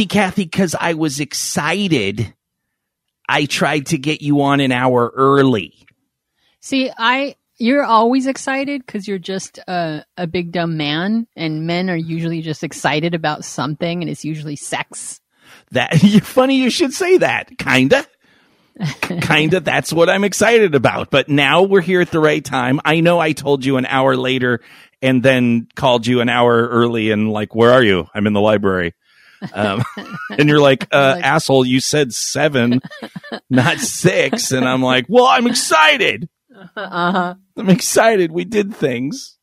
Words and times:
See, 0.00 0.06
Kathy, 0.06 0.44
because 0.44 0.74
I 0.80 0.94
was 0.94 1.20
excited, 1.20 2.32
I 3.28 3.44
tried 3.44 3.86
to 3.86 3.98
get 3.98 4.22
you 4.22 4.40
on 4.40 4.60
an 4.60 4.72
hour 4.72 5.12
early. 5.14 5.74
See, 6.60 6.90
I 6.96 7.34
you're 7.58 7.84
always 7.84 8.26
excited 8.26 8.86
because 8.86 9.06
you're 9.06 9.18
just 9.18 9.58
a, 9.68 10.04
a 10.16 10.26
big 10.26 10.52
dumb 10.52 10.78
man, 10.78 11.26
and 11.36 11.66
men 11.66 11.90
are 11.90 11.96
usually 11.96 12.40
just 12.40 12.64
excited 12.64 13.14
about 13.14 13.44
something, 13.44 14.00
and 14.00 14.08
it's 14.08 14.24
usually 14.24 14.56
sex. 14.56 15.20
That 15.72 16.02
you're 16.02 16.20
funny. 16.22 16.56
You 16.56 16.70
should 16.70 16.94
say 16.94 17.18
that. 17.18 17.58
Kinda. 17.58 18.06
Kinda. 19.02 19.60
That's 19.60 19.92
what 19.92 20.08
I'm 20.08 20.24
excited 20.24 20.74
about. 20.74 21.10
But 21.10 21.28
now 21.28 21.62
we're 21.62 21.80
here 21.80 22.00
at 22.00 22.10
the 22.10 22.20
right 22.20 22.44
time. 22.44 22.80
I 22.84 23.00
know 23.00 23.18
I 23.18 23.32
told 23.32 23.64
you 23.64 23.76
an 23.76 23.86
hour 23.86 24.16
later 24.16 24.60
and 25.02 25.22
then 25.22 25.68
called 25.74 26.06
you 26.06 26.20
an 26.20 26.28
hour 26.28 26.66
early 26.68 27.10
and 27.10 27.30
like, 27.30 27.54
where 27.54 27.72
are 27.72 27.82
you? 27.82 28.06
I'm 28.14 28.26
in 28.26 28.32
the 28.32 28.40
library. 28.40 28.94
Um, 29.54 29.82
and 30.38 30.48
you're 30.48 30.60
like, 30.60 30.84
uh, 30.92 31.14
Like- 31.16 31.24
asshole, 31.24 31.64
you 31.64 31.80
said 31.80 32.12
seven, 32.14 32.80
not 33.48 33.78
six. 33.78 34.52
And 34.52 34.66
I'm 34.68 34.82
like, 34.82 35.06
well, 35.08 35.26
I'm 35.26 35.46
excited. 35.46 36.28
Uh 36.76 37.12
huh. 37.12 37.34
I'm 37.56 37.70
excited. 37.70 38.32
We 38.32 38.44
did 38.44 38.74
things. 38.74 39.36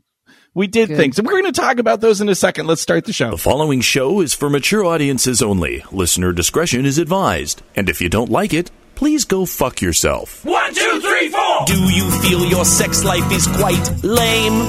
We 0.54 0.66
did 0.68 0.90
Good. 0.90 0.98
things. 0.98 1.20
And 1.20 1.28
we're 1.28 1.40
going 1.40 1.52
to 1.54 1.62
talk 1.62 1.78
about 1.78 2.02
those 2.02 2.20
in 2.20 2.30
a 2.30 2.36
second. 2.36 2.66
Let's 2.66 2.82
start 2.82 3.06
the 3.06 3.14
show. 3.14 3.30
The 3.32 3.38
following 3.38 3.82
show 3.82 4.22
is 4.22 4.34
for 4.34 4.50
mature 4.50 4.84
audiences 4.84 5.42
only. 5.42 5.84
Listener 5.92 6.32
discretion 6.32 6.84
is 6.86 6.98
advised. 6.98 7.62
And 7.76 7.88
if 7.90 8.02
you 8.02 8.10
don't 8.10 8.32
like 8.32 8.54
it, 8.56 8.72
please 8.98 9.26
go 9.26 9.46
fuck 9.46 9.80
yourself. 9.80 10.44
One, 10.44 10.74
two, 10.74 11.00
three, 11.02 11.30
four. 11.30 11.66
Do 11.68 11.80
you 11.94 12.10
feel 12.20 12.44
your 12.46 12.66
sex 12.66 13.04
life 13.04 13.32
is 13.32 13.46
quite 13.46 14.04
lame? 14.04 14.60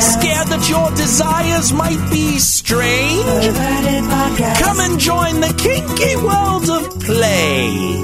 Scared 0.00 0.48
that 0.48 0.66
your 0.68 0.90
desires 0.90 1.72
might 1.72 2.10
be 2.10 2.38
strange? 2.40 3.22
Come 4.58 4.80
and 4.80 4.98
join 4.98 5.40
the 5.40 5.54
kinky 5.56 6.16
world 6.16 6.68
of 6.68 7.00
play. 7.00 7.94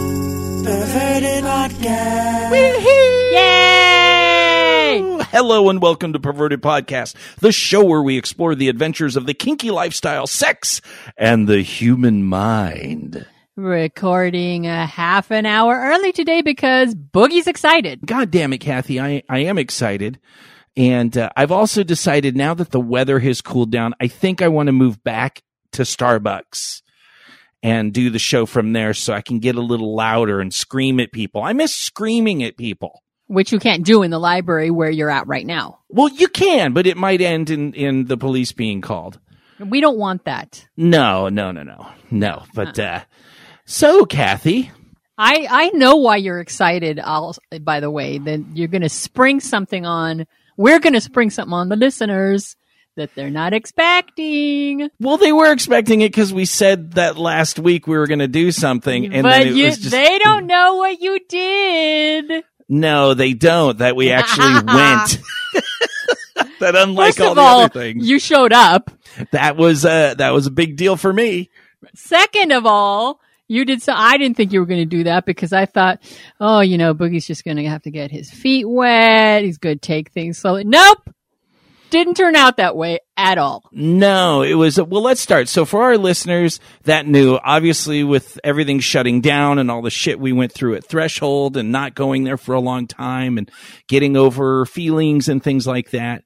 Perverted 0.64 1.42
podcast. 1.42 2.50
Weehee! 2.52 3.32
Yay! 3.32 5.24
Hello 5.32 5.68
and 5.68 5.82
welcome 5.82 6.12
to 6.12 6.20
Perverted 6.20 6.62
Podcast, 6.62 7.16
the 7.40 7.50
show 7.50 7.82
where 7.82 8.02
we 8.02 8.16
explore 8.16 8.54
the 8.54 8.68
adventures 8.68 9.16
of 9.16 9.26
the 9.26 9.34
kinky 9.34 9.72
lifestyle, 9.72 10.28
sex, 10.28 10.80
and 11.16 11.48
the 11.48 11.62
human 11.62 12.22
mind. 12.22 13.26
Recording 13.54 14.66
a 14.66 14.86
half 14.86 15.30
an 15.30 15.44
hour 15.44 15.78
early 15.78 16.10
today 16.12 16.40
because 16.40 16.94
Boogie's 16.94 17.46
excited. 17.46 18.00
God 18.06 18.30
damn 18.30 18.54
it, 18.54 18.58
Kathy. 18.58 18.98
I, 18.98 19.24
I 19.28 19.40
am 19.40 19.58
excited. 19.58 20.18
And 20.74 21.14
uh, 21.18 21.28
I've 21.36 21.52
also 21.52 21.82
decided 21.82 22.34
now 22.34 22.54
that 22.54 22.70
the 22.70 22.80
weather 22.80 23.18
has 23.18 23.42
cooled 23.42 23.70
down, 23.70 23.92
I 24.00 24.06
think 24.06 24.40
I 24.40 24.48
want 24.48 24.68
to 24.68 24.72
move 24.72 25.04
back 25.04 25.42
to 25.72 25.82
Starbucks 25.82 26.80
and 27.62 27.92
do 27.92 28.08
the 28.08 28.18
show 28.18 28.46
from 28.46 28.72
there 28.72 28.94
so 28.94 29.12
I 29.12 29.20
can 29.20 29.38
get 29.38 29.56
a 29.56 29.60
little 29.60 29.94
louder 29.94 30.40
and 30.40 30.52
scream 30.52 30.98
at 30.98 31.12
people. 31.12 31.42
I 31.42 31.52
miss 31.52 31.76
screaming 31.76 32.42
at 32.42 32.56
people. 32.56 33.02
Which 33.26 33.52
you 33.52 33.58
can't 33.58 33.84
do 33.84 34.02
in 34.02 34.10
the 34.10 34.18
library 34.18 34.70
where 34.70 34.90
you're 34.90 35.10
at 35.10 35.26
right 35.26 35.44
now. 35.44 35.80
Well, 35.90 36.08
you 36.08 36.28
can, 36.28 36.72
but 36.72 36.86
it 36.86 36.96
might 36.96 37.20
end 37.20 37.50
in, 37.50 37.74
in 37.74 38.06
the 38.06 38.16
police 38.16 38.52
being 38.52 38.80
called. 38.80 39.20
We 39.60 39.82
don't 39.82 39.98
want 39.98 40.24
that. 40.24 40.66
No, 40.74 41.28
no, 41.28 41.52
no, 41.52 41.62
no, 41.62 41.86
no. 42.10 42.44
But, 42.54 42.78
uh, 42.78 43.02
so 43.72 44.04
Kathy, 44.04 44.70
I 45.16 45.46
I 45.48 45.70
know 45.70 45.96
why 45.96 46.16
you're 46.16 46.40
excited. 46.40 47.00
I'll, 47.02 47.34
by 47.62 47.80
the 47.80 47.90
way, 47.90 48.18
that 48.18 48.44
you're 48.52 48.68
going 48.68 48.82
to 48.82 48.90
spring 48.90 49.40
something 49.40 49.86
on. 49.86 50.26
We're 50.58 50.78
going 50.78 50.92
to 50.92 51.00
spring 51.00 51.30
something 51.30 51.54
on 51.54 51.70
the 51.70 51.76
listeners 51.76 52.54
that 52.96 53.14
they're 53.14 53.30
not 53.30 53.54
expecting. 53.54 54.90
well, 55.00 55.16
they 55.16 55.32
were 55.32 55.50
expecting 55.50 56.02
it 56.02 56.12
because 56.12 56.34
we 56.34 56.44
said 56.44 56.92
that 56.92 57.16
last 57.16 57.58
week 57.58 57.86
we 57.86 57.96
were 57.96 58.06
going 58.06 58.18
to 58.18 58.28
do 58.28 58.52
something. 58.52 59.06
And 59.06 59.22
but 59.22 59.30
then 59.30 59.46
it 59.48 59.54
you, 59.54 59.64
was 59.64 59.78
just, 59.78 59.90
they 59.90 60.18
don't 60.18 60.46
know 60.46 60.76
what 60.76 61.00
you 61.00 61.18
did. 61.26 62.44
No, 62.68 63.14
they 63.14 63.32
don't. 63.32 63.78
That 63.78 63.96
we 63.96 64.10
actually 64.10 64.52
went. 64.66 65.18
that 66.60 66.76
unlike 66.76 67.14
First 67.14 67.20
all 67.20 67.30
of 67.30 67.36
the 67.36 67.40
all, 67.40 67.60
other 67.60 67.72
things, 67.80 68.06
you 68.06 68.18
showed 68.18 68.52
up. 68.52 68.90
that 69.30 69.56
was 69.56 69.86
uh 69.86 70.12
that 70.18 70.34
was 70.34 70.46
a 70.46 70.50
big 70.50 70.76
deal 70.76 70.96
for 70.96 71.12
me. 71.12 71.48
Second 71.94 72.52
of 72.52 72.66
all, 72.66 73.18
you 73.52 73.64
did 73.64 73.82
so. 73.82 73.92
I 73.94 74.16
didn't 74.16 74.36
think 74.36 74.52
you 74.52 74.60
were 74.60 74.66
going 74.66 74.80
to 74.80 74.86
do 74.86 75.04
that 75.04 75.26
because 75.26 75.52
I 75.52 75.66
thought, 75.66 76.00
oh, 76.40 76.60
you 76.60 76.78
know, 76.78 76.94
Boogie's 76.94 77.26
just 77.26 77.44
going 77.44 77.58
to 77.58 77.64
have 77.66 77.82
to 77.82 77.90
get 77.90 78.10
his 78.10 78.30
feet 78.30 78.68
wet. 78.68 79.44
He's 79.44 79.58
going 79.58 79.78
to 79.78 79.86
take 79.86 80.10
things 80.10 80.38
slowly. 80.38 80.64
Nope. 80.64 81.10
Didn't 81.92 82.14
turn 82.14 82.34
out 82.36 82.56
that 82.56 82.74
way 82.74 83.00
at 83.18 83.36
all. 83.36 83.68
No, 83.70 84.40
it 84.40 84.54
was 84.54 84.78
well. 84.80 85.02
Let's 85.02 85.20
start. 85.20 85.46
So 85.48 85.66
for 85.66 85.82
our 85.82 85.98
listeners 85.98 86.58
that 86.84 87.06
knew, 87.06 87.38
obviously 87.44 88.02
with 88.02 88.40
everything 88.42 88.80
shutting 88.80 89.20
down 89.20 89.58
and 89.58 89.70
all 89.70 89.82
the 89.82 89.90
shit 89.90 90.18
we 90.18 90.32
went 90.32 90.52
through 90.52 90.74
at 90.76 90.86
Threshold 90.86 91.58
and 91.58 91.70
not 91.70 91.94
going 91.94 92.24
there 92.24 92.38
for 92.38 92.54
a 92.54 92.60
long 92.60 92.86
time 92.86 93.36
and 93.36 93.50
getting 93.88 94.16
over 94.16 94.64
feelings 94.64 95.28
and 95.28 95.42
things 95.42 95.66
like 95.66 95.90
that. 95.90 96.24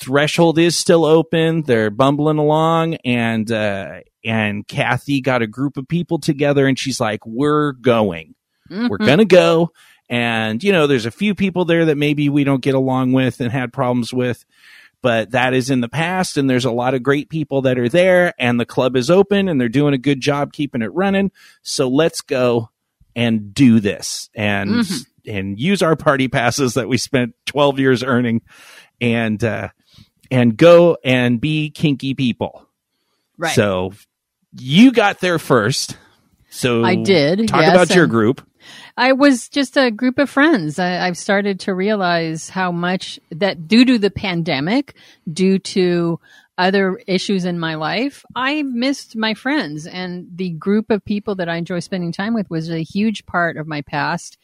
Threshold 0.00 0.58
is 0.58 0.74
still 0.74 1.04
open. 1.04 1.64
They're 1.64 1.90
bumbling 1.90 2.38
along 2.38 2.94
and 3.04 3.52
uh 3.52 4.00
and 4.24 4.66
Kathy 4.66 5.20
got 5.20 5.42
a 5.42 5.46
group 5.46 5.76
of 5.76 5.86
people 5.86 6.18
together 6.18 6.66
and 6.66 6.78
she's 6.78 6.98
like, 6.98 7.20
"We're 7.26 7.72
going." 7.72 8.34
we're 8.70 8.96
Mhm. 8.96 9.06
gonna 9.06 9.24
go 9.26 9.68
and 10.08 10.64
you 10.64 10.72
know 10.72 10.86
there's 10.86 11.04
a 11.04 11.10
few 11.10 11.34
people 11.34 11.66
there 11.66 11.84
that 11.84 11.98
maybe 11.98 12.30
we 12.30 12.42
don't 12.44 12.62
get 12.62 12.74
along 12.74 13.12
with 13.12 13.42
and 13.42 13.52
had 13.52 13.74
problems 13.74 14.10
with 14.14 14.42
but 15.04 15.32
that 15.32 15.52
is 15.52 15.68
in 15.68 15.82
the 15.82 15.88
past 15.88 16.38
and 16.38 16.48
there's 16.48 16.64
a 16.64 16.70
lot 16.70 16.94
of 16.94 17.02
great 17.02 17.28
people 17.28 17.60
that 17.60 17.78
are 17.78 17.90
there 17.90 18.32
and 18.38 18.58
the 18.58 18.64
club 18.64 18.96
is 18.96 19.10
open 19.10 19.48
and 19.50 19.60
they're 19.60 19.68
doing 19.68 19.92
a 19.92 19.98
good 19.98 20.18
job 20.18 20.50
keeping 20.50 20.80
it 20.80 20.90
running 20.94 21.30
so 21.60 21.88
let's 21.88 22.22
go 22.22 22.70
and 23.14 23.52
do 23.52 23.80
this 23.80 24.30
and 24.34 24.70
Mhm. 24.70 25.06
and 25.26 25.60
use 25.60 25.82
our 25.82 25.94
party 25.94 26.26
passes 26.28 26.72
that 26.74 26.88
we 26.88 26.96
spent 26.96 27.34
12 27.44 27.78
years 27.78 28.02
earning 28.02 28.40
and 28.98 29.44
uh 29.44 29.68
and 30.30 30.56
go 30.56 30.96
and 31.04 31.38
be 31.38 31.68
kinky 31.68 32.14
people 32.14 32.66
Right. 33.36 33.54
so 33.54 33.92
you 34.56 34.90
got 34.90 35.20
there 35.20 35.38
first 35.38 35.98
so 36.48 36.82
I 36.82 36.94
did, 36.94 37.46
talk 37.48 37.60
yes, 37.60 37.74
about 37.74 37.94
your 37.94 38.06
group 38.06 38.40
I 38.96 39.12
was 39.12 39.48
just 39.48 39.76
a 39.76 39.90
group 39.90 40.18
of 40.18 40.30
friends. 40.30 40.78
I, 40.78 41.06
I've 41.06 41.18
started 41.18 41.60
to 41.60 41.74
realize 41.74 42.48
how 42.48 42.72
much 42.72 43.18
that 43.30 43.68
due 43.68 43.84
to 43.84 43.98
the 43.98 44.10
pandemic, 44.10 44.94
due 45.30 45.58
to 45.58 46.20
other 46.56 47.00
issues 47.06 47.44
in 47.44 47.58
my 47.58 47.74
life, 47.74 48.24
I 48.36 48.62
missed 48.62 49.16
my 49.16 49.34
friends 49.34 49.86
and 49.86 50.28
the 50.34 50.50
group 50.50 50.90
of 50.90 51.04
people 51.04 51.34
that 51.36 51.48
I 51.48 51.56
enjoy 51.56 51.80
spending 51.80 52.12
time 52.12 52.34
with 52.34 52.48
was 52.48 52.70
a 52.70 52.82
huge 52.82 53.26
part 53.26 53.56
of 53.56 53.66
my 53.66 53.82
past. 53.82 54.38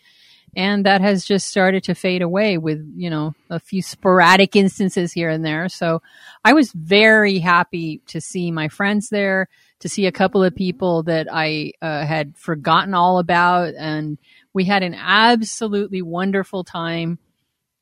And 0.56 0.84
that 0.84 1.00
has 1.00 1.24
just 1.24 1.46
started 1.46 1.84
to 1.84 1.94
fade 1.94 2.22
away 2.22 2.58
with, 2.58 2.84
you 2.96 3.08
know, 3.08 3.34
a 3.50 3.60
few 3.60 3.82
sporadic 3.82 4.56
instances 4.56 5.12
here 5.12 5.30
and 5.30 5.44
there. 5.44 5.68
So 5.68 6.02
I 6.44 6.54
was 6.54 6.72
very 6.72 7.38
happy 7.38 7.98
to 8.08 8.20
see 8.20 8.50
my 8.50 8.68
friends 8.68 9.10
there, 9.10 9.48
to 9.80 9.88
see 9.88 10.06
a 10.06 10.12
couple 10.12 10.44
of 10.44 10.54
people 10.54 11.02
that 11.04 11.26
I 11.30 11.72
uh, 11.82 12.04
had 12.06 12.36
forgotten 12.36 12.94
all 12.94 13.18
about. 13.18 13.74
And 13.74 14.18
we 14.52 14.64
had 14.64 14.82
an 14.82 14.94
absolutely 14.94 16.02
wonderful 16.02 16.64
time 16.64 17.18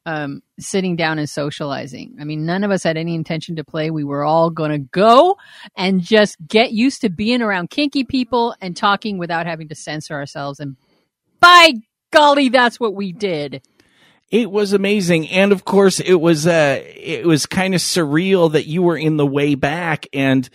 um, 0.06 0.42
sitting 0.58 0.96
down 0.96 1.18
and 1.18 1.28
socializing. 1.28 2.16
I 2.18 2.24
mean, 2.24 2.46
none 2.46 2.64
of 2.64 2.70
us 2.70 2.82
had 2.82 2.96
any 2.96 3.14
intention 3.14 3.56
to 3.56 3.64
play. 3.64 3.90
We 3.90 4.04
were 4.04 4.24
all 4.24 4.48
going 4.48 4.70
to 4.70 4.78
go 4.78 5.36
and 5.76 6.00
just 6.00 6.36
get 6.46 6.72
used 6.72 7.02
to 7.02 7.10
being 7.10 7.42
around 7.42 7.68
kinky 7.68 8.04
people 8.04 8.54
and 8.60 8.74
talking 8.74 9.18
without 9.18 9.46
having 9.46 9.68
to 9.68 9.74
censor 9.74 10.14
ourselves. 10.14 10.60
And 10.60 10.76
by 11.40 11.74
golly, 12.10 12.48
that's 12.48 12.80
what 12.80 12.94
we 12.94 13.12
did. 13.12 13.60
It 14.30 14.50
was 14.50 14.74
amazing, 14.74 15.28
and 15.28 15.52
of 15.52 15.64
course, 15.64 16.00
it 16.00 16.16
was 16.16 16.46
uh, 16.46 16.82
it 16.84 17.26
was 17.26 17.46
kind 17.46 17.74
of 17.74 17.80
surreal 17.80 18.52
that 18.52 18.66
you 18.66 18.82
were 18.82 18.98
in 18.98 19.16
the 19.16 19.26
way 19.26 19.54
back, 19.54 20.06
and 20.12 20.46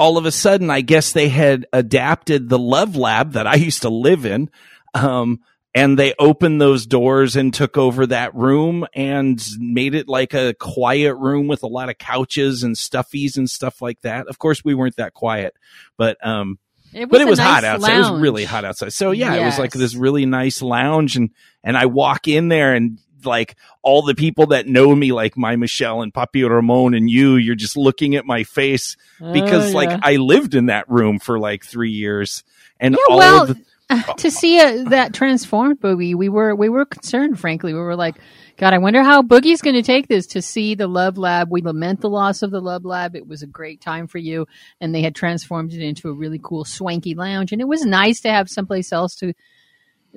all 0.00 0.16
of 0.16 0.24
a 0.24 0.32
sudden, 0.32 0.70
I 0.70 0.80
guess 0.80 1.12
they 1.12 1.28
had 1.28 1.66
adapted 1.74 2.48
the 2.48 2.58
Love 2.58 2.96
Lab 2.96 3.32
that 3.32 3.46
I 3.46 3.54
used 3.56 3.82
to 3.82 3.90
live 3.90 4.24
in, 4.24 4.50
um, 4.94 5.40
and 5.74 5.98
they 5.98 6.14
opened 6.18 6.60
those 6.60 6.86
doors 6.86 7.36
and 7.36 7.52
took 7.52 7.76
over 7.76 8.06
that 8.06 8.34
room 8.34 8.86
and 8.94 9.40
made 9.58 9.94
it 9.94 10.08
like 10.08 10.32
a 10.34 10.54
quiet 10.54 11.14
room 11.16 11.46
with 11.46 11.62
a 11.62 11.68
lot 11.68 11.90
of 11.90 11.98
couches 11.98 12.62
and 12.64 12.74
stuffies 12.74 13.36
and 13.36 13.48
stuff 13.48 13.80
like 13.82 14.00
that. 14.00 14.26
Of 14.26 14.38
course, 14.38 14.64
we 14.64 14.74
weren't 14.74 14.96
that 14.96 15.12
quiet, 15.12 15.54
but 15.96 16.16
um, 16.26 16.58
It 16.92 17.08
but 17.08 17.20
it 17.20 17.28
was 17.28 17.38
hot 17.38 17.62
nice 17.62 17.70
outside. 17.70 17.94
It 17.94 17.98
was 17.98 18.20
really 18.20 18.44
hot 18.44 18.64
outside. 18.64 18.92
So 18.94 19.12
yeah, 19.12 19.34
it 19.34 19.44
was 19.44 19.58
like 19.58 19.72
this 19.72 19.94
really 19.94 20.26
nice 20.26 20.60
lounge 20.62 21.16
and 21.16 21.30
and 21.62 21.76
I 21.76 21.86
walk 21.86 22.26
in 22.26 22.48
there 22.48 22.74
and 22.74 22.98
like 23.24 23.56
all 23.82 24.02
the 24.02 24.14
people 24.14 24.46
that 24.48 24.66
know 24.66 24.94
me, 24.94 25.12
like 25.12 25.36
my 25.36 25.56
Michelle 25.56 26.02
and 26.02 26.12
Papi 26.12 26.48
Ramon 26.48 26.94
and 26.94 27.10
you, 27.10 27.36
you're 27.36 27.54
just 27.54 27.76
looking 27.76 28.16
at 28.16 28.26
my 28.26 28.44
face 28.44 28.96
because 29.32 29.72
Oh, 29.72 29.76
like. 29.76 29.98
I 30.02 30.16
lived 30.16 30.54
in 30.54 30.66
that 30.66 30.88
room 30.88 31.18
for 31.18 31.38
like 31.38 31.64
three 31.64 31.90
years 31.90 32.44
and 32.78 32.94
Yeah, 32.94 32.98
all 33.08 33.18
well, 33.18 33.42
of 33.42 33.48
the, 33.48 33.64
to 34.18 34.30
see 34.30 34.60
uh, 34.60 34.84
that 34.90 35.12
transformed 35.12 35.80
Boogie, 35.80 36.14
we 36.14 36.28
were 36.28 36.54
we 36.54 36.68
were 36.68 36.84
concerned. 36.84 37.38
Frankly, 37.40 37.74
we 37.74 37.80
were 37.80 37.96
like, 37.96 38.16
God, 38.56 38.72
I 38.72 38.78
wonder 38.78 39.02
how 39.02 39.22
Boogie's 39.22 39.62
going 39.62 39.74
to 39.74 39.82
take 39.82 40.06
this. 40.06 40.26
To 40.28 40.42
see 40.42 40.74
the 40.74 40.86
Love 40.86 41.18
Lab, 41.18 41.50
we 41.50 41.60
lament 41.60 42.00
the 42.00 42.08
loss 42.08 42.42
of 42.42 42.50
the 42.52 42.60
Love 42.60 42.84
Lab. 42.84 43.16
It 43.16 43.26
was 43.26 43.42
a 43.42 43.48
great 43.48 43.80
time 43.80 44.06
for 44.06 44.18
you, 44.18 44.46
and 44.80 44.94
they 44.94 45.02
had 45.02 45.14
transformed 45.14 45.72
it 45.72 45.82
into 45.82 46.08
a 46.08 46.14
really 46.14 46.40
cool, 46.42 46.64
swanky 46.64 47.14
lounge, 47.14 47.52
and 47.52 47.60
it 47.60 47.68
was 47.68 47.84
nice 47.84 48.20
to 48.20 48.30
have 48.30 48.48
someplace 48.48 48.92
else 48.92 49.16
to. 49.16 49.32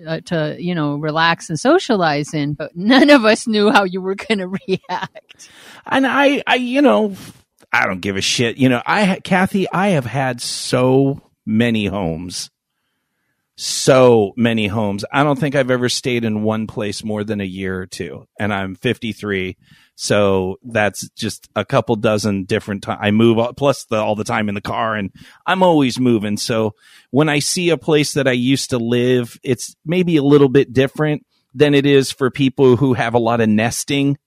Uh, 0.08 0.20
to 0.22 0.56
you 0.60 0.74
know 0.74 0.96
relax 0.96 1.50
and 1.50 1.60
socialize 1.60 2.34
in 2.34 2.54
but 2.54 2.72
none 2.76 3.12
of 3.12 3.26
us 3.26 3.46
knew 3.46 3.70
how 3.70 3.84
you 3.84 4.02
were 4.02 4.16
going 4.16 4.40
to 4.40 4.48
react 4.48 5.50
and 5.86 6.08
I, 6.08 6.44
I, 6.48 6.56
you 6.56 6.82
know, 6.82 7.16
I 7.72 7.88
don't 7.88 8.02
give 8.02 8.16
a 8.16 8.22
shit. 8.22 8.58
You 8.58 8.70
know, 8.70 8.82
I, 8.86 9.20
Kathy, 9.24 9.70
I 9.72 9.90
have 9.90 10.06
had 10.06 10.42
so 10.42 11.22
many 11.46 11.86
homes, 11.88 12.50
so 13.56 14.34
many 14.38 14.68
homes. 14.68 15.04
I 15.12 15.24
don't 15.24 15.40
think 15.40 15.56
I've 15.56 15.72
ever 15.72 15.90
stayed 15.90 16.24
in 16.24 16.44
one 16.44 16.68
place 16.68 17.04
more 17.04 17.24
than 17.24 17.42
a 17.42 17.46
year 17.46 17.80
or 17.80 17.86
two, 17.86 18.28
and 18.40 18.54
I'm 18.54 18.76
53. 18.76 19.58
So 19.96 20.58
that's 20.64 21.08
just 21.10 21.50
a 21.56 21.64
couple 21.64 21.96
dozen 21.96 22.46
different 22.46 22.84
times. 22.84 23.00
I 23.02 23.12
move 23.12 23.38
all, 23.38 23.54
plus 23.54 23.86
the, 23.86 23.98
all 23.98 24.16
the 24.16 24.24
time 24.24 24.50
in 24.50 24.56
the 24.56 24.62
car 24.62 24.96
and 24.96 25.12
I'm 25.46 25.62
always 25.62 26.00
moving. 26.00 26.38
So 26.38 26.76
when 27.12 27.30
I 27.30 27.40
see 27.40 27.70
a 27.70 27.78
place 27.78 28.14
that 28.14 28.28
I 28.28 28.32
used 28.32 28.72
to 28.72 28.78
live, 28.78 29.40
it's 29.44 29.76
maybe 29.86 30.18
a 30.18 30.24
little 30.24 30.50
bit 30.50 30.74
different 30.74 31.26
than 31.54 31.76
it 31.76 31.86
is 31.86 32.12
for 32.12 32.32
people 32.32 32.76
who 32.76 32.94
have 32.94 33.14
a 33.14 33.20
lot 33.20 33.42
of 33.42 33.50
nesting 33.50 34.18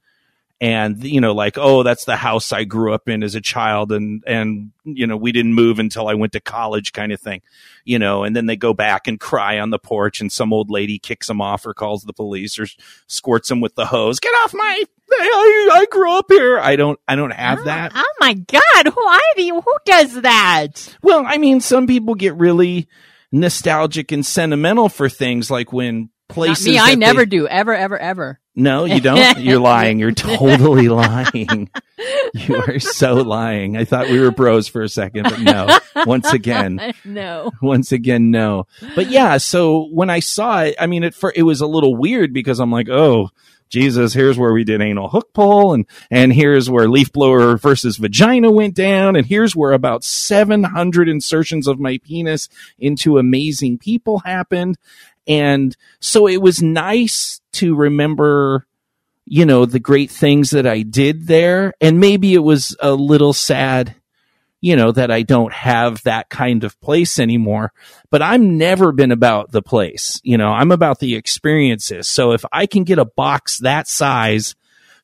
and 0.61 1.05
you 1.05 1.21
know 1.21 1.33
like 1.35 1.59
oh 1.59 1.83
that's 1.83 2.07
the 2.07 2.17
house 2.17 2.51
i 2.51 2.65
grew 2.65 2.95
up 2.95 3.09
in 3.11 3.23
as 3.23 3.35
a 3.35 3.41
child 3.43 3.93
and 3.93 4.23
and 4.27 4.71
you 4.85 5.07
know 5.07 5.17
we 5.17 5.31
didn't 5.31 5.53
move 5.53 5.79
until 5.79 6.09
i 6.09 6.15
went 6.15 6.33
to 6.33 6.41
college 6.41 6.95
kind 6.95 7.13
of 7.13 7.21
thing 7.21 7.43
you 7.85 7.99
know 7.99 8.25
and 8.25 8.35
then 8.35 8.47
they 8.47 8.57
go 8.57 8.73
back 8.73 9.07
and 9.07 9.21
cry 9.21 9.59
on 9.59 9.69
the 9.69 9.79
porch 9.79 10.19
and 10.21 10.33
some 10.33 10.55
old 10.55 10.71
lady 10.71 10.99
kicks 10.99 11.27
them 11.27 11.43
off 11.43 11.67
or 11.67 11.75
calls 11.75 12.05
the 12.05 12.13
police 12.15 12.59
or 12.59 12.67
squirts 13.07 13.49
them 13.51 13.61
with 13.61 13.75
the 13.75 13.85
hose. 13.87 14.19
Get 14.19 14.31
off 14.31 14.55
my 14.55 14.83
I, 15.13 15.69
I 15.73 15.87
grew 15.91 16.19
up 16.19 16.27
here. 16.31 16.59
I 16.59 16.77
don't 16.77 16.99
i 17.07 17.17
don't 17.17 17.33
have 17.33 17.65
that. 17.67 17.93
Oh 17.95 18.13
my 18.21 18.33
god. 18.35 18.87
Who 18.93 19.01
are 19.01 19.21
you 19.37 19.61
who 19.61 19.77
does 19.85 20.23
that? 20.23 20.97
Well 21.03 21.25
i 21.27 21.37
mean 21.37 21.61
some 21.61 21.87
people 21.87 22.15
get 22.15 22.35
really 22.37 22.89
nostalgic 23.31 24.11
and 24.11 24.25
sentimental 24.25 24.89
for 24.89 25.09
things 25.11 25.51
like 25.51 25.73
when 25.73 26.11
Not 26.29 26.35
places 26.35 26.67
me 26.67 26.79
i 26.79 26.95
never 26.95 27.21
they- 27.21 27.27
do. 27.27 27.47
Ever 27.47 27.75
ever 27.75 27.99
ever 27.99 28.41
no, 28.57 28.87
you 28.87 29.01
don't. 29.01 29.39
You're 29.39 29.61
lying. 29.61 29.99
You're 29.99 30.13
totally 30.13 30.89
lying. 30.91 31.71
You 32.33 32.57
are 32.57 32.79
so 32.79 33.15
lying. 33.15 33.77
I 33.77 33.85
thought 33.85 34.09
we 34.09 34.19
were 34.19 34.31
bros 34.31 34.67
for 34.67 34.83
a 34.83 34.89
second, 34.89 35.25
but 35.25 35.41
no. 35.41 35.79
Once 36.07 36.33
again, 36.33 36.95
no 37.05 37.51
once 37.61 37.93
again, 37.93 38.31
no. 38.31 38.67
But 38.95 39.11
yeah, 39.11 39.37
so 39.37 39.87
when 39.89 40.11
I 40.11 40.21
saw 40.21 40.63
it, 40.63 40.77
I 40.81 40.87
mean, 40.87 41.05
it 41.05 41.15
for 41.15 41.33
it 41.37 41.43
was 41.43 41.61
a 41.61 41.67
little 41.67 41.95
weird 41.95 42.33
because 42.33 42.59
I'm 42.59 42.73
like, 42.73 42.89
oh, 42.89 43.31
Jesus, 43.69 44.15
here's 44.15 44.39
where 44.39 44.53
we 44.53 44.65
did 44.65 44.81
anal 44.81 45.09
hook 45.09 45.33
pull, 45.33 45.75
and 45.75 45.87
and 46.11 46.33
here's 46.33 46.71
where 46.71 46.89
leaf 46.89 47.13
blower 47.13 47.57
versus 47.57 47.97
vagina 47.97 48.51
went 48.51 48.75
down, 48.75 49.17
and 49.17 49.27
here's 49.27 49.57
where 49.57 49.73
about 49.73 50.05
700 50.05 51.09
insertions 51.09 51.67
of 51.67 51.81
my 51.81 51.99
penis 51.99 52.49
into 52.79 53.19
amazing 53.19 53.79
people 53.79 54.21
happened, 54.21 54.79
and 55.27 55.77
so 56.01 56.29
it 56.29 56.41
was 56.41 56.63
nice 56.63 57.41
to 57.53 57.75
remember 57.75 58.67
you 59.27 59.45
know 59.45 59.67
the 59.67 59.81
great 59.81 60.11
things 60.11 60.51
that 60.51 60.67
I 60.67 60.83
did 60.83 61.27
there. 61.27 61.75
And 61.81 62.01
maybe 62.01 62.33
it 62.35 62.41
was 62.41 62.77
a 62.81 62.93
little 62.93 63.33
sad 63.33 63.95
you 64.63 64.75
know 64.75 64.91
that 64.91 65.11
I 65.11 65.23
don't 65.23 65.53
have 65.53 66.03
that 66.05 66.29
kind 66.29 66.65
of 66.65 66.81
place 66.81 67.19
anymore. 67.19 67.73
But 68.11 68.23
I'm 68.23 68.57
never 68.57 68.91
been 68.91 69.13
about 69.13 69.53
the 69.53 69.63
place. 69.63 70.21
You 70.25 70.39
know 70.39 70.49
I'm 70.49 70.73
about 70.73 71.01
the 71.01 71.17
experiences. 71.17 72.07
So 72.07 72.33
if 72.33 72.45
I 72.53 72.67
can 72.67 72.85
get 72.85 72.99
a 72.99 73.05
box 73.05 73.59
that 73.59 73.89
size 73.89 74.55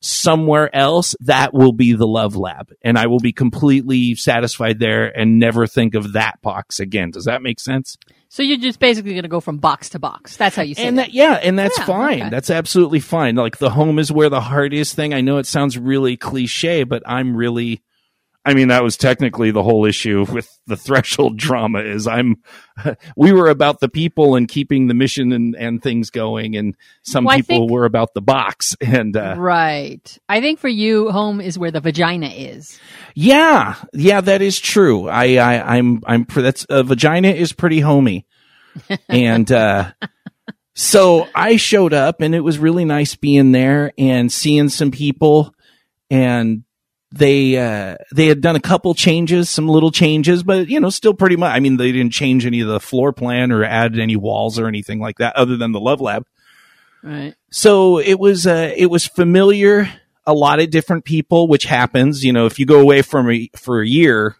somewhere 0.03 0.73
else 0.75 1.15
that 1.21 1.53
will 1.53 1.71
be 1.71 1.93
the 1.93 2.05
love 2.05 2.35
lab. 2.35 2.71
And 2.81 2.97
I 2.97 3.07
will 3.07 3.19
be 3.19 3.31
completely 3.31 4.15
satisfied 4.15 4.77
there 4.79 5.05
and 5.17 5.39
never 5.39 5.65
think 5.65 5.95
of 5.95 6.13
that 6.13 6.41
box 6.41 6.79
again. 6.81 7.09
Does 7.11 7.25
that 7.25 7.41
make 7.41 7.59
sense? 7.59 7.97
So 8.27 8.43
you're 8.43 8.57
just 8.57 8.79
basically 8.79 9.11
going 9.11 9.23
to 9.23 9.29
go 9.29 9.39
from 9.39 9.59
box 9.59 9.89
to 9.89 9.99
box. 9.99 10.35
That's 10.37 10.55
how 10.55 10.63
you 10.63 10.75
say 10.75 10.85
and 10.87 10.97
that. 10.97 11.07
that 11.07 11.13
yeah 11.13 11.33
and 11.35 11.57
that's 11.57 11.77
Yeah, 11.77 11.85
fine. 11.85 12.21
okay. 12.21 12.29
that's 12.29 12.49
absolutely 12.49 12.99
fine. 12.99 13.35
Like 13.35 13.59
the 13.59 13.69
home 13.69 13.97
is 13.99 14.11
where 14.11 14.29
the 14.29 14.41
heart 14.41 14.73
is 14.73 14.93
thing. 14.93 15.13
I 15.13 15.21
know 15.21 15.37
it 15.37 15.45
sounds 15.45 15.77
really 15.77 16.17
cliche 16.17 16.83
but 16.83 17.01
i'm 17.05 17.35
really 17.37 17.81
i 18.45 18.53
mean 18.53 18.67
that 18.69 18.83
was 18.83 18.97
technically 18.97 19.51
the 19.51 19.63
whole 19.63 19.85
issue 19.85 20.25
with 20.31 20.59
the 20.67 20.75
threshold 20.77 21.37
drama 21.37 21.79
is 21.79 22.07
i'm 22.07 22.35
we 23.17 23.31
were 23.31 23.47
about 23.49 23.79
the 23.79 23.89
people 23.89 24.35
and 24.35 24.47
keeping 24.47 24.87
the 24.87 24.93
mission 24.93 25.31
and 25.31 25.55
and 25.55 25.81
things 25.81 26.09
going 26.09 26.55
and 26.55 26.75
some 27.03 27.25
Well, 27.25 27.37
people 27.37 27.57
think- 27.59 27.71
were 27.71 27.85
about 27.85 28.13
the 28.13 28.21
box 28.21 28.75
and 28.81 29.15
uh 29.15 29.35
right. 29.37 30.17
I 30.27 30.41
think 30.41 30.59
for 30.59 30.67
you 30.69 31.09
home 31.11 31.39
is 31.41 31.57
where 31.57 31.71
the 31.71 31.79
vagina 31.81 32.27
is. 32.27 32.79
Yeah. 33.15 33.75
Yeah 33.93 34.21
that 34.21 34.41
is 34.41 34.59
true. 34.59 35.07
I 35.09 35.35
i 35.35 35.77
i'm 35.77 36.01
i'm 36.05 36.25
that's 36.33 36.65
uh, 36.65 36.83
vagina 36.83 37.29
is 37.29 37.53
pretty 37.53 37.79
homey. 37.79 38.25
And 39.09 39.51
uh 39.51 39.91
so 40.75 41.27
I 41.35 41.57
showed 41.57 41.93
up 41.93 42.21
and 42.21 42.33
it 42.33 42.39
was 42.39 42.57
really 42.57 42.83
nice 42.85 43.15
being 43.15 43.51
there 43.51 43.93
and 43.97 44.31
seeing 44.31 44.69
some 44.69 44.89
people 44.91 45.53
and 46.09 46.63
they 47.15 47.57
uh 47.57 47.95
they 48.11 48.25
had 48.25 48.41
done 48.41 48.55
a 48.55 48.59
couple 48.59 48.95
changes, 48.95 49.47
some 49.47 49.67
little 49.67 49.91
changes, 49.91 50.41
but 50.41 50.67
you 50.67 50.79
know, 50.79 50.89
still 50.89 51.13
pretty 51.13 51.35
much 51.35 51.51
I 51.51 51.59
mean 51.59 51.77
they 51.77 51.91
didn't 51.91 52.11
change 52.11 52.45
any 52.45 52.59
of 52.61 52.67
the 52.67 52.79
floor 52.79 53.13
plan 53.13 53.51
or 53.51 53.63
add 53.63 53.99
any 53.99 54.15
walls 54.15 54.57
or 54.57 54.67
anything 54.67 54.99
like 54.99 55.19
that 55.19 55.35
other 55.35 55.55
than 55.55 55.73
the 55.73 55.79
love 55.79 56.01
lab. 56.01 56.25
right 57.03 57.35
So 57.51 57.99
it 57.99 58.19
was 58.19 58.47
uh 58.47 58.73
it 58.75 58.87
was 58.87 59.05
familiar, 59.05 59.89
a 60.25 60.33
lot 60.33 60.59
of 60.59 60.71
different 60.71 61.05
people, 61.05 61.47
which 61.47 61.65
happens, 61.65 62.25
you 62.25 62.33
know, 62.33 62.47
if 62.47 62.57
you 62.57 62.65
go 62.65 62.79
away 62.79 63.03
from 63.03 63.29
a, 63.29 63.47
for 63.55 63.81
a 63.81 63.87
year, 63.87 64.35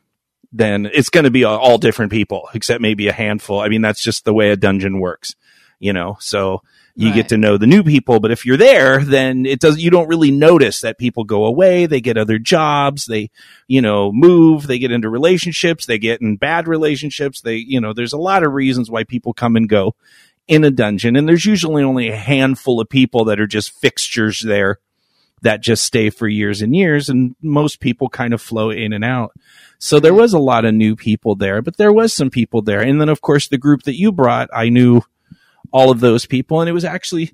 then 0.52 0.90
it's 0.92 1.10
going 1.10 1.25
to 1.25 1.31
be 1.31 1.44
all 1.44 1.78
different 1.78 2.12
people, 2.12 2.50
except 2.56 2.81
maybe 2.81 3.08
a 3.08 3.14
handful. 3.14 3.60
I 3.60 3.70
mean, 3.70 3.81
that's 3.81 4.02
just 4.02 4.25
the 4.25 4.34
way 4.34 4.50
a 4.50 4.56
dungeon 4.56 5.00
works, 5.00 5.36
you 5.80 5.94
know. 5.94 6.18
So 6.20 6.64
you 6.95 7.07
Right. 7.07 7.16
get 7.16 7.30
to 7.30 7.38
know 7.38 7.57
the 7.57 7.66
new 7.68 7.81
people, 7.84 8.19
but 8.19 8.30
if 8.31 8.45
you're 8.45 8.57
there, 8.57 9.04
then 9.04 9.45
it 9.45 9.60
does. 9.60 9.81
You 9.81 9.90
don't 9.90 10.07
really 10.07 10.30
notice 10.31 10.81
that 10.81 11.00
people 11.00 11.24
go 11.24 11.45
away. 11.45 11.86
They 11.88 12.01
get 12.01 12.18
other 12.18 12.38
jobs. 12.38 13.06
They, 13.07 13.31
you 13.68 13.81
know, 13.81 14.12
move. 14.12 14.68
They 14.68 14.78
get 14.78 14.92
into 14.92 15.10
relationships. 15.10 15.86
They 15.88 15.98
get 15.98 16.22
in 16.22 16.38
bad 16.38 16.68
relationships. 16.68 17.42
They, 17.42 17.56
you 17.56 17.81
know, 17.81 17.94
there's 17.94 18.13
a 18.13 18.18
lot 18.18 18.44
of 18.44 18.54
reasons 18.54 18.92
why 18.92 19.04
people 19.06 19.34
come 19.34 19.56
and 19.56 19.68
go 19.68 19.95
in 20.48 20.63
a 20.63 20.72
dungeon, 20.72 21.16
and 21.16 21.28
there's 21.28 21.45
usually 21.45 21.84
only 21.84 22.10
a 22.10 22.16
handful 22.16 22.80
of 22.81 22.90
people 22.90 23.25
that 23.25 23.39
are 23.39 23.48
just 23.48 23.72
fixtures 23.80 24.42
there 24.42 24.78
that 25.41 25.62
just 25.62 25.84
stay 25.84 26.10
for 26.10 26.27
years 26.27 26.62
and 26.62 26.75
years, 26.75 27.10
and 27.10 27.36
most 27.41 27.79
people 27.79 28.08
kind 28.10 28.34
of 28.34 28.41
flow 28.41 28.70
in 28.70 28.94
and 28.94 29.03
out. 29.03 29.32
So 29.79 30.00
there 30.00 30.13
was 30.13 30.34
a 30.34 30.39
lot 30.39 30.63
of 30.63 30.74
new 30.74 30.96
people 30.96 31.36
there, 31.36 31.62
but 31.62 31.77
there 31.77 31.91
was 31.91 32.13
some 32.13 32.29
people 32.29 32.62
there. 32.62 32.82
And 32.82 33.01
then 33.01 33.10
of 33.10 33.20
course 33.22 33.48
the 33.48 33.58
group 33.58 33.84
that 33.84 33.98
you 33.98 34.12
brought, 34.13 34.50
I 34.53 34.70
knew 34.70 35.01
all 35.72 35.91
of 35.91 36.00
those 36.00 36.25
people 36.25 36.62
and 36.62 36.70
it 36.70 36.74
was 36.74 36.86
actually 36.86 37.34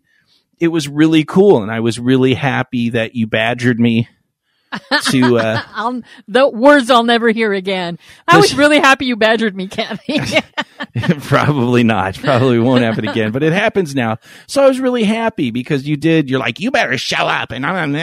it 0.59 0.69
was 0.69 0.87
really 0.87 1.23
cool 1.23 1.61
and 1.61 1.71
I 1.71 1.79
was 1.79 1.99
really 1.99 2.33
happy 2.33 2.89
that 2.91 3.15
you 3.15 3.27
badgered 3.27 3.79
me 3.79 4.07
to 5.11 5.37
uh 5.39 5.61
I'll, 5.73 6.01
the 6.27 6.47
words 6.47 6.89
I'll 6.89 7.03
never 7.03 7.29
hear 7.29 7.53
again. 7.53 7.97
I 8.27 8.37
was 8.37 8.53
really 8.55 8.79
happy 8.79 9.05
you 9.05 9.15
badgered 9.15 9.55
me, 9.55 9.67
Kathy. 9.67 10.19
probably 11.21 11.83
not. 11.83 12.15
Probably 12.15 12.59
won't 12.59 12.83
happen 12.83 13.07
again, 13.07 13.31
but 13.31 13.43
it 13.43 13.53
happens 13.53 13.95
now. 13.95 14.17
So 14.47 14.63
I 14.63 14.67
was 14.67 14.79
really 14.79 15.03
happy 15.03 15.51
because 15.51 15.87
you 15.87 15.97
did. 15.97 16.29
You're 16.29 16.39
like, 16.39 16.59
you 16.59 16.71
better 16.71 16.97
show 16.97 17.27
up, 17.27 17.51
and 17.51 17.65
I'm 17.65 17.93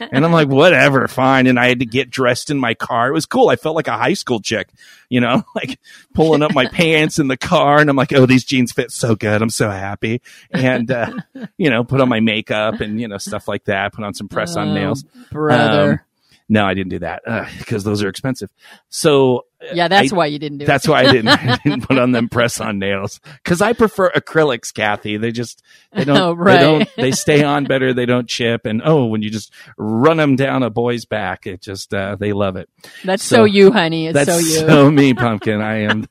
and 0.00 0.24
I'm 0.24 0.32
like, 0.32 0.48
whatever, 0.48 1.06
fine. 1.08 1.46
And 1.46 1.58
I 1.58 1.68
had 1.68 1.80
to 1.80 1.86
get 1.86 2.10
dressed 2.10 2.50
in 2.50 2.58
my 2.58 2.74
car. 2.74 3.08
It 3.08 3.12
was 3.12 3.26
cool. 3.26 3.48
I 3.48 3.56
felt 3.56 3.76
like 3.76 3.88
a 3.88 3.96
high 3.96 4.14
school 4.14 4.40
chick, 4.40 4.68
you 5.08 5.20
know, 5.20 5.42
like 5.54 5.78
pulling 6.14 6.42
up 6.42 6.54
my 6.54 6.66
pants 6.66 7.18
in 7.18 7.28
the 7.28 7.36
car, 7.36 7.78
and 7.78 7.88
I'm 7.90 7.96
like, 7.96 8.12
oh, 8.12 8.26
these 8.26 8.44
jeans 8.44 8.72
fit 8.72 8.90
so 8.90 9.14
good. 9.14 9.42
I'm 9.42 9.50
so 9.50 9.70
happy, 9.70 10.22
and 10.50 10.90
uh, 10.90 11.12
you 11.56 11.70
know, 11.70 11.84
put 11.84 12.00
on 12.00 12.08
my 12.08 12.20
makeup 12.20 12.80
and 12.80 13.00
you 13.00 13.08
know 13.08 13.18
stuff 13.18 13.48
like 13.48 13.64
that. 13.64 13.92
Put 13.92 14.04
on 14.04 14.14
some 14.14 14.28
press 14.28 14.56
on 14.56 14.70
Oh, 14.70 14.74
nails. 14.74 15.02
brother. 15.30 15.90
Um, 15.92 16.00
no, 16.46 16.66
I 16.66 16.74
didn't 16.74 16.90
do 16.90 16.98
that 16.98 17.22
because 17.58 17.84
those 17.84 18.02
are 18.02 18.08
expensive. 18.10 18.50
So 18.90 19.46
yeah, 19.72 19.88
that's 19.88 20.12
I- 20.12 20.16
why 20.16 20.26
you 20.26 20.38
didn't 20.38 20.58
do 20.58 20.64
it. 20.64 20.66
that's 20.66 20.86
it. 20.86 20.90
why 20.90 21.00
I 21.04 21.12
didn't, 21.12 21.28
I 21.28 21.56
didn't 21.64 21.82
put 21.86 21.98
on 21.98 22.12
them 22.12 22.28
press 22.28 22.60
on 22.60 22.78
nails 22.78 23.20
because 23.42 23.62
I 23.62 23.72
prefer 23.72 24.10
acrylics, 24.10 24.72
Kathy. 24.74 25.16
They 25.16 25.32
just 25.32 25.62
they 25.92 26.04
don't 26.04 26.16
Oh, 26.18 26.32
right. 26.32 26.54
they 26.58 26.62
don't 26.64 26.88
they 26.96 27.10
stay 27.12 27.42
on 27.44 27.64
better. 27.68 27.92
They 27.94 28.06
don't 28.06 28.28
chip, 28.28 28.66
and 28.66 28.82
oh, 28.84 29.06
when 29.06 29.22
you 29.22 29.30
just 29.30 29.52
run 29.78 30.16
them 30.18 30.36
down 30.36 30.62
a 30.62 30.70
boy's 30.70 31.04
back, 31.04 31.46
it 31.46 31.60
just 31.62 31.92
uh, 31.94 32.16
they 32.18 32.32
love 32.32 32.56
it. 32.56 32.68
That's 33.04 33.22
so- 33.22 33.34
so, 33.36 33.44
you, 33.44 33.72
honey. 33.72 34.06
It's 34.08 34.14
That's 34.14 34.30
so 34.30 34.38
you. 34.38 34.68
so 34.68 34.90
me, 34.90 35.12
pumpkin. 35.14 35.60
I 35.60 35.82
am 35.82 36.06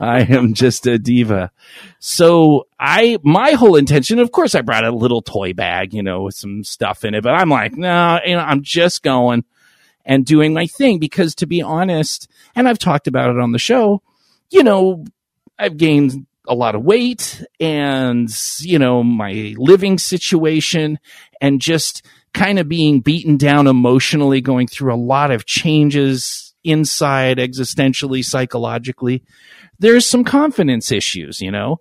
I 0.00 0.20
am 0.28 0.54
just 0.54 0.86
a 0.86 0.98
diva. 0.98 1.50
So 1.98 2.66
I 2.78 3.18
my 3.22 3.52
whole 3.52 3.76
intention, 3.76 4.18
of 4.18 4.32
course, 4.32 4.54
I 4.54 4.62
brought 4.62 4.84
a 4.84 4.90
little 4.90 5.22
toy 5.22 5.52
bag, 5.52 5.94
you 5.94 6.02
know, 6.02 6.22
with 6.24 6.34
some 6.34 6.64
stuff 6.64 7.04
in 7.04 7.14
it, 7.14 7.22
but 7.22 7.34
I'm 7.34 7.48
like, 7.48 7.76
no, 7.76 8.18
you 8.24 8.34
know, 8.34 8.40
I'm 8.42 8.62
just 8.62 9.02
going 9.02 9.44
and 10.08 10.24
doing 10.24 10.52
my 10.52 10.66
thing 10.66 10.98
because 10.98 11.34
to 11.36 11.46
be 11.46 11.62
honest, 11.62 12.28
and 12.56 12.68
I've 12.68 12.78
talked 12.78 13.06
about 13.06 13.30
it 13.30 13.38
on 13.38 13.52
the 13.52 13.58
show, 13.58 14.02
you 14.50 14.64
know, 14.64 15.04
I've 15.58 15.76
gained 15.76 16.26
a 16.48 16.54
lot 16.54 16.74
of 16.74 16.82
weight 16.82 17.44
and, 17.60 18.28
you 18.60 18.78
know, 18.78 19.04
my 19.04 19.54
living 19.58 19.98
situation 19.98 20.98
and 21.40 21.60
just 21.60 22.04
kind 22.32 22.58
of 22.58 22.68
being 22.68 23.00
beaten 23.00 23.36
down 23.36 23.66
emotionally, 23.66 24.40
going 24.40 24.66
through 24.66 24.94
a 24.94 24.96
lot 24.96 25.30
of 25.30 25.44
changes 25.44 26.54
inside, 26.64 27.36
existentially, 27.36 28.24
psychologically. 28.24 29.22
There's 29.78 30.06
some 30.06 30.24
confidence 30.24 30.90
issues, 30.90 31.40
you 31.40 31.50
know? 31.50 31.80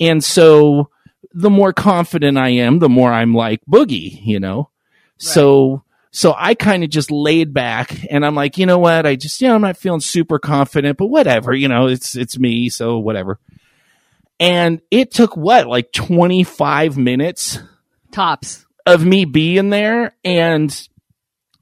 And 0.00 0.22
so 0.22 0.90
the 1.32 1.50
more 1.50 1.72
confident 1.72 2.38
I 2.38 2.50
am, 2.50 2.78
the 2.78 2.88
more 2.88 3.12
I'm 3.12 3.34
like 3.34 3.60
Boogie, 3.68 4.24
you 4.24 4.38
know? 4.38 4.70
So, 5.18 5.83
so 6.14 6.32
I 6.38 6.54
kind 6.54 6.84
of 6.84 6.90
just 6.90 7.10
laid 7.10 7.52
back 7.52 8.06
and 8.08 8.24
I'm 8.24 8.36
like, 8.36 8.56
you 8.56 8.66
know 8.66 8.78
what? 8.78 9.04
I 9.04 9.16
just, 9.16 9.40
you 9.40 9.48
know, 9.48 9.56
I'm 9.56 9.62
not 9.62 9.76
feeling 9.76 9.98
super 9.98 10.38
confident, 10.38 10.96
but 10.96 11.06
whatever, 11.06 11.52
you 11.52 11.66
know, 11.66 11.88
it's, 11.88 12.16
it's 12.16 12.38
me. 12.38 12.68
So 12.68 13.00
whatever. 13.00 13.40
And 14.38 14.80
it 14.92 15.10
took 15.10 15.36
what, 15.36 15.66
like 15.66 15.90
25 15.90 16.96
minutes 16.96 17.58
Tops. 18.12 18.64
of 18.86 19.04
me 19.04 19.24
being 19.24 19.70
there 19.70 20.14
and 20.24 20.88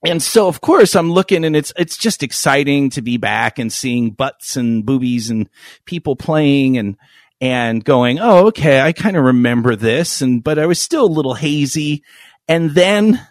and 0.04 0.22
so 0.22 0.48
of 0.48 0.60
course 0.60 0.96
I'm 0.96 1.12
looking 1.12 1.46
and 1.46 1.56
it's 1.56 1.72
it's 1.78 1.96
just 1.96 2.22
exciting 2.22 2.90
to 2.90 3.00
be 3.00 3.16
back 3.16 3.58
and 3.58 3.72
seeing 3.72 4.10
butts 4.10 4.56
and 4.56 4.84
boobies 4.84 5.30
and 5.30 5.48
people 5.86 6.14
playing 6.14 6.76
and 6.76 6.98
and 7.40 7.82
going, 7.82 8.18
"Oh, 8.20 8.48
okay, 8.48 8.80
I 8.80 8.92
kind 8.92 9.16
of 9.16 9.24
remember 9.24 9.76
this." 9.76 10.20
And 10.20 10.44
but 10.44 10.58
I 10.58 10.66
was 10.66 10.80
still 10.80 11.04
a 11.04 11.06
little 11.06 11.34
hazy. 11.34 12.02
And 12.48 12.72
then 12.72 13.24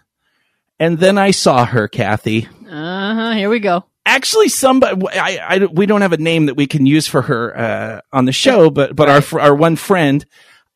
and 0.81 0.97
then 0.97 1.17
I 1.17 1.31
saw 1.31 1.63
her, 1.65 1.87
Kathy. 1.87 2.47
Uh 2.67 3.13
huh. 3.15 3.31
Here 3.33 3.49
we 3.49 3.59
go. 3.59 3.85
Actually, 4.05 4.49
somebody 4.49 4.99
I, 5.13 5.37
I 5.37 5.65
we 5.65 5.85
don't 5.85 6.01
have 6.01 6.11
a 6.11 6.17
name 6.17 6.47
that 6.47 6.55
we 6.55 6.65
can 6.65 6.85
use 6.85 7.07
for 7.07 7.21
her 7.21 7.57
uh, 7.57 8.01
on 8.11 8.25
the 8.25 8.31
show, 8.31 8.69
but 8.71 8.95
but 8.95 9.07
our 9.07 9.39
our 9.39 9.55
one 9.55 9.75
friend 9.75 10.25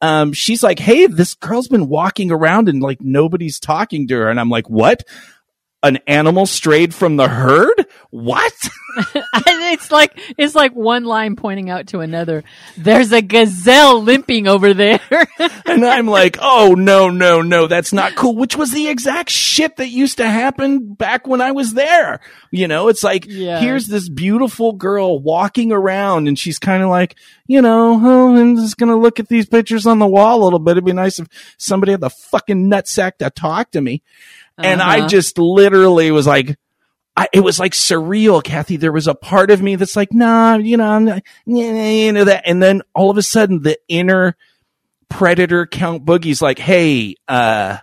um, 0.01 0.33
she's 0.33 0.61
like, 0.61 0.79
Hey, 0.79 1.07
this 1.07 1.33
girl's 1.33 1.67
been 1.67 1.87
walking 1.87 2.31
around 2.31 2.69
and 2.69 2.81
like 2.81 3.01
nobody's 3.01 3.59
talking 3.59 4.07
to 4.07 4.15
her. 4.15 4.29
And 4.29 4.39
I'm 4.39 4.49
like, 4.49 4.69
what? 4.69 5.03
An 5.83 5.97
animal 6.07 6.47
strayed 6.47 6.95
from 6.95 7.15
the 7.15 7.27
herd? 7.27 7.85
What? 8.09 8.53
it's 9.33 9.91
like 9.91 10.17
it's 10.37 10.55
like 10.55 10.71
one 10.73 11.03
line 11.03 11.35
pointing 11.35 11.69
out 11.69 11.87
to 11.87 11.99
another. 11.99 12.43
There's 12.77 13.11
a 13.11 13.21
gazelle 13.21 14.01
limping 14.01 14.47
over 14.47 14.73
there. 14.73 14.99
and 15.65 15.85
I'm 15.85 16.07
like, 16.07 16.37
oh 16.41 16.73
no, 16.75 17.09
no, 17.09 17.41
no, 17.41 17.67
that's 17.67 17.93
not 17.93 18.15
cool. 18.15 18.35
Which 18.35 18.55
was 18.55 18.71
the 18.71 18.87
exact 18.87 19.29
shit 19.29 19.75
that 19.75 19.89
used 19.89 20.17
to 20.17 20.27
happen 20.27 20.93
back 20.93 21.27
when 21.27 21.41
I 21.41 21.51
was 21.51 21.73
there. 21.73 22.19
You 22.51 22.67
know, 22.67 22.87
it's 22.87 23.03
like, 23.03 23.25
Yeah. 23.27 23.59
here's 23.59 23.87
this 23.87 24.09
beautiful 24.09 24.71
girl 24.73 25.19
walking 25.19 25.71
around 25.71 26.27
and 26.27 26.39
she's 26.39 26.57
kind 26.57 26.81
of 26.81 26.89
like, 26.89 27.15
you 27.47 27.61
know, 27.61 27.99
oh, 28.01 28.35
I'm 28.35 28.55
just 28.55 28.77
going 28.77 28.89
to 28.89 28.95
look 28.95 29.19
at 29.19 29.27
these 29.27 29.45
pictures 29.45 29.85
on 29.85 29.99
the 29.99 30.07
wall 30.07 30.41
a 30.41 30.45
little 30.45 30.57
bit. 30.57 30.71
It'd 30.71 30.85
be 30.85 30.93
nice 30.93 31.19
if 31.19 31.27
somebody 31.59 31.91
had 31.91 32.01
the 32.01 32.09
fucking 32.09 32.71
nutsack 32.71 33.17
to 33.19 33.29
talk 33.29 33.71
to 33.71 33.81
me. 33.81 34.01
And 34.57 34.81
I 34.81 34.99
Uh-huh. 34.99 35.07
just 35.07 35.37
literally 35.37 36.11
was 36.11 36.25
like, 36.27 36.57
I, 37.17 37.27
it 37.33 37.39
was 37.41 37.59
like 37.59 37.73
surreal, 37.73 38.43
Kathy. 38.43 38.77
There 38.77 38.91
was 38.91 39.07
a 39.07 39.15
part 39.15 39.49
of 39.51 39.61
me 39.61 39.75
that's 39.75 39.95
like, 39.95 40.13
nah, 40.13 40.55
you 40.55 40.77
know, 40.77 40.89
I'm 40.89 41.05
not, 41.05 41.23
you 41.45 42.11
know 42.11 42.25
that. 42.25 42.43
And 42.45 42.61
then 42.61 42.81
all 42.93 43.09
of 43.09 43.17
a 43.17 43.21
sudden 43.21 43.61
the 43.61 43.77
inner 43.87 44.35
predator 45.09 45.65
count 45.65 46.05
boogie's 46.05 46.41
like, 46.41 46.59
Hey, 46.59 47.15
uh, 47.27 47.77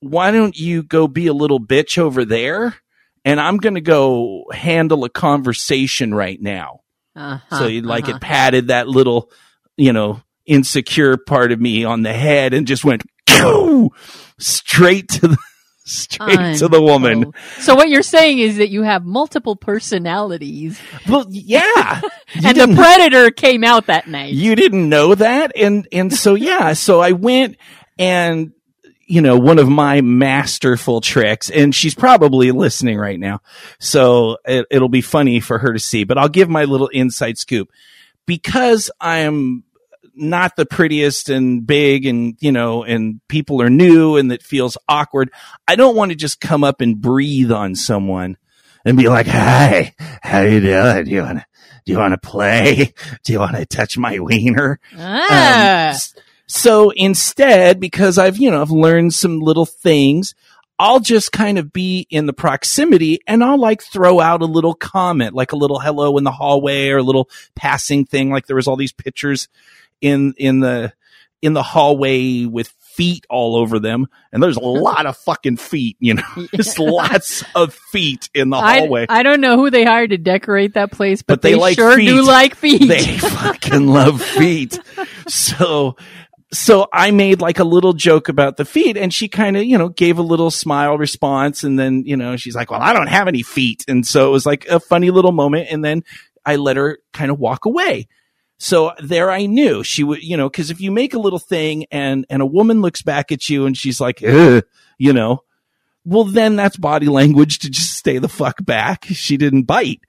why 0.00 0.30
don't 0.30 0.56
you 0.56 0.82
go 0.84 1.08
be 1.08 1.26
a 1.26 1.32
little 1.32 1.58
bitch 1.60 1.98
over 1.98 2.24
there? 2.24 2.76
And 3.24 3.40
I'm 3.40 3.56
going 3.56 3.74
to 3.74 3.80
go 3.80 4.44
handle 4.52 5.04
a 5.04 5.10
conversation 5.10 6.14
right 6.14 6.40
now. 6.40 6.80
Uh-huh, 7.16 7.58
so 7.58 7.66
you 7.66 7.82
like 7.82 8.04
uh-huh. 8.04 8.16
it 8.16 8.22
patted 8.22 8.68
that 8.68 8.88
little, 8.88 9.32
you 9.76 9.92
know, 9.92 10.22
insecure 10.46 11.16
part 11.16 11.50
of 11.50 11.60
me 11.60 11.84
on 11.84 12.02
the 12.02 12.12
head 12.12 12.54
and 12.54 12.66
just 12.66 12.84
went 12.84 13.02
straight 14.38 15.08
to 15.08 15.28
the, 15.28 15.36
straight 15.88 16.58
to 16.58 16.68
the 16.68 16.80
woman. 16.82 17.32
So 17.60 17.74
what 17.74 17.88
you're 17.88 18.02
saying 18.02 18.38
is 18.38 18.56
that 18.58 18.68
you 18.68 18.82
have 18.82 19.04
multiple 19.04 19.56
personalities, 19.56 20.80
Well, 21.08 21.26
yeah. 21.30 22.00
And 22.44 22.56
the 22.56 22.74
predator 22.76 23.30
came 23.30 23.64
out 23.64 23.86
that 23.86 24.06
night. 24.06 24.32
you 24.32 24.54
didn't 24.54 24.88
know 24.88 25.14
that 25.14 25.52
and 25.56 25.88
and 25.92 26.12
so 26.12 26.34
yeah 26.34 26.74
so 26.74 27.00
i 27.00 27.12
went 27.12 27.56
and 27.98 28.52
you 29.06 29.22
know 29.22 29.38
one 29.38 29.58
of 29.58 29.68
my 29.68 30.02
masterful 30.02 31.00
tricks 31.00 31.48
and 31.50 31.74
she's 31.74 31.94
probably 31.94 32.50
listening 32.52 32.98
right 32.98 33.18
now 33.18 33.40
so 33.80 34.36
it, 34.44 34.66
it'll 34.70 34.90
be 34.90 35.00
funny 35.00 35.40
for 35.40 35.58
her 35.58 35.72
to 35.72 35.78
see 35.78 36.04
but 36.04 36.18
i'll 36.18 36.28
give 36.28 36.50
my 36.50 36.64
little 36.64 36.88
inside 36.88 37.38
scoop 37.38 37.70
because 38.26 38.90
i'm 39.00 39.64
not 40.18 40.56
the 40.56 40.66
prettiest 40.66 41.28
and 41.28 41.66
big 41.66 42.06
and 42.06 42.36
you 42.40 42.52
know 42.52 42.84
and 42.84 43.20
people 43.28 43.62
are 43.62 43.70
new 43.70 44.16
and 44.16 44.30
it 44.32 44.42
feels 44.42 44.76
awkward. 44.88 45.30
I 45.66 45.76
don't 45.76 45.96
want 45.96 46.10
to 46.10 46.16
just 46.16 46.40
come 46.40 46.64
up 46.64 46.80
and 46.80 47.00
breathe 47.00 47.52
on 47.52 47.74
someone 47.74 48.36
and 48.84 48.96
be 48.96 49.08
like 49.08 49.26
hi 49.26 49.94
how 50.22 50.42
you 50.42 50.60
doing? 50.60 51.04
Do 51.04 51.10
you 51.10 51.22
want 51.22 51.38
to 51.38 51.46
do 51.84 51.92
you 51.92 51.98
want 51.98 52.12
to 52.12 52.18
play? 52.18 52.92
Do 53.24 53.32
you 53.32 53.38
want 53.38 53.56
to 53.56 53.64
touch 53.64 53.96
my 53.96 54.18
wiener? 54.18 54.78
Ah, 54.96 55.90
um, 55.90 55.96
so 56.48 56.90
instead, 56.90 57.78
because 57.78 58.18
I've, 58.18 58.38
you 58.38 58.50
know, 58.50 58.60
I've 58.60 58.70
learned 58.70 59.14
some 59.14 59.38
little 59.38 59.66
things, 59.66 60.34
I'll 60.78 61.00
just 61.00 61.30
kind 61.30 61.58
of 61.58 61.72
be 61.72 62.06
in 62.08 62.26
the 62.26 62.32
proximity 62.32 63.20
and 63.26 63.44
I'll 63.44 63.58
like 63.58 63.82
throw 63.82 64.20
out 64.20 64.42
a 64.42 64.46
little 64.46 64.74
comment, 64.74 65.34
like 65.34 65.52
a 65.52 65.56
little 65.56 65.78
hello 65.78 66.16
in 66.16 66.24
the 66.24 66.30
hallway 66.30 66.88
or 66.88 66.98
a 66.98 67.02
little 67.02 67.28
passing 67.54 68.06
thing. 68.06 68.30
Like 68.30 68.46
there 68.46 68.56
was 68.56 68.66
all 68.66 68.76
these 68.76 68.92
pictures 68.92 69.48
in, 70.00 70.34
in 70.36 70.60
the, 70.60 70.92
in 71.42 71.52
the 71.52 71.62
hallway 71.62 72.44
with 72.44 72.68
feet 72.80 73.24
all 73.30 73.54
over 73.54 73.78
them. 73.78 74.06
And 74.32 74.42
there's 74.42 74.56
a 74.56 74.60
lot 74.64 75.06
of 75.06 75.16
fucking 75.18 75.56
feet, 75.56 75.96
you 76.00 76.14
know, 76.14 76.46
just 76.54 76.78
lots 76.78 77.44
of 77.54 77.72
feet 77.92 78.28
in 78.34 78.50
the 78.50 78.56
I, 78.56 78.80
hallway. 78.80 79.06
I 79.08 79.22
don't 79.22 79.40
know 79.40 79.56
who 79.56 79.70
they 79.70 79.84
hired 79.84 80.10
to 80.10 80.18
decorate 80.18 80.74
that 80.74 80.90
place, 80.90 81.22
but, 81.22 81.34
But 81.34 81.42
they 81.42 81.54
like 81.54 81.76
sure 81.76 81.96
feet. 81.96 82.08
do 82.08 82.22
like 82.22 82.56
feet. 82.56 82.88
they 82.88 83.18
fucking 83.18 83.86
love 83.86 84.20
feet. 84.20 84.78
So, 85.28 85.96
so 86.52 86.88
I 86.92 87.12
made 87.12 87.40
like 87.40 87.60
a 87.60 87.64
little 87.64 87.92
joke 87.92 88.28
about 88.28 88.56
the 88.56 88.64
feet 88.64 88.96
and 88.96 89.14
she 89.14 89.28
kind 89.28 89.56
of, 89.56 89.62
you 89.64 89.78
know, 89.78 89.90
gave 89.90 90.18
a 90.18 90.22
little 90.22 90.50
smile 90.50 90.98
response. 90.98 91.62
And 91.62 91.78
then, 91.78 92.02
you 92.04 92.16
know, 92.16 92.36
she's 92.36 92.56
like, 92.56 92.70
well, 92.70 92.80
I 92.80 92.92
don't 92.92 93.06
have 93.06 93.28
any 93.28 93.42
feet. 93.42 93.84
And 93.86 94.04
so 94.04 94.26
it 94.26 94.30
was 94.32 94.44
like 94.44 94.66
a 94.66 94.80
funny 94.80 95.10
little 95.12 95.32
moment. 95.32 95.68
And 95.70 95.84
then 95.84 96.02
I 96.44 96.56
let 96.56 96.76
her 96.76 96.98
kind 97.12 97.30
of 97.30 97.38
walk 97.38 97.64
away. 97.64 98.08
So 98.58 98.92
there 99.00 99.30
I 99.30 99.46
knew 99.46 99.84
she 99.84 100.02
would, 100.02 100.22
you 100.22 100.36
know, 100.36 100.50
cause 100.50 100.70
if 100.70 100.80
you 100.80 100.90
make 100.90 101.14
a 101.14 101.18
little 101.18 101.38
thing 101.38 101.86
and, 101.90 102.26
and 102.28 102.42
a 102.42 102.46
woman 102.46 102.82
looks 102.82 103.02
back 103.02 103.30
at 103.30 103.48
you 103.48 103.66
and 103.66 103.76
she's 103.76 104.00
like, 104.00 104.20
you 104.20 104.62
know, 104.98 105.44
well, 106.04 106.24
then 106.24 106.56
that's 106.56 106.76
body 106.76 107.06
language 107.06 107.60
to 107.60 107.70
just 107.70 107.94
stay 107.96 108.18
the 108.18 108.28
fuck 108.28 108.64
back. 108.64 109.04
She 109.06 109.36
didn't 109.36 109.64
bite 109.64 110.00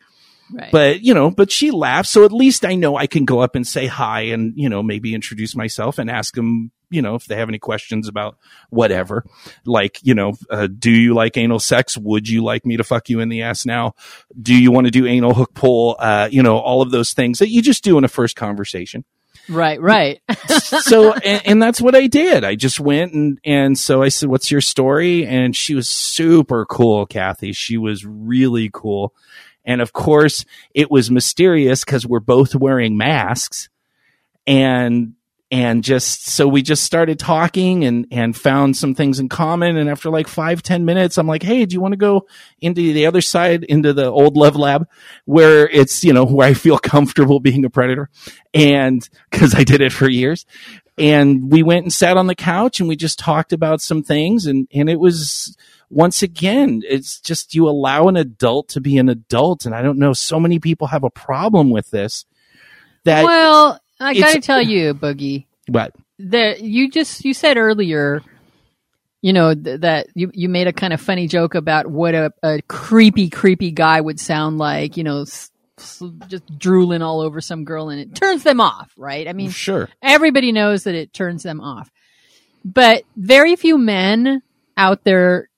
but 0.72 1.02
you 1.02 1.14
know 1.14 1.30
but 1.30 1.52
she 1.52 1.72
laughed 1.72 2.10
so 2.10 2.26
at 2.26 2.32
least 2.32 2.66
i 2.66 2.76
know 2.76 2.96
i 2.96 3.08
can 3.08 3.26
go 3.26 3.40
up 3.40 3.56
and 3.56 3.68
say 3.68 3.86
hi 3.86 4.22
and 4.22 4.54
you 4.56 4.70
know 4.70 4.82
maybe 4.82 5.14
introduce 5.14 5.56
myself 5.56 5.98
and 5.98 6.10
ask 6.10 6.36
them 6.36 6.72
you 6.90 7.02
know 7.02 7.16
if 7.16 7.26
they 7.26 7.36
have 7.36 7.50
any 7.50 7.60
questions 7.60 8.08
about 8.08 8.38
whatever. 8.70 9.26
Like 9.66 10.00
you 10.02 10.14
know 10.14 10.34
uh, 10.50 10.68
do 10.68 10.92
you 10.92 11.14
like 11.14 11.38
anal 11.38 11.60
sex? 11.60 11.98
Would 11.98 12.28
you 12.28 12.44
like 12.44 12.66
me 12.66 12.78
to 12.78 12.84
fuck 12.84 13.10
you 13.10 13.20
in 13.20 13.30
the 13.30 13.44
ass 13.44 13.66
now? 13.66 13.94
Do 14.40 14.56
you 14.56 14.72
want 14.72 14.88
to 14.88 14.92
do 14.92 15.06
anal 15.06 15.34
hook 15.34 15.54
pull? 15.54 15.96
Uh, 16.00 16.30
you 16.32 16.44
know 16.44 16.58
all 16.58 16.82
of 16.82 16.92
those 16.92 17.14
things 17.14 17.40
that 17.40 17.50
you 17.50 17.62
just 17.62 17.84
do 17.84 17.98
in 17.98 18.04
a 18.04 18.08
first 18.08 18.36
conversation 18.36 19.06
right, 19.50 19.82
right. 19.82 20.22
so 20.48 21.14
and, 21.14 21.42
and 21.46 21.62
that's 21.62 21.82
what 21.82 21.96
I 21.96 22.08
did. 22.08 22.44
I 22.44 22.56
just 22.56 22.80
went 22.80 23.14
and 23.14 23.40
and 23.44 23.78
so 23.78 24.02
I 24.02 24.10
said, 24.10 24.30
"What's 24.30 24.52
your 24.52 24.62
story?" 24.62 25.26
And 25.26 25.56
she 25.56 25.76
was 25.76 25.88
super 25.88 26.66
cool, 26.66 27.06
Kathy. 27.06 27.54
She 27.54 27.78
was 27.78 28.06
really 28.06 28.70
cool, 28.72 29.14
and 29.66 29.82
of 29.82 29.94
course, 29.94 30.46
it 30.74 30.90
was 30.90 31.12
mysterious 31.12 31.84
because 31.84 32.06
we're 32.06 32.20
both 32.20 32.56
wearing 32.56 32.98
masks, 32.98 33.70
and 34.48 35.14
and 35.52 35.84
just 35.84 36.28
so 36.28 36.48
we 36.48 36.62
just 36.62 36.84
started 36.84 37.18
talking 37.18 37.84
and 37.84 38.08
and 38.12 38.38
found 38.38 38.78
some 38.78 38.94
things 38.94 39.20
in 39.20 39.30
common. 39.30 39.78
And 39.78 39.90
after 39.90 40.10
like 40.10 40.28
five 40.28 40.62
ten 40.62 40.86
minutes, 40.86 41.18
I'm 41.18 41.28
like, 41.28 41.44
"Hey, 41.44 41.66
do 41.66 41.74
you 41.74 41.82
want 41.82 41.94
to 41.94 41.98
go 41.98 42.28
into 42.62 42.94
the 42.94 43.08
other 43.08 43.22
side, 43.22 43.64
into 43.64 43.94
the 43.94 44.06
old 44.06 44.38
love 44.38 44.56
lab, 44.56 44.88
where 45.26 45.68
it's 45.68 46.04
you 46.04 46.14
know 46.14 46.26
where 46.26 46.48
I 46.48 46.54
feel 46.54 46.78
comfortable 46.80 47.40
being 47.40 47.66
a 47.66 47.70
predator?" 47.70 48.10
And 48.54 49.08
because 49.30 49.56
I 49.56 49.64
did 49.64 49.82
it 49.82 49.92
for 49.92 50.10
years 50.10 50.46
and 51.00 51.50
we 51.50 51.64
went 51.64 51.84
and 51.84 51.94
sat 51.94 52.18
on 52.18 52.28
the 52.28 52.36
couch 52.36 52.80
and 52.80 52.90
we 52.90 52.96
just 52.96 53.18
talked 53.18 53.54
about 53.54 53.82
some 53.82 54.04
things 54.04 54.46
and 54.46 54.68
and 54.74 54.90
it 54.90 55.00
was 55.00 55.58
once 55.90 56.22
again 56.22 56.84
it's 56.88 57.20
just 57.22 57.56
you 57.56 57.68
allow 57.68 58.08
an 58.08 58.18
adult 58.18 58.68
to 58.68 58.82
be 58.82 58.98
an 58.98 59.08
adult 59.08 59.66
and 59.66 59.74
i 59.74 59.82
don't 59.82 59.98
know 59.98 60.14
so 60.14 60.40
many 60.40 60.60
people 60.60 60.88
have 60.88 61.04
a 61.04 61.10
problem 61.10 61.70
with 61.70 61.90
this 61.90 62.26
that 63.06 63.24
well, 63.24 63.80
I 64.00 64.14
got 64.20 64.34
to 64.34 64.42
tell 64.42 64.62
you, 64.62 64.94
Boogie, 64.94 65.46
What? 65.68 65.94
that 66.20 66.62
you 66.62 66.90
just 66.90 67.24
you 67.26 67.34
said 67.34 67.58
earlier 67.58 68.22
you 69.22 69.34
know 69.34 69.54
th- 69.54 69.82
that 69.82 70.08
you 70.16 70.32
you 70.34 70.48
made 70.50 70.68
a 70.68 70.74
kind 70.74 70.94
of 70.94 71.02
funny 71.02 71.28
joke 71.28 71.56
about 71.56 71.88
what 71.88 72.14
a, 72.16 72.32
a 72.44 72.62
creepy 72.64 73.30
creepy 73.30 73.72
guy 73.72 74.00
would 74.00 74.20
sound 74.20 74.58
like 74.58 74.96
you 74.98 75.04
know 75.04 75.22
s- 75.22 75.50
s- 75.78 76.02
just 76.28 76.44
drooling 76.58 77.02
all 77.02 77.20
over 77.22 77.42
some 77.42 77.64
girl 77.66 77.90
and 77.90 78.00
it 78.00 78.16
turns 78.16 78.44
them 78.44 78.62
off, 78.62 78.92
right? 78.98 79.28
I 79.28 79.34
mean, 79.34 79.50
Sure. 79.50 79.90
everybody 80.02 80.52
knows 80.52 80.84
that 80.84 80.96
it 80.96 81.12
turns 81.14 81.44
them 81.44 81.60
off. 81.62 81.90
But 82.66 83.04
very 83.16 83.56
few 83.56 83.78
men 83.78 84.42
out 84.78 85.04
there, 85.06 85.50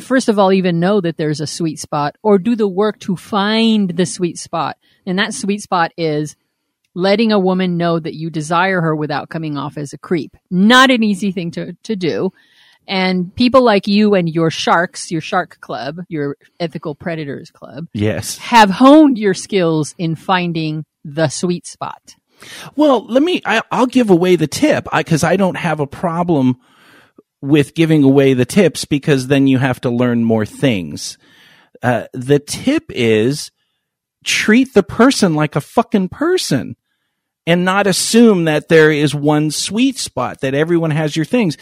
first 0.00 0.28
of 0.28 0.38
all, 0.38 0.52
even 0.52 0.80
know 0.80 1.00
that 1.00 1.16
there's 1.16 1.40
a 1.40 1.46
sweet 1.46 1.78
spot 1.78 2.16
or 2.22 2.38
do 2.38 2.54
the 2.56 2.68
work 2.68 2.98
to 3.00 3.16
find 3.16 3.90
the 3.90 4.04
sweet 4.06 4.38
spot. 4.38 4.76
And 5.06 5.18
that 5.18 5.32
sweet 5.34 5.62
spot 5.62 5.92
is 5.96 6.36
letting 6.94 7.32
a 7.32 7.38
woman 7.38 7.76
know 7.76 7.98
that 7.98 8.14
you 8.14 8.30
desire 8.30 8.80
her 8.80 8.96
without 8.96 9.28
coming 9.28 9.56
off 9.56 9.76
as 9.76 9.92
a 9.92 9.98
creep. 9.98 10.36
Not 10.50 10.90
an 10.90 11.02
easy 11.02 11.32
thing 11.32 11.50
to, 11.52 11.74
to 11.84 11.96
do. 11.96 12.32
And 12.88 13.32
people 13.36 13.62
like 13.62 13.86
you 13.86 14.14
and 14.14 14.28
your 14.28 14.50
sharks, 14.50 15.10
your 15.10 15.20
shark 15.20 15.58
club, 15.60 16.00
your 16.08 16.36
ethical 16.58 16.94
predators 16.94 17.50
club, 17.50 17.86
Yes. 17.92 18.38
have 18.38 18.70
honed 18.70 19.18
your 19.18 19.34
skills 19.34 19.94
in 19.98 20.16
finding 20.16 20.84
the 21.04 21.28
sweet 21.28 21.66
spot. 21.66 22.16
Well, 22.74 23.06
let 23.06 23.22
me, 23.22 23.42
I, 23.44 23.62
I'll 23.70 23.86
give 23.86 24.10
away 24.10 24.36
the 24.36 24.46
tip 24.46 24.88
because 24.92 25.22
I, 25.22 25.36
don't 25.36 25.56
have 25.56 25.78
a 25.78 25.86
problem 25.86 26.56
with 27.40 27.74
giving 27.74 28.02
away 28.02 28.34
the 28.34 28.44
tips 28.44 28.84
because 28.84 29.28
then 29.28 29.46
you 29.46 29.58
have 29.58 29.80
to 29.82 29.90
learn 29.90 30.24
more 30.24 30.46
things. 30.46 31.16
Uh, 31.82 32.06
the 32.12 32.38
tip 32.38 32.84
is 32.88 33.50
treat 34.24 34.74
the 34.74 34.82
person 34.82 35.34
like 35.34 35.54
a 35.54 35.60
fucking 35.60 36.08
person 36.08 36.76
and 37.50 37.64
not 37.64 37.88
assume 37.88 38.44
that 38.44 38.68
there 38.68 38.92
is 38.92 39.12
one 39.12 39.50
sweet 39.50 39.98
spot, 39.98 40.40
that 40.40 40.54
everyone 40.54 40.92
has 40.92 41.16
your 41.16 41.24
things. 41.24 41.56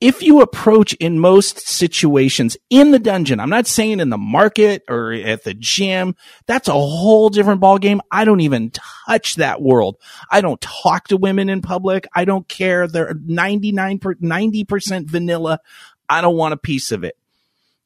If 0.00 0.20
you 0.20 0.40
approach 0.40 0.94
in 0.94 1.20
most 1.20 1.60
situations 1.60 2.56
in 2.70 2.90
the 2.90 2.98
dungeon, 2.98 3.38
I'm 3.38 3.48
not 3.48 3.68
saying 3.68 4.00
in 4.00 4.10
the 4.10 4.18
market 4.18 4.82
or 4.88 5.12
at 5.12 5.44
the 5.44 5.54
gym, 5.54 6.16
that's 6.46 6.66
a 6.66 6.72
whole 6.72 7.30
different 7.30 7.60
ballgame. 7.60 8.00
I 8.10 8.24
don't 8.24 8.40
even 8.40 8.72
touch 9.06 9.36
that 9.36 9.62
world. 9.62 9.98
I 10.28 10.40
don't 10.40 10.60
talk 10.60 11.06
to 11.08 11.16
women 11.16 11.48
in 11.48 11.62
public. 11.62 12.08
I 12.12 12.24
don't 12.24 12.48
care. 12.48 12.88
They're 12.88 13.14
99 13.14 13.98
per, 14.00 14.14
90% 14.16 15.08
vanilla. 15.08 15.60
I 16.08 16.20
don't 16.20 16.36
want 16.36 16.54
a 16.54 16.58
piece 16.58 16.90
of 16.90 17.04
it. 17.04 17.16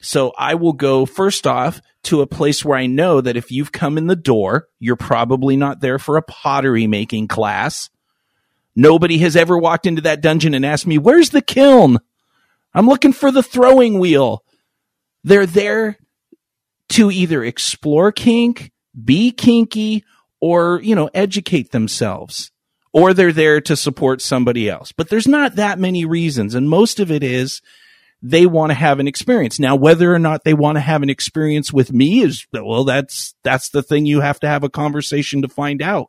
So 0.03 0.33
I 0.37 0.57
will 0.57 0.73
go 0.73 1.07
first 1.07 1.47
off 1.47 1.81
to 2.05 2.21
a 2.21 2.27
place 2.27 2.65
where 2.65 2.77
I 2.77 2.87
know 2.87 3.21
that 3.21 3.37
if 3.37 3.53
you've 3.53 3.71
come 3.71 3.97
in 3.97 4.09
the 4.09 4.17
door, 4.17 4.67
you're 4.81 4.97
probably 4.97 5.57
not 5.57 5.81
there 5.81 5.99
for 5.99 6.17
a 6.17 6.23
pottery 6.23 6.89
making 6.89 7.29
class. 7.29 7.89
Nobody 8.75 9.19
has 9.19 9.37
ever 9.37 9.57
walked 9.57 9.87
into 9.87 10.03
that 10.03 10.21
dungeon 10.21 10.55
and 10.55 10.67
asked 10.67 10.87
me, 10.87 10.99
where's 10.99 11.31
the 11.31 11.41
kiln? 11.41 11.99
I'm 12.75 12.89
looking 12.89 13.13
for 13.13 13.31
the 13.31 13.43
throwing 13.43 14.01
wheel. 14.01 14.45
They're 15.23 15.47
there 15.47 15.99
to 16.91 17.11
either 17.13 17.45
explore 17.45 18.11
kink, 18.11 18.73
be 19.05 19.31
kinky, 19.31 20.05
or, 20.41 20.81
you 20.83 20.97
know, 20.97 21.11
educate 21.15 21.71
themselves. 21.71 22.51
Or 22.93 23.15
they're 23.15 23.33
there 23.33 23.61
to 23.63 23.77
support 23.77 24.21
somebody 24.21 24.69
else. 24.69 24.91
But 24.91 25.09
there's 25.09 25.29
not 25.29 25.55
that 25.55 25.79
many 25.79 26.05
reasons. 26.05 26.55
And 26.55 26.69
most 26.69 26.99
of 26.99 27.11
it 27.11 27.23
is 27.23 27.63
they 28.23 28.47
want 28.47 28.71
to 28.71 28.75
have 28.75 29.00
an 29.00 29.09
experience. 29.09 29.59
Now, 29.59 29.75
whether 29.75 30.14
or 30.14 30.19
not 30.19 30.45
they 30.45 30.55
want 30.55 30.76
to 30.76 30.81
have 30.81 31.02
an 31.02 31.11
experience 31.11 31.73
with 31.73 31.93
me 31.93 32.23
is, 32.23 32.47
well, 32.52 32.85
that's, 32.85 33.35
that's 33.43 33.71
the 33.71 33.83
thing 33.83 34.07
you 34.07 34.21
have 34.21 34.38
to 34.41 34.49
have 34.49 34.62
a 34.62 34.71
conversation 34.71 35.43
to 35.43 35.49
find 35.49 35.83
out. 35.83 36.09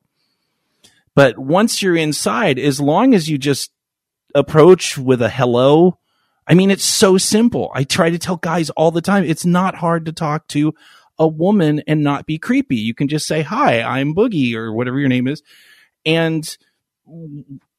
But 1.15 1.39
once 1.39 1.81
you're 1.81 1.95
inside, 1.95 2.59
as 2.59 2.79
long 2.79 3.13
as 3.13 3.27
you 3.27 3.37
just 3.37 3.71
approach 4.35 4.97
with 4.97 5.21
a 5.21 5.29
hello, 5.29 5.97
I 6.47 6.53
mean, 6.53 6.71
it's 6.71 6.85
so 6.85 7.17
simple. 7.17 7.71
I 7.73 7.83
try 7.83 8.09
to 8.09 8.19
tell 8.19 8.37
guys 8.37 8.69
all 8.71 8.91
the 8.91 9.01
time, 9.01 9.23
it's 9.23 9.45
not 9.45 9.75
hard 9.75 10.05
to 10.05 10.11
talk 10.11 10.47
to 10.49 10.73
a 11.17 11.27
woman 11.27 11.81
and 11.87 12.03
not 12.03 12.25
be 12.25 12.37
creepy. 12.37 12.77
You 12.77 12.93
can 12.93 13.07
just 13.07 13.27
say, 13.27 13.41
hi, 13.41 13.81
I'm 13.81 14.13
Boogie 14.15 14.55
or 14.55 14.73
whatever 14.73 14.99
your 14.99 15.09
name 15.09 15.27
is. 15.27 15.41
And 16.05 16.57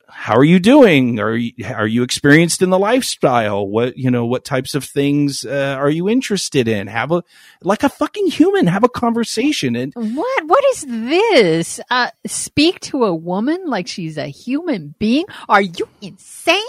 how 0.09 0.37
are 0.37 0.45
you 0.45 0.59
doing? 0.59 1.21
Are 1.21 1.35
you, 1.35 1.53
are 1.65 1.87
you 1.87 2.03
experienced 2.03 2.63
in 2.63 2.71
the 2.71 2.79
lifestyle? 2.79 3.67
What, 3.67 3.97
you 3.97 4.11
know, 4.11 4.27
what 4.27 4.45
types 4.45 4.75
of 4.75 4.85
things 4.85 5.45
uh, 5.45 5.77
are 5.79 5.91
you 5.91 6.09
interested 6.09 6.69
in? 6.69 6.87
Have 6.87 7.13
a, 7.13 7.23
like 7.63 7.83
a 7.83 7.89
fucking 7.89 8.29
human, 8.29 8.67
have 8.67 8.85
a 8.85 8.89
conversation. 8.89 9.77
And 9.77 9.93
What? 9.95 10.47
What 10.47 10.65
is 10.73 10.87
this? 10.89 11.81
Uh, 11.91 12.11
speak 12.27 12.81
to 12.81 13.05
a 13.05 13.15
woman 13.15 13.65
like 13.67 13.87
she's 13.87 14.17
a 14.17 14.27
human 14.27 14.95
being? 14.99 15.25
Are 15.49 15.63
you 15.63 15.89
insane? 16.01 16.61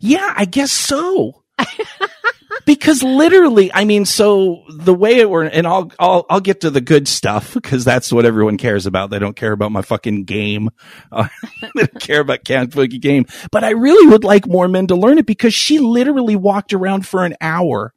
Yeah, 0.00 0.32
I 0.36 0.44
guess 0.44 0.72
so. 0.72 1.42
because 2.68 3.02
literally, 3.02 3.72
I 3.72 3.86
mean, 3.86 4.04
so 4.04 4.62
the 4.68 4.92
way 4.92 5.20
it 5.20 5.30
were, 5.30 5.44
and 5.44 5.66
I'll, 5.66 5.90
I'll, 5.98 6.26
I'll 6.28 6.40
get 6.40 6.60
to 6.60 6.70
the 6.70 6.82
good 6.82 7.08
stuff 7.08 7.54
because 7.54 7.82
that's 7.82 8.12
what 8.12 8.26
everyone 8.26 8.58
cares 8.58 8.84
about. 8.84 9.08
They 9.08 9.18
don't 9.18 9.34
care 9.34 9.52
about 9.52 9.72
my 9.72 9.80
fucking 9.80 10.24
game. 10.24 10.68
Uh, 11.10 11.26
they 11.74 11.86
don't 11.86 12.00
care 12.00 12.20
about 12.20 12.44
Cat 12.44 12.68
Boogie 12.68 13.00
game. 13.00 13.24
But 13.50 13.64
I 13.64 13.70
really 13.70 14.06
would 14.08 14.24
like 14.24 14.46
more 14.46 14.68
men 14.68 14.88
to 14.88 14.94
learn 14.94 15.16
it 15.16 15.24
because 15.24 15.54
she 15.54 15.78
literally 15.78 16.36
walked 16.36 16.74
around 16.74 17.06
for 17.06 17.24
an 17.24 17.34
hour 17.40 17.94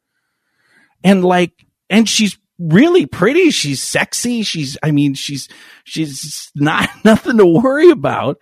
and 1.04 1.22
like, 1.22 1.52
and 1.90 2.08
she's 2.08 2.38
really 2.58 3.04
pretty. 3.04 3.50
She's 3.50 3.82
sexy. 3.82 4.42
She's, 4.42 4.78
I 4.82 4.92
mean, 4.92 5.12
she's, 5.12 5.48
she's 5.84 6.50
not 6.54 6.88
nothing 7.04 7.36
to 7.36 7.46
worry 7.46 7.90
about. 7.90 8.38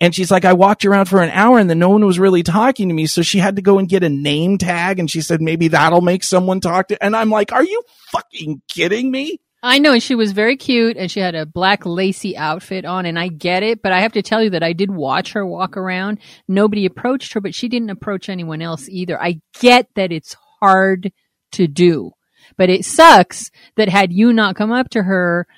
And 0.00 0.14
she's 0.14 0.30
like, 0.30 0.44
I 0.44 0.52
walked 0.52 0.84
around 0.84 1.06
for 1.06 1.22
an 1.22 1.30
hour 1.30 1.58
and 1.58 1.70
then 1.70 1.78
no 1.78 1.88
one 1.88 2.04
was 2.04 2.18
really 2.18 2.42
talking 2.42 2.88
to 2.88 2.94
me. 2.94 3.06
So 3.06 3.22
she 3.22 3.38
had 3.38 3.56
to 3.56 3.62
go 3.62 3.78
and 3.78 3.88
get 3.88 4.04
a 4.04 4.10
name 4.10 4.58
tag. 4.58 4.98
And 4.98 5.10
she 5.10 5.22
said, 5.22 5.40
maybe 5.40 5.68
that'll 5.68 6.02
make 6.02 6.22
someone 6.22 6.60
talk 6.60 6.88
to. 6.88 7.02
And 7.02 7.16
I'm 7.16 7.30
like, 7.30 7.52
are 7.52 7.64
you 7.64 7.82
fucking 8.12 8.62
kidding 8.68 9.10
me? 9.10 9.40
I 9.62 9.78
know, 9.78 9.94
and 9.94 10.02
she 10.02 10.14
was 10.14 10.30
very 10.30 10.56
cute, 10.56 10.96
and 10.96 11.10
she 11.10 11.18
had 11.18 11.34
a 11.34 11.44
black 11.44 11.84
lacy 11.84 12.36
outfit 12.36 12.84
on, 12.84 13.04
and 13.04 13.18
I 13.18 13.26
get 13.26 13.64
it, 13.64 13.82
but 13.82 13.90
I 13.90 14.00
have 14.00 14.12
to 14.12 14.22
tell 14.22 14.40
you 14.40 14.50
that 14.50 14.62
I 14.62 14.72
did 14.72 14.92
watch 14.92 15.32
her 15.32 15.44
walk 15.44 15.76
around. 15.76 16.18
Nobody 16.46 16.86
approached 16.86 17.32
her, 17.32 17.40
but 17.40 17.52
she 17.52 17.68
didn't 17.68 17.90
approach 17.90 18.28
anyone 18.28 18.62
else 18.62 18.88
either. 18.88 19.20
I 19.20 19.40
get 19.58 19.88
that 19.96 20.12
it's 20.12 20.36
hard 20.60 21.10
to 21.52 21.66
do, 21.66 22.12
but 22.56 22.70
it 22.70 22.84
sucks 22.84 23.50
that 23.76 23.88
had 23.88 24.12
you 24.12 24.32
not 24.32 24.54
come 24.54 24.70
up 24.70 24.90
to 24.90 25.02
her, 25.02 25.48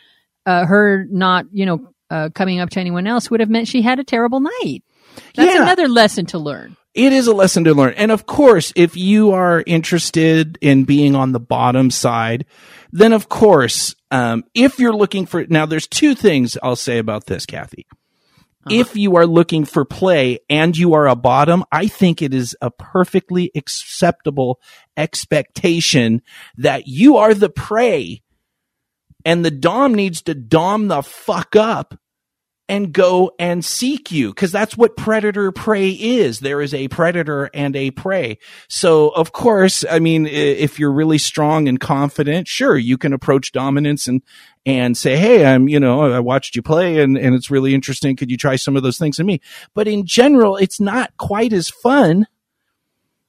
uh, 0.46 0.64
her 0.64 1.04
not, 1.10 1.46
you 1.52 1.66
know, 1.66 1.92
uh, 2.10 2.30
coming 2.34 2.60
up 2.60 2.70
to 2.70 2.80
anyone 2.80 3.06
else 3.06 3.30
would 3.30 3.40
have 3.40 3.50
meant 3.50 3.68
she 3.68 3.82
had 3.82 3.98
a 3.98 4.04
terrible 4.04 4.40
night. 4.40 4.82
That's 5.34 5.54
Yeah. 5.54 5.62
another 5.62 5.88
lesson 5.88 6.26
to 6.26 6.38
learn. 6.38 6.76
It 6.94 7.12
is 7.12 7.26
a 7.26 7.32
lesson 7.34 7.64
to 7.64 7.74
learn. 7.74 7.94
And 7.96 8.10
of 8.10 8.26
course, 8.26 8.72
if 8.74 8.96
you 8.96 9.30
are 9.32 9.62
interested 9.66 10.58
in 10.60 10.84
being 10.84 11.14
on 11.14 11.32
the 11.32 11.40
bottom 11.40 11.90
side, 11.90 12.44
then 12.92 13.12
of 13.12 13.28
course, 13.28 13.94
um, 14.10 14.44
if 14.54 14.78
you're 14.78 14.92
looking 14.94 15.26
for, 15.26 15.44
now 15.48 15.66
there's 15.66 15.86
two 15.86 16.14
things 16.14 16.56
I'll 16.62 16.76
say 16.76 16.98
about 16.98 17.26
this, 17.26 17.46
Kathy. 17.46 17.86
If 18.70 18.96
you 18.96 19.16
are 19.16 19.26
looking 19.26 19.64
for 19.64 19.86
play 19.86 20.40
and 20.50 20.76
you 20.76 20.92
are 20.92 21.08
a 21.08 21.16
bottom, 21.16 21.64
I 21.72 21.86
think 21.86 22.20
it 22.20 22.34
is 22.34 22.54
a 22.60 22.70
perfectly 22.70 23.50
acceptable 23.54 24.60
expectation 24.96 26.20
that 26.58 26.86
you 26.86 27.16
are 27.16 27.32
the 27.34 27.48
prey 27.48 28.22
and 29.28 29.44
the 29.44 29.50
Dom 29.50 29.94
needs 29.94 30.22
to 30.22 30.34
Dom 30.34 30.88
the 30.88 31.02
fuck 31.02 31.54
up 31.54 31.94
and 32.66 32.94
go 32.94 33.32
and 33.38 33.62
seek 33.62 34.10
you 34.10 34.30
because 34.30 34.50
that's 34.50 34.74
what 34.74 34.96
predator 34.96 35.52
prey 35.52 35.90
is. 35.90 36.40
There 36.40 36.62
is 36.62 36.72
a 36.72 36.88
predator 36.88 37.50
and 37.52 37.76
a 37.76 37.90
prey. 37.90 38.38
So 38.68 39.10
of 39.10 39.32
course, 39.32 39.84
I 39.90 39.98
mean, 39.98 40.26
if 40.26 40.78
you're 40.78 40.92
really 40.92 41.18
strong 41.18 41.68
and 41.68 41.78
confident, 41.78 42.48
sure, 42.48 42.78
you 42.78 42.96
can 42.96 43.12
approach 43.12 43.52
dominance 43.52 44.08
and, 44.08 44.22
and 44.64 44.96
say, 44.96 45.18
Hey, 45.18 45.44
I'm, 45.44 45.68
you 45.68 45.78
know, 45.78 46.10
I 46.10 46.20
watched 46.20 46.56
you 46.56 46.62
play 46.62 47.00
and, 47.00 47.18
and 47.18 47.34
it's 47.34 47.50
really 47.50 47.74
interesting. 47.74 48.16
Could 48.16 48.30
you 48.30 48.38
try 48.38 48.56
some 48.56 48.76
of 48.76 48.82
those 48.82 48.96
things 48.96 49.18
in 49.18 49.26
me? 49.26 49.42
But 49.74 49.88
in 49.88 50.06
general, 50.06 50.56
it's 50.56 50.80
not 50.80 51.14
quite 51.18 51.52
as 51.52 51.68
fun 51.68 52.26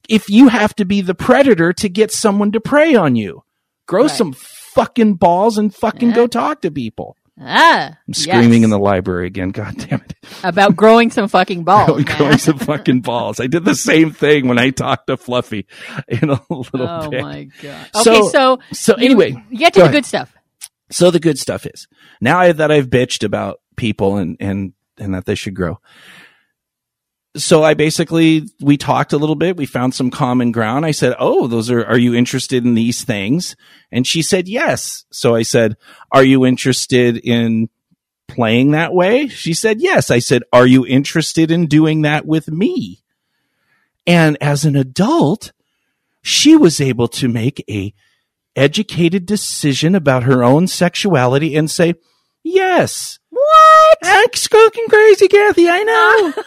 if 0.08 0.30
you 0.30 0.48
have 0.48 0.74
to 0.78 0.86
be 0.86 1.02
the 1.02 1.14
predator 1.14 1.74
to 1.74 1.90
get 1.90 2.14
someone 2.14 2.54
to 2.54 2.62
prey 2.62 2.96
on 2.96 3.18
you. 3.18 3.44
Grow 3.86 4.04
Right. 4.04 4.12
some 4.12 4.34
fucking 4.80 5.16
balls 5.16 5.58
and 5.58 5.74
fucking 5.74 6.10
Yeah. 6.10 6.16
go 6.16 6.28
talk 6.28 6.62
to 6.62 6.72
people. 6.72 7.16
Ah, 7.42 7.98
I'm 8.06 8.14
screaming 8.14 8.62
yes. 8.62 8.64
in 8.66 8.70
the 8.70 8.78
library 8.80 9.28
again. 9.28 9.50
God 9.52 9.74
damn 9.78 10.02
it. 10.02 10.14
about 10.44 10.76
growing 10.76 11.10
some 11.10 11.30
fucking 11.30 11.64
balls. 11.64 12.04
Growing, 12.04 12.38
some 12.38 12.60
fucking 12.72 13.00
balls. 13.02 13.40
I 13.40 13.48
did 13.48 13.64
the 13.64 13.76
same 13.76 14.12
thing 14.12 14.48
when 14.50 14.60
I 14.60 14.72
talked 14.72 15.08
to 15.08 15.16
Fluffy 15.16 15.66
in 16.10 16.30
a 16.30 16.42
little 16.50 16.66
Oh 16.74 17.10
bit. 17.10 17.22
my 17.22 17.44
god. 17.62 17.88
So- 18.04 18.12
Okay, 18.20 18.28
so 18.30 18.60
So 18.74 18.94
anyway, 18.96 19.42
you 19.50 19.58
get 19.58 19.74
to 19.74 19.80
go 19.80 19.84
the 19.86 19.90
ahead. 19.90 19.94
good 20.04 20.06
stuff. 20.06 20.34
so 20.92 21.12
the 21.12 21.20
good 21.20 21.40
stuff 21.40 21.66
is 21.66 21.88
now 22.20 22.52
that 22.52 22.72
I've 22.72 22.88
bitched 22.90 23.24
about 23.24 23.62
people 23.78 24.18
and, 24.18 24.36
and, 24.42 24.74
and 24.98 25.14
that 25.14 25.26
they 25.26 25.36
should 25.36 25.54
grow. 25.56 25.80
So 27.36 27.64
I 27.64 27.76
basically, 27.76 28.50
we 28.60 28.76
talked 28.78 29.14
a 29.14 29.18
little 29.18 29.36
bit. 29.36 29.56
We 29.56 29.66
found 29.68 29.94
some 29.94 30.10
common 30.10 30.52
ground. 30.52 30.86
I 30.86 30.92
said, 30.92 31.16
Oh, 31.20 31.48
those 31.48 31.70
are, 31.70 31.86
are 31.86 31.98
you 31.98 32.16
interested 32.16 32.66
in 32.66 32.74
these 32.74 33.04
things? 33.04 33.56
And 33.92 34.06
she 34.06 34.22
said, 34.22 34.48
yes. 34.48 35.06
So 35.12 35.36
I 35.36 35.44
said, 35.44 35.78
are 36.12 36.24
you 36.24 36.46
interested 36.46 37.18
in 37.18 37.70
playing 38.28 38.72
that 38.72 38.94
way? 38.94 39.28
She 39.28 39.54
said, 39.54 39.82
yes. 39.82 40.12
I 40.12 40.20
said, 40.20 40.44
are 40.54 40.68
you 40.68 40.86
interested 40.86 41.50
in 41.52 41.68
doing 41.68 42.04
that 42.04 42.26
with 42.26 42.50
me? 42.50 43.02
And 44.06 44.38
as 44.42 44.66
an 44.66 44.76
adult, 44.76 45.52
she 46.22 46.56
was 46.56 46.82
able 46.82 47.08
to 47.10 47.28
make 47.28 47.64
a 47.70 47.94
educated 48.56 49.26
decision 49.26 49.96
about 49.96 50.24
her 50.24 50.44
own 50.44 50.68
sexuality 50.68 51.56
and 51.56 51.70
say, 51.70 51.96
Yes. 52.44 53.20
What? 53.90 54.02
That's 54.02 54.48
fucking 54.48 54.86
crazy, 54.90 55.28
Kathy. 55.28 55.68
I 55.70 55.84
know. 55.84 56.34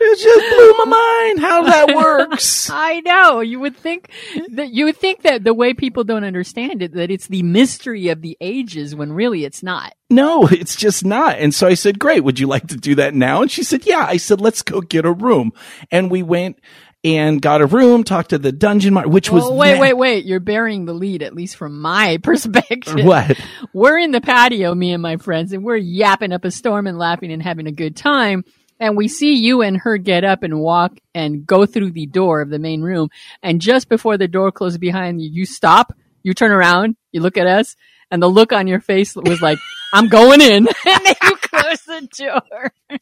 it 0.00 0.18
just 0.18 0.54
blew 0.54 0.84
my 0.84 0.84
mind 0.84 1.40
how 1.40 1.62
that 1.62 1.94
works. 1.94 2.68
I 2.72 3.00
know. 3.00 3.40
You 3.40 3.60
would 3.60 3.76
think 3.76 4.10
that 4.52 4.70
you 4.70 4.86
would 4.86 4.96
think 4.96 5.22
that 5.22 5.44
the 5.44 5.54
way 5.54 5.74
people 5.74 6.04
don't 6.04 6.24
understand 6.24 6.82
it, 6.82 6.92
that 6.92 7.10
it's 7.10 7.28
the 7.28 7.42
mystery 7.42 8.08
of 8.08 8.22
the 8.22 8.36
ages 8.40 8.94
when 8.94 9.12
really 9.12 9.44
it's 9.44 9.62
not. 9.62 9.94
No, 10.10 10.46
it's 10.46 10.76
just 10.76 11.04
not. 11.04 11.38
And 11.38 11.54
so 11.54 11.66
I 11.66 11.74
said, 11.74 11.98
great. 11.98 12.24
Would 12.24 12.38
you 12.38 12.46
like 12.46 12.68
to 12.68 12.76
do 12.76 12.94
that 12.96 13.14
now? 13.14 13.42
And 13.42 13.50
she 13.50 13.62
said, 13.62 13.86
yeah. 13.86 14.04
I 14.06 14.18
said, 14.18 14.40
let's 14.40 14.62
go 14.62 14.80
get 14.80 15.06
a 15.06 15.12
room. 15.12 15.52
And 15.90 16.10
we 16.10 16.22
went 16.22 16.60
and 17.04 17.40
got 17.40 17.60
a 17.60 17.66
room, 17.66 18.02
talked 18.02 18.30
to 18.30 18.38
the 18.38 18.50
dungeon, 18.50 18.94
mar- 18.94 19.06
which 19.06 19.30
was 19.30 19.44
Well, 19.44 19.56
wait, 19.56 19.78
wait, 19.78 19.92
wait. 19.92 20.24
You're 20.24 20.40
burying 20.40 20.86
the 20.86 20.94
lead, 20.94 21.22
at 21.22 21.34
least 21.34 21.56
from 21.56 21.80
my 21.80 22.18
perspective. 22.22 23.04
What? 23.04 23.38
We're 23.74 23.98
in 23.98 24.10
the 24.10 24.22
patio, 24.22 24.74
me 24.74 24.92
and 24.92 25.02
my 25.02 25.18
friends, 25.18 25.52
and 25.52 25.62
we're 25.62 25.76
yapping 25.76 26.32
up 26.32 26.44
a 26.44 26.50
storm 26.50 26.86
and 26.86 26.98
laughing 26.98 27.30
and 27.30 27.42
having 27.42 27.66
a 27.66 27.72
good 27.72 27.94
time. 27.94 28.44
And 28.80 28.96
we 28.96 29.06
see 29.06 29.34
you 29.34 29.62
and 29.62 29.76
her 29.76 29.98
get 29.98 30.24
up 30.24 30.42
and 30.42 30.58
walk 30.58 30.98
and 31.14 31.46
go 31.46 31.64
through 31.64 31.92
the 31.92 32.06
door 32.06 32.40
of 32.40 32.50
the 32.50 32.58
main 32.58 32.82
room. 32.82 33.10
And 33.42 33.60
just 33.60 33.88
before 33.88 34.18
the 34.18 34.26
door 34.26 34.50
closes 34.50 34.78
behind 34.78 35.22
you, 35.22 35.30
you 35.30 35.46
stop, 35.46 35.94
you 36.22 36.34
turn 36.34 36.50
around, 36.50 36.96
you 37.12 37.20
look 37.20 37.36
at 37.36 37.46
us, 37.46 37.76
and 38.10 38.22
the 38.22 38.28
look 38.28 38.52
on 38.52 38.66
your 38.66 38.80
face 38.80 39.14
was 39.14 39.40
like, 39.40 39.58
I'm 39.92 40.08
going 40.08 40.40
in. 40.40 40.66
and 40.86 41.06
then 41.06 41.14
you 41.22 41.36
close 41.36 41.82
the 41.82 42.08
door. 42.18 42.98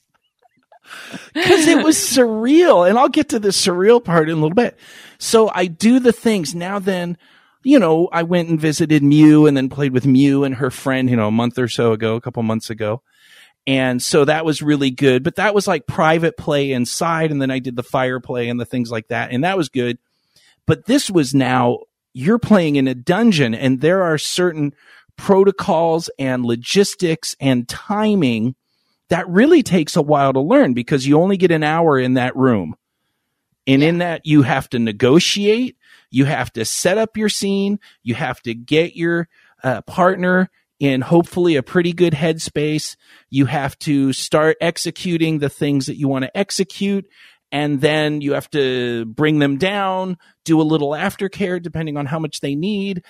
Because 1.34 1.66
it 1.66 1.84
was 1.84 1.96
surreal. 1.96 2.88
And 2.88 2.98
I'll 2.98 3.08
get 3.08 3.30
to 3.30 3.38
the 3.38 3.48
surreal 3.48 4.02
part 4.02 4.28
in 4.28 4.38
a 4.38 4.40
little 4.40 4.54
bit. 4.54 4.78
So 5.18 5.50
I 5.54 5.66
do 5.66 6.00
the 6.00 6.12
things 6.12 6.54
now 6.54 6.78
then, 6.78 7.16
you 7.62 7.78
know, 7.78 8.08
I 8.12 8.24
went 8.24 8.48
and 8.48 8.60
visited 8.60 9.02
Mew 9.02 9.46
and 9.46 9.56
then 9.56 9.68
played 9.68 9.92
with 9.92 10.06
Mew 10.06 10.44
and 10.44 10.56
her 10.56 10.70
friend, 10.70 11.08
you 11.08 11.16
know, 11.16 11.28
a 11.28 11.32
month 11.32 11.58
or 11.58 11.68
so 11.68 11.92
ago, 11.92 12.16
a 12.16 12.20
couple 12.20 12.42
months 12.42 12.70
ago. 12.70 13.02
And 13.66 14.02
so 14.02 14.24
that 14.24 14.44
was 14.44 14.60
really 14.60 14.90
good, 14.90 15.22
but 15.22 15.36
that 15.36 15.54
was 15.54 15.68
like 15.68 15.86
private 15.86 16.36
play 16.36 16.72
inside. 16.72 17.30
And 17.30 17.40
then 17.40 17.50
I 17.52 17.60
did 17.60 17.76
the 17.76 17.84
fire 17.84 18.18
play 18.18 18.48
and 18.48 18.58
the 18.58 18.64
things 18.64 18.90
like 18.90 19.08
that. 19.08 19.30
And 19.30 19.44
that 19.44 19.56
was 19.56 19.68
good. 19.68 19.98
But 20.66 20.86
this 20.86 21.10
was 21.10 21.34
now 21.34 21.80
you're 22.12 22.38
playing 22.38 22.76
in 22.76 22.88
a 22.88 22.94
dungeon 22.94 23.54
and 23.54 23.80
there 23.80 24.02
are 24.02 24.18
certain 24.18 24.74
protocols 25.16 26.10
and 26.18 26.44
logistics 26.44 27.36
and 27.40 27.68
timing 27.68 28.54
that 29.10 29.28
really 29.28 29.62
takes 29.62 29.96
a 29.96 30.02
while 30.02 30.32
to 30.32 30.40
learn 30.40 30.74
because 30.74 31.06
you 31.06 31.20
only 31.20 31.36
get 31.36 31.50
an 31.50 31.62
hour 31.62 31.98
in 31.98 32.14
that 32.14 32.36
room. 32.36 32.74
And 33.66 33.82
in 33.82 33.98
that, 33.98 34.26
you 34.26 34.42
have 34.42 34.68
to 34.70 34.78
negotiate, 34.78 35.76
you 36.10 36.24
have 36.24 36.52
to 36.54 36.64
set 36.64 36.98
up 36.98 37.16
your 37.16 37.28
scene, 37.28 37.78
you 38.02 38.14
have 38.14 38.40
to 38.42 38.54
get 38.54 38.96
your 38.96 39.28
uh, 39.62 39.82
partner 39.82 40.50
in 40.80 41.00
hopefully 41.00 41.54
a 41.54 41.62
pretty 41.62 41.92
good 41.92 42.12
headspace. 42.12 42.96
You 43.30 43.46
have 43.46 43.78
to 43.80 44.12
start 44.12 44.56
executing 44.60 45.38
the 45.38 45.48
things 45.48 45.86
that 45.86 45.96
you 45.96 46.08
want 46.08 46.24
to 46.24 46.36
execute. 46.36 47.06
And 47.52 47.80
then 47.80 48.20
you 48.20 48.32
have 48.32 48.50
to 48.50 49.04
bring 49.04 49.38
them 49.38 49.58
down, 49.58 50.16
do 50.44 50.60
a 50.60 50.64
little 50.64 50.90
aftercare 50.90 51.62
depending 51.62 51.96
on 51.96 52.06
how 52.06 52.18
much 52.18 52.40
they 52.40 52.56
need, 52.56 53.04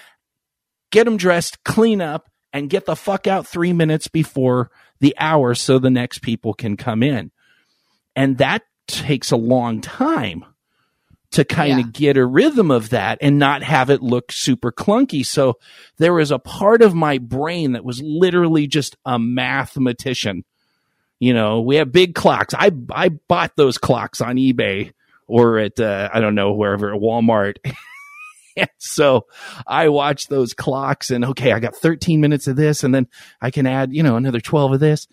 get 0.90 1.04
them 1.04 1.16
dressed, 1.16 1.64
clean 1.64 2.02
up, 2.02 2.28
and 2.52 2.68
get 2.68 2.84
the 2.84 2.96
fuck 2.96 3.26
out 3.26 3.46
three 3.46 3.72
minutes 3.72 4.08
before 4.08 4.70
the 5.02 5.14
hour 5.18 5.54
so 5.54 5.78
the 5.78 5.90
next 5.90 6.20
people 6.22 6.54
can 6.54 6.78
come 6.78 7.02
in. 7.02 7.30
And 8.16 8.38
that 8.38 8.62
takes 8.86 9.30
a 9.32 9.36
long 9.36 9.82
time 9.82 10.44
to 11.32 11.44
kind 11.44 11.72
of 11.80 11.86
Yeah. 11.86 11.90
get 11.92 12.16
a 12.16 12.24
rhythm 12.26 12.70
of 12.70 12.90
that 12.90 13.18
and 13.20 13.38
not 13.38 13.62
have 13.62 13.90
it 13.90 14.02
look 14.02 14.30
super 14.32 14.70
clunky. 14.72 15.24
So 15.26 15.58
there 15.98 16.14
was 16.14 16.30
a 16.30 16.38
part 16.38 16.82
of 16.82 16.94
my 16.94 17.18
brain 17.18 17.72
that 17.72 17.84
was 17.84 18.00
literally 18.02 18.66
just 18.66 18.96
a 19.04 19.18
mathematician. 19.18 20.44
You 21.20 21.34
know, 21.34 21.60
we 21.62 21.76
have 21.76 21.90
big 21.92 22.14
clocks. 22.14 22.54
I 22.54 22.70
I 22.90 23.08
bought 23.10 23.56
those 23.56 23.78
clocks 23.78 24.20
on 24.20 24.36
eBay 24.36 24.92
or 25.26 25.58
at 25.58 25.80
uh, 25.80 26.10
I 26.12 26.20
don't 26.20 26.34
know 26.34 26.52
wherever 26.52 26.94
at 26.94 27.00
Walmart. 27.00 27.56
so 28.78 29.26
I 29.66 29.88
watch 29.88 30.28
those 30.28 30.54
clocks 30.54 31.10
and 31.10 31.24
okay, 31.24 31.52
I 31.52 31.60
got 31.60 31.76
13 31.76 32.20
minutes 32.20 32.46
of 32.46 32.56
this 32.56 32.84
and 32.84 32.94
then 32.94 33.08
I 33.40 33.50
can 33.50 33.66
add, 33.66 33.94
you 33.94 34.02
know, 34.02 34.16
another 34.16 34.40
12 34.40 34.74
of 34.74 34.80
this. 34.80 35.08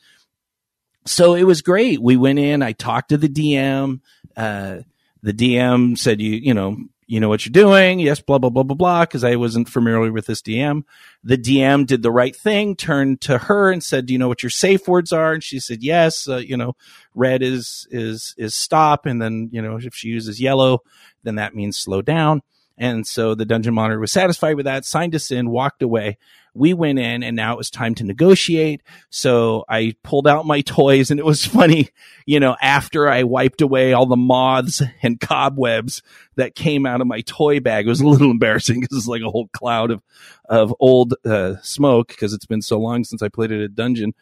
So 1.06 1.34
it 1.34 1.44
was 1.44 1.62
great. 1.62 2.02
We 2.02 2.18
went 2.18 2.40
in, 2.40 2.62
I 2.62 2.74
talked 2.74 3.10
to 3.10 3.18
the 3.18 3.30
DM. 3.30 4.02
Uh, 4.36 4.80
the 5.22 5.34
DM 5.34 5.98
said, 5.98 6.22
you, 6.22 6.32
you 6.32 6.54
know, 6.54 6.78
you 7.08 7.20
know 7.20 7.28
what 7.28 7.44
you're 7.44 7.52
doing. 7.52 8.00
Yes, 8.00 8.22
blah, 8.22 8.38
blah, 8.38 8.52
blah, 8.52 8.62
blah, 8.62 8.76
blah. 8.76 9.06
Cause 9.08 9.24
I 9.24 9.36
wasn't 9.36 9.68
familiar 9.68 10.12
with 10.12 10.28
this 10.28 10.44
DM. 10.44 10.84
The 11.24 11.38
DM 11.38 11.88
did 11.88 12.04
the 12.04 12.12
right 12.12 12.36
thing, 12.36 12.76
turned 12.76 13.22
to 13.22 13.40
her 13.40 13.72
and 13.72 13.84
said, 13.84 14.06
do 14.06 14.14
you 14.14 14.20
know 14.20 14.28
what 14.28 14.44
your 14.44 14.52
safe 14.52 14.88
words 14.88 15.12
are? 15.12 15.34
And 15.34 15.44
she 15.44 15.60
said, 15.60 15.82
yes, 15.82 16.28
uh, 16.30 16.38
you 16.38 16.56
know, 16.56 16.76
red 17.16 17.42
is, 17.42 17.88
is, 17.90 18.36
is 18.38 18.54
stop. 18.54 19.08
And 19.08 19.20
then, 19.20 19.50
you 19.52 19.62
know, 19.62 19.80
if 19.82 19.96
she 19.96 20.10
uses 20.10 20.40
yellow, 20.40 20.84
then 21.24 21.36
that 21.36 21.56
means 21.56 21.78
slow 21.78 22.04
down. 22.04 22.44
And 22.80 23.06
so 23.06 23.36
the 23.36 23.46
dungeon 23.46 23.74
monitor 23.74 24.00
was 24.00 24.12
satisfied 24.12 24.56
with 24.56 24.64
that, 24.66 24.86
signed 24.86 25.14
us 25.14 25.32
in, 25.32 25.50
walked 25.50 25.82
away. 25.82 26.18
We 26.54 26.74
went 26.74 26.98
in 26.98 27.24
and 27.24 27.36
now 27.36 27.54
it 27.54 27.58
was 27.58 27.70
time 27.70 27.94
to 27.96 28.06
negotiate. 28.06 28.82
So 29.10 29.66
I 29.68 29.96
pulled 30.02 30.28
out 30.28 30.46
my 30.46 30.62
toys 30.66 31.12
and 31.12 31.20
it 31.20 31.26
was 31.26 31.46
funny, 31.46 31.90
you 32.26 32.40
know, 32.40 32.56
after 32.62 33.10
I 33.10 33.24
wiped 33.24 33.62
away 33.62 33.92
all 33.92 34.06
the 34.06 34.16
moths 34.16 34.82
and 35.04 35.20
cobwebs 35.20 36.02
that 36.38 36.56
came 36.56 36.86
out 36.86 37.02
of 37.02 37.08
my 37.08 37.20
toy 37.22 37.60
bag, 37.60 37.86
it 37.86 37.90
was 37.90 38.02
a 38.02 38.08
little 38.08 38.32
embarrassing 38.32 38.80
because 38.80 38.98
it's 38.98 39.08
like 39.08 39.22
a 39.22 39.30
whole 39.30 39.50
cloud 39.50 39.92
of, 39.92 40.02
of 40.48 40.74
old, 40.80 41.16
uh, 41.26 41.56
smoke 41.62 42.08
because 42.08 42.34
it's 42.34 42.46
been 42.46 42.62
so 42.62 42.80
long 42.80 43.04
since 43.04 43.22
I 43.22 43.28
played 43.28 43.52
it 43.52 43.60
at 43.60 43.66
a 43.66 43.68
dungeon. 43.68 44.14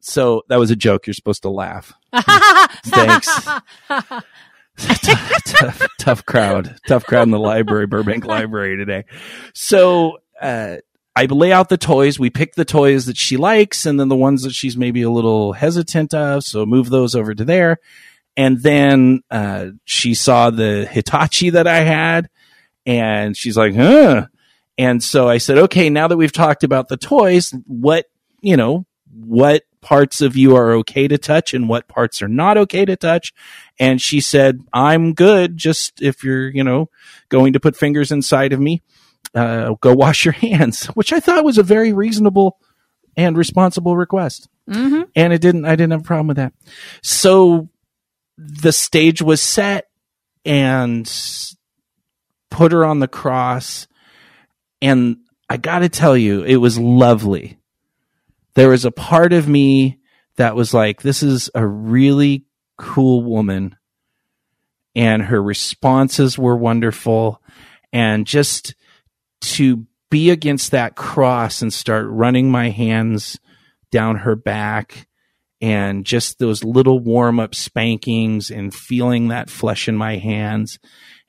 So 0.00 0.42
that 0.48 0.58
was 0.58 0.70
a 0.70 0.76
joke. 0.76 1.06
You're 1.06 1.14
supposed 1.14 1.42
to 1.42 1.50
laugh. 1.50 1.92
Thanks. 2.86 3.48
Tough, 4.78 5.44
tough, 5.44 5.88
tough 5.98 6.26
crowd, 6.26 6.76
tough 6.86 7.04
crowd 7.04 7.22
in 7.24 7.30
the 7.30 7.38
library, 7.38 7.86
Burbank 7.86 8.24
Library 8.24 8.76
today. 8.76 9.04
So, 9.52 10.18
uh, 10.40 10.76
I 11.16 11.26
lay 11.26 11.52
out 11.52 11.68
the 11.68 11.78
toys. 11.78 12.18
We 12.18 12.30
pick 12.30 12.54
the 12.54 12.64
toys 12.64 13.06
that 13.06 13.16
she 13.16 13.36
likes 13.36 13.86
and 13.86 14.00
then 14.00 14.08
the 14.08 14.16
ones 14.16 14.42
that 14.42 14.52
she's 14.52 14.76
maybe 14.76 15.02
a 15.02 15.10
little 15.10 15.52
hesitant 15.52 16.12
of. 16.12 16.42
So 16.42 16.66
move 16.66 16.90
those 16.90 17.14
over 17.14 17.32
to 17.34 17.44
there. 17.44 17.78
And 18.36 18.60
then, 18.60 19.22
uh, 19.30 19.66
she 19.84 20.14
saw 20.14 20.50
the 20.50 20.88
Hitachi 20.90 21.50
that 21.50 21.68
I 21.68 21.80
had 21.80 22.28
and 22.84 23.36
she's 23.36 23.56
like, 23.56 23.76
huh. 23.76 24.26
And 24.76 25.02
so 25.02 25.28
I 25.28 25.38
said, 25.38 25.58
okay, 25.58 25.88
now 25.88 26.08
that 26.08 26.16
we've 26.16 26.32
talked 26.32 26.64
about 26.64 26.88
the 26.88 26.96
toys, 26.96 27.54
what, 27.66 28.06
you 28.40 28.56
know, 28.56 28.84
what 29.12 29.62
parts 29.80 30.20
of 30.20 30.36
you 30.36 30.56
are 30.56 30.72
okay 30.72 31.06
to 31.06 31.16
touch 31.16 31.54
and 31.54 31.68
what 31.68 31.86
parts 31.86 32.22
are 32.22 32.28
not 32.28 32.56
okay 32.56 32.84
to 32.84 32.96
touch? 32.96 33.32
And 33.78 34.00
she 34.00 34.20
said, 34.20 34.60
I'm 34.72 35.14
good. 35.14 35.56
Just 35.56 36.00
if 36.00 36.22
you're, 36.22 36.48
you 36.48 36.62
know, 36.62 36.90
going 37.28 37.54
to 37.54 37.60
put 37.60 37.76
fingers 37.76 38.12
inside 38.12 38.52
of 38.52 38.60
me, 38.60 38.82
uh, 39.34 39.74
go 39.80 39.94
wash 39.94 40.24
your 40.24 40.32
hands, 40.32 40.86
which 40.94 41.12
I 41.12 41.20
thought 41.20 41.44
was 41.44 41.58
a 41.58 41.62
very 41.62 41.92
reasonable 41.92 42.58
and 43.16 43.36
responsible 43.36 43.96
request. 43.96 44.48
hmm 44.68 45.02
And 45.16 45.32
it 45.32 45.40
didn't, 45.40 45.64
I 45.64 45.76
didn't 45.76 45.92
have 45.92 46.00
a 46.02 46.04
problem 46.04 46.28
with 46.28 46.36
that. 46.36 46.52
So 47.02 47.68
the 48.36 48.72
stage 48.72 49.22
was 49.22 49.42
set 49.42 49.88
and 50.44 51.10
put 52.50 52.72
her 52.72 52.84
on 52.84 53.00
the 53.00 53.08
cross. 53.08 53.86
And 54.82 55.18
I 55.48 55.56
got 55.56 55.80
to 55.80 55.88
tell 55.88 56.16
you, 56.16 56.42
it 56.42 56.56
was 56.56 56.78
lovely. 56.78 57.58
There 58.54 58.68
was 58.68 58.84
a 58.84 58.92
part 58.92 59.32
of 59.32 59.48
me 59.48 59.98
that 60.36 60.54
was 60.54 60.72
like, 60.74 61.02
this 61.02 61.22
is 61.22 61.50
a 61.54 61.66
really 61.66 62.44
cool 62.76 63.22
woman. 63.22 63.76
And 64.94 65.22
her 65.22 65.42
responses 65.42 66.38
were 66.38 66.56
wonderful. 66.56 67.42
And 67.92 68.26
just 68.26 68.74
to 69.40 69.86
be 70.10 70.30
against 70.30 70.70
that 70.70 70.94
cross 70.94 71.60
and 71.60 71.72
start 71.72 72.06
running 72.08 72.50
my 72.50 72.70
hands 72.70 73.38
down 73.90 74.16
her 74.16 74.36
back 74.36 75.08
and 75.60 76.04
just 76.04 76.38
those 76.38 76.62
little 76.62 76.98
warm 76.98 77.40
up 77.40 77.54
spankings 77.54 78.50
and 78.50 78.74
feeling 78.74 79.28
that 79.28 79.50
flesh 79.50 79.88
in 79.88 79.96
my 79.96 80.16
hands 80.16 80.78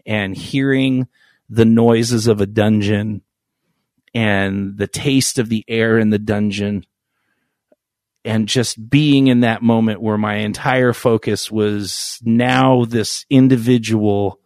and 0.06 0.36
hearing 0.36 1.08
the 1.50 1.66
noises 1.66 2.28
of 2.28 2.42
a 2.42 2.46
dungeon 2.46 3.22
and 4.14 4.78
the 4.78 4.88
taste 4.88 5.40
of 5.40 5.50
the 5.50 5.64
air 5.68 5.98
in 5.98 6.10
the 6.10 6.20
dungeon 6.20 6.86
and 8.26 8.48
just 8.48 8.90
being 8.90 9.28
in 9.28 9.42
that 9.42 9.62
moment 9.62 10.02
where 10.02 10.18
my 10.18 10.38
entire 10.38 10.94
focus 10.94 11.52
was 11.52 12.20
now 12.24 12.86
this 12.86 13.26
individual 13.30 14.40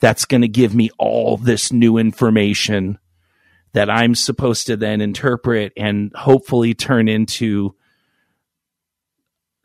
that's 0.00 0.24
going 0.24 0.40
to 0.40 0.48
give 0.48 0.74
me 0.74 0.90
all 0.98 1.36
this 1.36 1.72
new 1.72 1.98
information 1.98 2.98
that 3.72 3.88
I'm 3.88 4.14
supposed 4.14 4.66
to 4.66 4.76
then 4.76 5.00
interpret 5.00 5.72
and 5.76 6.10
hopefully 6.14 6.74
turn 6.74 7.08
into 7.08 7.76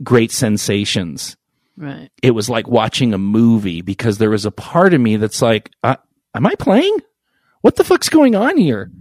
great 0.04 0.32
sensations. 0.32 1.36
Right. 1.78 2.10
It 2.22 2.32
was 2.32 2.50
like 2.50 2.68
watching 2.68 3.14
a 3.14 3.18
movie 3.18 3.82
because 3.82 4.18
there 4.18 4.30
was 4.30 4.46
a 4.46 4.52
part 4.52 4.94
of 4.94 5.02
me 5.02 5.18
that's 5.18 5.42
like, 5.42 5.72
uh, 5.84 5.96
am 6.34 6.46
I 6.46 6.56
playing? 6.56 6.98
What 7.62 7.76
the 7.76 7.84
fuck's 7.84 8.10
going 8.10 8.36
on 8.36 8.58
here? 8.58 8.92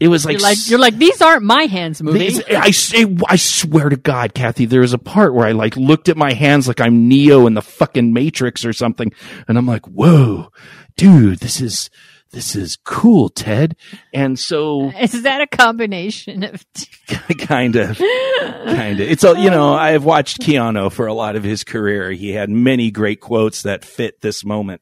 It 0.00 0.08
was 0.08 0.24
like 0.24 0.34
You're 0.34 0.40
like 0.42 0.58
you're 0.70 0.78
like 0.78 0.96
these 0.96 1.20
aren't 1.20 1.42
my 1.42 1.64
hands 1.64 2.00
moving. 2.02 2.20
These- 2.20 2.44
I, 2.44 2.70
say- 2.70 3.16
I 3.28 3.36
swear 3.36 3.88
to 3.88 3.96
God, 3.96 4.32
Kathy, 4.34 4.64
there 4.64 4.80
was 4.82 4.92
a 4.92 4.98
part 4.98 5.34
where 5.34 5.46
I 5.46 5.52
like 5.52 5.76
looked 5.76 6.08
at 6.08 6.16
my 6.16 6.32
hands 6.34 6.68
like 6.68 6.80
I'm 6.80 7.08
Neo 7.08 7.46
in 7.46 7.54
the 7.54 7.62
fucking 7.62 8.12
Matrix 8.12 8.64
or 8.64 8.72
something, 8.72 9.12
and 9.48 9.58
I'm 9.58 9.66
like, 9.66 9.86
"Whoa, 9.86 10.52
dude, 10.96 11.40
this 11.40 11.60
is 11.60 11.90
this 12.30 12.54
is 12.54 12.76
cool, 12.84 13.28
Ted." 13.28 13.74
And 14.14 14.38
so, 14.38 14.90
Is 15.00 15.22
that 15.22 15.40
a 15.40 15.46
combination 15.48 16.44
of? 16.44 16.64
kind 17.38 17.74
of, 17.74 17.98
kind 17.98 19.00
of, 19.00 19.08
it's 19.10 19.24
a 19.24 19.36
you 19.40 19.50
know 19.50 19.72
I've 19.74 20.04
watched 20.04 20.40
Keanu 20.40 20.92
for 20.92 21.06
a 21.08 21.14
lot 21.14 21.34
of 21.34 21.42
his 21.42 21.64
career. 21.64 22.12
He 22.12 22.30
had 22.30 22.50
many 22.50 22.90
great 22.92 23.20
quotes 23.20 23.62
that 23.62 23.84
fit 23.84 24.20
this 24.20 24.44
moment. 24.44 24.80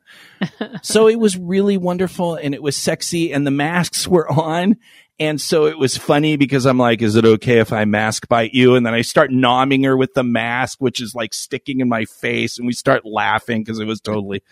so 0.83 1.09
it 1.09 1.19
was 1.19 1.39
really 1.39 1.79
wonderful, 1.79 2.35
and 2.35 2.55
it 2.55 2.63
was 2.63 2.77
sexy, 2.77 3.33
and 3.33 3.47
the 3.47 3.51
masks 3.51 4.07
were 4.07 4.31
on. 4.31 4.77
And 5.19 5.41
so 5.41 5.67
it 5.67 5.79
was 5.79 5.97
funny 5.97 6.37
because 6.37 6.67
I'm 6.67 6.79
like, 6.79 7.01
is 7.01 7.17
it 7.17 7.25
okay 7.25 7.59
if 7.59 7.73
I 7.73 7.87
mask 7.87 8.29
bite 8.29 8.53
you? 8.53 8.75
And 8.75 8.85
then 8.85 8.93
I 8.93 9.01
start 9.01 9.31
nomming 9.31 9.85
her 9.85 9.97
with 9.97 10.13
the 10.13 10.23
mask, 10.23 10.79
which 10.79 11.01
is 11.01 11.15
like 11.15 11.33
sticking 11.33 11.81
in 11.81 11.89
my 11.89 12.05
face. 12.05 12.59
And 12.59 12.67
we 12.67 12.75
start 12.75 13.07
laughing 13.07 13.63
because 13.63 13.79
it 13.79 13.87
was 13.87 14.01
totally 14.01 14.43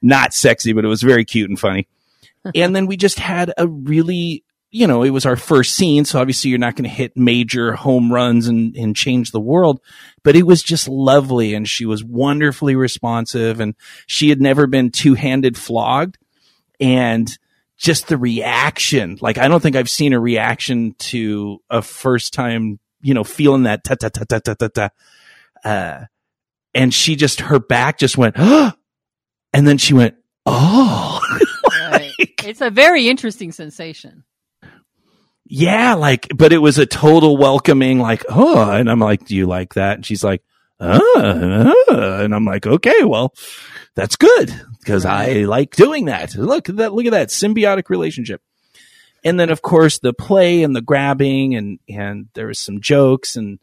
not 0.00 0.32
sexy, 0.32 0.72
but 0.72 0.84
it 0.84 0.88
was 0.88 1.02
very 1.02 1.24
cute 1.24 1.50
and 1.50 1.58
funny. 1.58 1.88
and 2.54 2.76
then 2.76 2.86
we 2.86 2.96
just 2.96 3.18
had 3.18 3.52
a 3.58 3.66
really, 3.66 4.44
you 4.70 4.86
know, 4.86 5.02
it 5.02 5.10
was 5.10 5.26
our 5.26 5.36
first 5.36 5.74
scene. 5.74 6.04
So 6.04 6.20
obviously 6.20 6.50
you're 6.50 6.60
not 6.60 6.76
going 6.76 6.88
to 6.88 6.94
hit 6.94 7.16
major 7.16 7.72
home 7.72 8.12
runs 8.12 8.46
and, 8.46 8.76
and 8.76 8.94
change 8.94 9.32
the 9.32 9.40
world, 9.40 9.80
but 10.22 10.36
it 10.36 10.46
was 10.46 10.62
just 10.62 10.86
lovely. 10.86 11.54
And 11.54 11.68
she 11.68 11.86
was 11.86 12.04
wonderfully 12.04 12.76
responsive 12.76 13.58
and 13.58 13.74
she 14.06 14.28
had 14.28 14.40
never 14.40 14.68
been 14.68 14.90
two 14.90 15.14
handed 15.14 15.56
flogged. 15.56 16.18
And 16.78 17.36
just 17.84 18.08
the 18.08 18.16
reaction. 18.16 19.18
Like, 19.20 19.36
I 19.36 19.46
don't 19.46 19.60
think 19.62 19.76
I've 19.76 19.90
seen 19.90 20.14
a 20.14 20.18
reaction 20.18 20.94
to 21.10 21.58
a 21.68 21.82
first 21.82 22.32
time, 22.32 22.78
you 23.02 23.12
know, 23.12 23.24
feeling 23.24 23.64
that 23.64 23.84
ta 23.84 23.94
ta 23.94 24.08
ta 24.08 24.24
ta 24.24 24.38
ta 24.38 24.54
ta 24.54 24.68
ta. 24.68 24.88
Uh, 25.62 26.04
and 26.74 26.94
she 26.94 27.14
just, 27.14 27.42
her 27.42 27.58
back 27.60 27.98
just 27.98 28.16
went, 28.16 28.38
and 28.38 28.74
then 29.52 29.76
she 29.76 29.92
went, 29.92 30.14
oh, 30.46 31.20
Right. 31.90 32.10
It's 32.44 32.62
a 32.62 32.70
very 32.70 33.06
interesting 33.08 33.52
sensation. 33.52 34.24
yeah, 35.46 35.92
like, 35.92 36.26
but 36.34 36.54
it 36.54 36.58
was 36.58 36.78
a 36.78 36.86
total 36.86 37.36
welcoming, 37.36 37.98
like, 37.98 38.24
oh, 38.30 38.70
and 38.70 38.90
I'm 38.90 38.98
like, 39.00 39.26
do 39.26 39.36
you 39.36 39.46
like 39.46 39.74
that? 39.74 39.96
And 39.96 40.06
she's 40.06 40.24
like, 40.24 40.42
uh, 40.80 41.72
and 41.88 42.34
I'm 42.34 42.44
like, 42.44 42.66
okay, 42.66 43.04
well, 43.04 43.32
that's 43.94 44.16
good 44.16 44.52
because 44.80 45.04
I 45.04 45.44
like 45.44 45.76
doing 45.76 46.06
that. 46.06 46.34
Look 46.34 46.68
at 46.68 46.76
that, 46.76 46.92
look 46.92 47.06
at 47.06 47.12
that 47.12 47.28
symbiotic 47.28 47.88
relationship. 47.88 48.42
And 49.24 49.40
then 49.40 49.50
of 49.50 49.62
course 49.62 49.98
the 49.98 50.12
play 50.12 50.62
and 50.62 50.76
the 50.76 50.82
grabbing 50.82 51.54
and, 51.54 51.78
and 51.88 52.28
there 52.34 52.48
was 52.48 52.58
some 52.58 52.80
jokes 52.80 53.36
and, 53.36 53.58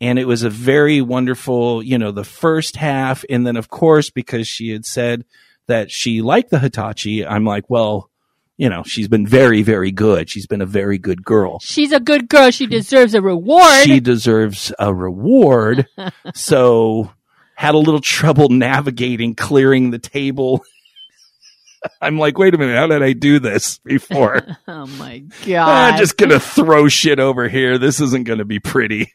and 0.00 0.18
it 0.18 0.26
was 0.26 0.42
a 0.42 0.50
very 0.50 1.00
wonderful, 1.00 1.82
you 1.82 1.98
know, 1.98 2.12
the 2.12 2.24
first 2.24 2.76
half. 2.76 3.24
And 3.28 3.46
then 3.46 3.56
of 3.56 3.68
course, 3.68 4.10
because 4.10 4.46
she 4.46 4.70
had 4.70 4.86
said 4.86 5.24
that 5.66 5.90
she 5.90 6.22
liked 6.22 6.50
the 6.50 6.58
Hitachi, 6.58 7.26
I'm 7.26 7.44
like, 7.44 7.68
well, 7.68 8.10
you 8.56 8.70
know, 8.70 8.82
she's 8.84 9.08
been 9.08 9.26
very, 9.26 9.62
very 9.62 9.92
good. 9.92 10.30
She's 10.30 10.46
been 10.46 10.62
a 10.62 10.66
very 10.66 10.98
good 10.98 11.24
girl 11.24 11.58
She's 11.60 11.92
a 11.92 12.00
good 12.00 12.28
girl. 12.28 12.50
She 12.50 12.66
deserves 12.66 13.14
a 13.14 13.20
reward. 13.20 13.84
she 13.84 14.00
deserves 14.00 14.72
a 14.78 14.92
reward. 14.94 15.86
so 16.34 17.12
had 17.54 17.74
a 17.74 17.78
little 17.78 18.00
trouble 18.00 18.48
navigating 18.48 19.34
clearing 19.34 19.90
the 19.90 19.98
table. 19.98 20.64
I'm 22.00 22.18
like, 22.18 22.36
wait 22.36 22.54
a 22.54 22.58
minute, 22.58 22.76
how 22.76 22.86
did 22.86 23.02
I 23.02 23.12
do 23.12 23.38
this 23.38 23.78
before? 23.78 24.42
oh 24.68 24.86
my 24.86 25.18
God. 25.46 25.68
Ah, 25.68 25.92
I'm 25.92 25.98
just 25.98 26.16
gonna 26.16 26.40
throw 26.40 26.88
shit 26.88 27.20
over 27.20 27.48
here. 27.48 27.78
This 27.78 28.00
isn't 28.00 28.26
gonna 28.26 28.44
be 28.44 28.58
pretty. 28.58 29.12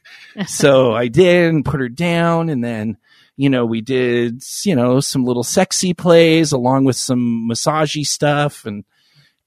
so 0.48 0.94
I 0.94 1.08
did 1.08 1.54
and 1.54 1.66
put 1.66 1.82
her 1.82 1.90
down 1.90 2.50
and 2.50 2.64
then 2.64 2.98
you 3.38 3.50
know, 3.50 3.66
we 3.66 3.82
did, 3.82 4.44
you 4.64 4.76
know, 4.76 5.00
some 5.00 5.26
little 5.26 5.44
sexy 5.44 5.96
plays 5.96 6.52
along 6.52 6.84
with 6.84 6.96
some 6.96 7.48
massagey 7.50 8.06
stuff 8.06 8.66
and 8.66 8.84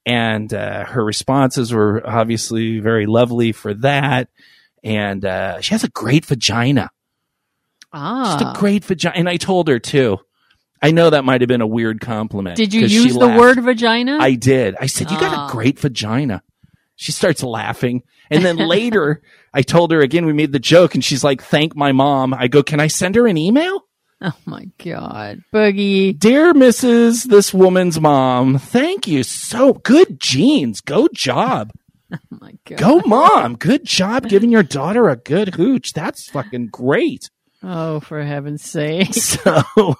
and 0.06 0.52
uh, 0.52 0.84
her 0.84 1.04
responses 1.04 1.72
were 1.72 2.02
obviously 2.06 2.80
very 2.80 3.06
lovely 3.06 3.52
for 3.52 3.74
that. 3.74 4.28
And 4.82 5.24
uh, 5.24 5.60
she 5.60 5.72
has 5.74 5.82
a 5.84 5.88
great 5.88 6.26
vagina. 6.26 6.90
ah, 7.92 8.38
Just 8.38 8.56
a 8.56 8.58
great 8.58 8.84
vagina. 8.84 9.16
And 9.16 9.28
I 9.28 9.36
told 9.36 9.68
her 9.68 9.78
too. 9.78 10.18
I 10.82 10.90
know 10.90 11.08
that 11.10 11.24
might 11.24 11.40
have 11.40 11.48
been 11.48 11.62
a 11.62 11.66
weird 11.66 12.00
compliment. 12.00 12.56
did 12.56 12.74
you 12.74 12.82
use 12.82 13.14
the 13.14 13.20
laughed. 13.20 13.40
word 13.40 13.62
vagina? 13.64 14.18
I 14.20 14.34
did. 14.34 14.76
I 14.78 14.86
said, 14.86 15.10
You 15.10 15.18
got 15.18 15.32
Ah. 15.32 15.48
a 15.48 15.50
great 15.50 15.78
vagina. 15.78 16.42
She 16.96 17.10
starts 17.12 17.42
laughing. 17.42 18.02
And 18.30 18.44
then 18.44 18.56
later, 18.68 19.22
I 19.54 19.62
told 19.62 19.90
her 19.92 20.00
again, 20.00 20.26
we 20.26 20.34
made 20.34 20.52
the 20.52 20.58
joke, 20.58 20.94
and 20.94 21.02
she's 21.02 21.24
like, 21.24 21.42
Thank 21.42 21.74
my 21.74 21.92
mom. 21.92 22.34
I 22.34 22.48
go, 22.48 22.62
Can 22.62 22.80
I 22.80 22.88
send 22.88 23.14
her 23.14 23.26
an 23.26 23.38
email? 23.38 23.86
oh 24.26 24.32
my 24.46 24.70
god, 24.82 25.42
Boogie! 25.52 26.18
Dear 26.18 26.54
Mrs. 26.54 27.24
This 27.24 27.52
woman's 27.52 28.00
mom, 28.00 28.56
thank 28.56 29.06
you. 29.06 29.22
So 29.22 29.74
good 29.74 30.18
genes. 30.18 30.80
Go 30.80 31.08
job. 31.12 31.70
Oh 32.12 32.18
my 32.30 32.52
god! 32.64 32.78
Go 32.78 33.00
mom. 33.06 33.56
Good 33.56 33.84
job 33.84 34.28
giving 34.28 34.50
your 34.50 34.62
daughter 34.62 35.08
a 35.08 35.16
good 35.16 35.56
hooch. 35.56 35.94
That's 35.94 36.30
fucking 36.30 36.68
great. 36.68 37.28
Oh, 37.60 37.98
for 38.00 38.22
heaven's 38.22 38.62
sake! 38.62 39.12
so 39.14 39.96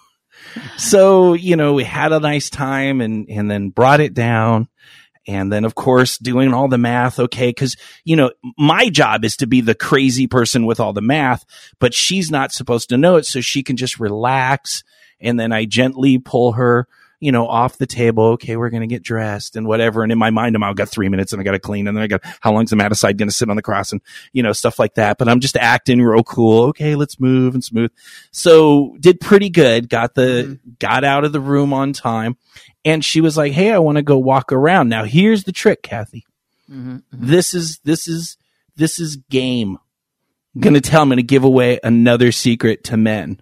so 0.76 1.32
you 1.32 1.56
know 1.56 1.74
we 1.74 1.82
had 1.82 2.12
a 2.12 2.20
nice 2.20 2.50
time 2.50 3.00
and 3.00 3.28
and 3.28 3.50
then 3.50 3.70
brought 3.70 4.00
it 4.00 4.14
down 4.14 4.68
and 5.26 5.52
then 5.52 5.64
of 5.64 5.74
course 5.74 6.18
doing 6.18 6.52
all 6.52 6.68
the 6.68 6.78
math 6.78 7.18
okay 7.18 7.48
because 7.48 7.76
you 8.04 8.16
know 8.16 8.30
my 8.58 8.88
job 8.88 9.24
is 9.24 9.37
to 9.37 9.46
be 9.46 9.60
the 9.60 9.74
crazy 9.74 10.26
person 10.26 10.66
with 10.66 10.80
all 10.80 10.92
the 10.92 11.02
math 11.02 11.44
but 11.78 11.94
she's 11.94 12.30
not 12.30 12.52
supposed 12.52 12.88
to 12.88 12.96
know 12.96 13.16
it 13.16 13.26
so 13.26 13.40
she 13.40 13.62
can 13.62 13.76
just 13.76 13.98
relax 13.98 14.84
and 15.20 15.38
then 15.38 15.52
i 15.52 15.64
gently 15.64 16.18
pull 16.18 16.52
her 16.52 16.87
you 17.20 17.33
know 17.33 17.46
off 17.46 17.79
the 17.79 17.87
table 17.87 18.24
okay 18.24 18.57
we're 18.57 18.70
gonna 18.70 18.87
get 18.87 19.03
dressed 19.03 19.57
and 19.57 19.66
whatever. 19.66 20.03
And 20.03 20.12
in 20.12 20.18
my 20.18 20.31
mind 20.31 20.57
i'm 20.57 20.62
i've 20.62 20.77
got 20.77 20.88
three 20.88 21.09
minutes 21.09 21.33
and 21.33 21.40
i 21.40 21.44
gotta 21.44 21.59
clean 21.59 21.87
and 21.87 21.96
then 21.96 22.03
i 22.03 22.07
got 22.07 22.20
how 22.40 22.53
long's 22.53 22.70
the 22.70 22.77
maticide 22.77 23.16
gonna 23.16 23.31
sit 23.31 23.48
on 23.48 23.57
the 23.57 23.62
cross 23.62 23.92
and 23.92 24.00
you 24.33 24.42
know 24.42 24.53
stuff 24.53 24.79
like 24.79 24.94
that. 24.94 25.18
But 25.18 25.29
i'm 25.29 25.40
just 25.40 25.57
acting 25.57 26.03
real 26.03 26.22
cool. 26.22 26.64
Okay 26.64 26.94
let's 26.94 27.18
move 27.20 27.55
and 27.55 27.64
smooth. 27.64 27.90
So 28.31 28.96
did 29.00 29.20
pretty 29.20 29.50
good. 29.50 29.88
Got 29.88 30.14
the 30.14 30.59
got 30.79 31.05
out 31.05 31.24
of 31.24 31.33
the 31.33 31.40
room 31.40 31.72
on 31.72 31.92
time. 31.92 32.37
And 32.85 33.05
she 33.05 33.20
was 33.20 33.37
like 33.37 33.53
hey 33.53 33.72
i 33.72 33.79
want 33.79 33.96
to 33.96 34.03
go 34.03 34.18
walk 34.18 34.53
around. 34.53 34.88
Now 34.88 35.05
here's 35.05 35.44
the 35.44 35.53
trick 35.53 35.83
kathy. 35.83 36.27
Mhm, 36.70 36.96
mhm. 36.96 37.03
this 37.12 37.55
is 37.55 37.81
this 37.85 38.09
is 38.09 38.37
this 38.77 38.98
is 38.98 39.16
game. 39.16 39.79
I'm 40.55 40.61
gonna 40.61 40.81
tell 40.81 41.03
i'm 41.03 41.09
gonna 41.09 41.22
give 41.22 41.44
away 41.44 41.81
another 41.83 42.31
secret 42.33 42.85
to 42.85 42.96
men 42.96 43.40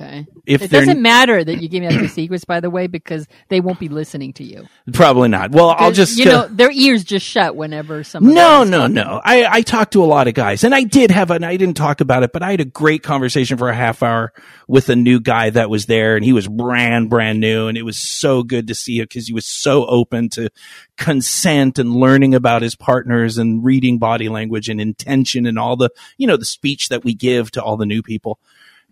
Okay. 0.00 0.26
if 0.46 0.62
It 0.62 0.70
doesn't 0.70 1.02
matter 1.02 1.42
that 1.42 1.60
you 1.60 1.68
give 1.68 1.80
me 1.82 1.88
out 1.88 2.00
the 2.00 2.08
secrets, 2.08 2.44
by 2.44 2.60
the 2.60 2.70
way, 2.70 2.86
because 2.86 3.26
they 3.48 3.60
won't 3.60 3.80
be 3.80 3.88
listening 3.88 4.32
to 4.34 4.44
you. 4.44 4.66
probably 4.92 5.28
not 5.28 5.52
well 5.52 5.74
i'll 5.78 5.92
just 5.92 6.18
you 6.18 6.28
uh, 6.28 6.32
know 6.32 6.48
their 6.48 6.70
ears 6.70 7.04
just 7.04 7.26
shut 7.26 7.56
whenever 7.56 8.04
someone. 8.04 8.34
No, 8.34 8.64
no, 8.64 8.86
no. 8.86 9.20
I, 9.24 9.46
I 9.46 9.62
talked 9.62 9.92
to 9.92 10.02
a 10.02 10.06
lot 10.06 10.28
of 10.28 10.34
guys 10.34 10.64
and 10.64 10.74
I 10.74 10.84
did 10.84 11.10
have 11.10 11.30
an, 11.30 11.44
I 11.44 11.56
didn't 11.56 11.76
talk 11.76 12.00
about 12.00 12.22
it, 12.22 12.32
but 12.32 12.42
I 12.42 12.50
had 12.50 12.60
a 12.60 12.64
great 12.64 13.02
conversation 13.02 13.58
for 13.58 13.68
a 13.68 13.74
half 13.74 14.02
hour 14.02 14.32
with 14.66 14.88
a 14.88 14.96
new 14.96 15.20
guy 15.20 15.50
that 15.50 15.70
was 15.70 15.86
there 15.86 16.16
and 16.16 16.24
he 16.24 16.32
was 16.32 16.48
brand, 16.48 17.10
brand 17.10 17.40
new. 17.40 17.68
And 17.68 17.78
it 17.78 17.82
was 17.82 17.98
so 17.98 18.42
good 18.42 18.68
to 18.68 18.74
see 18.74 19.00
it 19.00 19.08
because 19.08 19.26
he 19.26 19.32
was 19.32 19.46
so 19.46 19.86
open 19.86 20.28
to 20.30 20.50
consent 20.96 21.78
and 21.78 21.94
learning 21.94 22.34
about 22.34 22.62
his 22.62 22.74
partners 22.74 23.38
and 23.38 23.64
reading 23.64 23.98
body 23.98 24.28
language 24.28 24.68
and 24.68 24.80
intention 24.80 25.46
and 25.46 25.58
all 25.58 25.76
the, 25.76 25.90
you 26.16 26.26
know, 26.26 26.36
the 26.36 26.44
speech 26.44 26.88
that 26.88 27.04
we 27.04 27.14
give 27.14 27.50
to 27.52 27.62
all 27.62 27.76
the 27.76 27.86
new 27.86 28.02
people. 28.02 28.38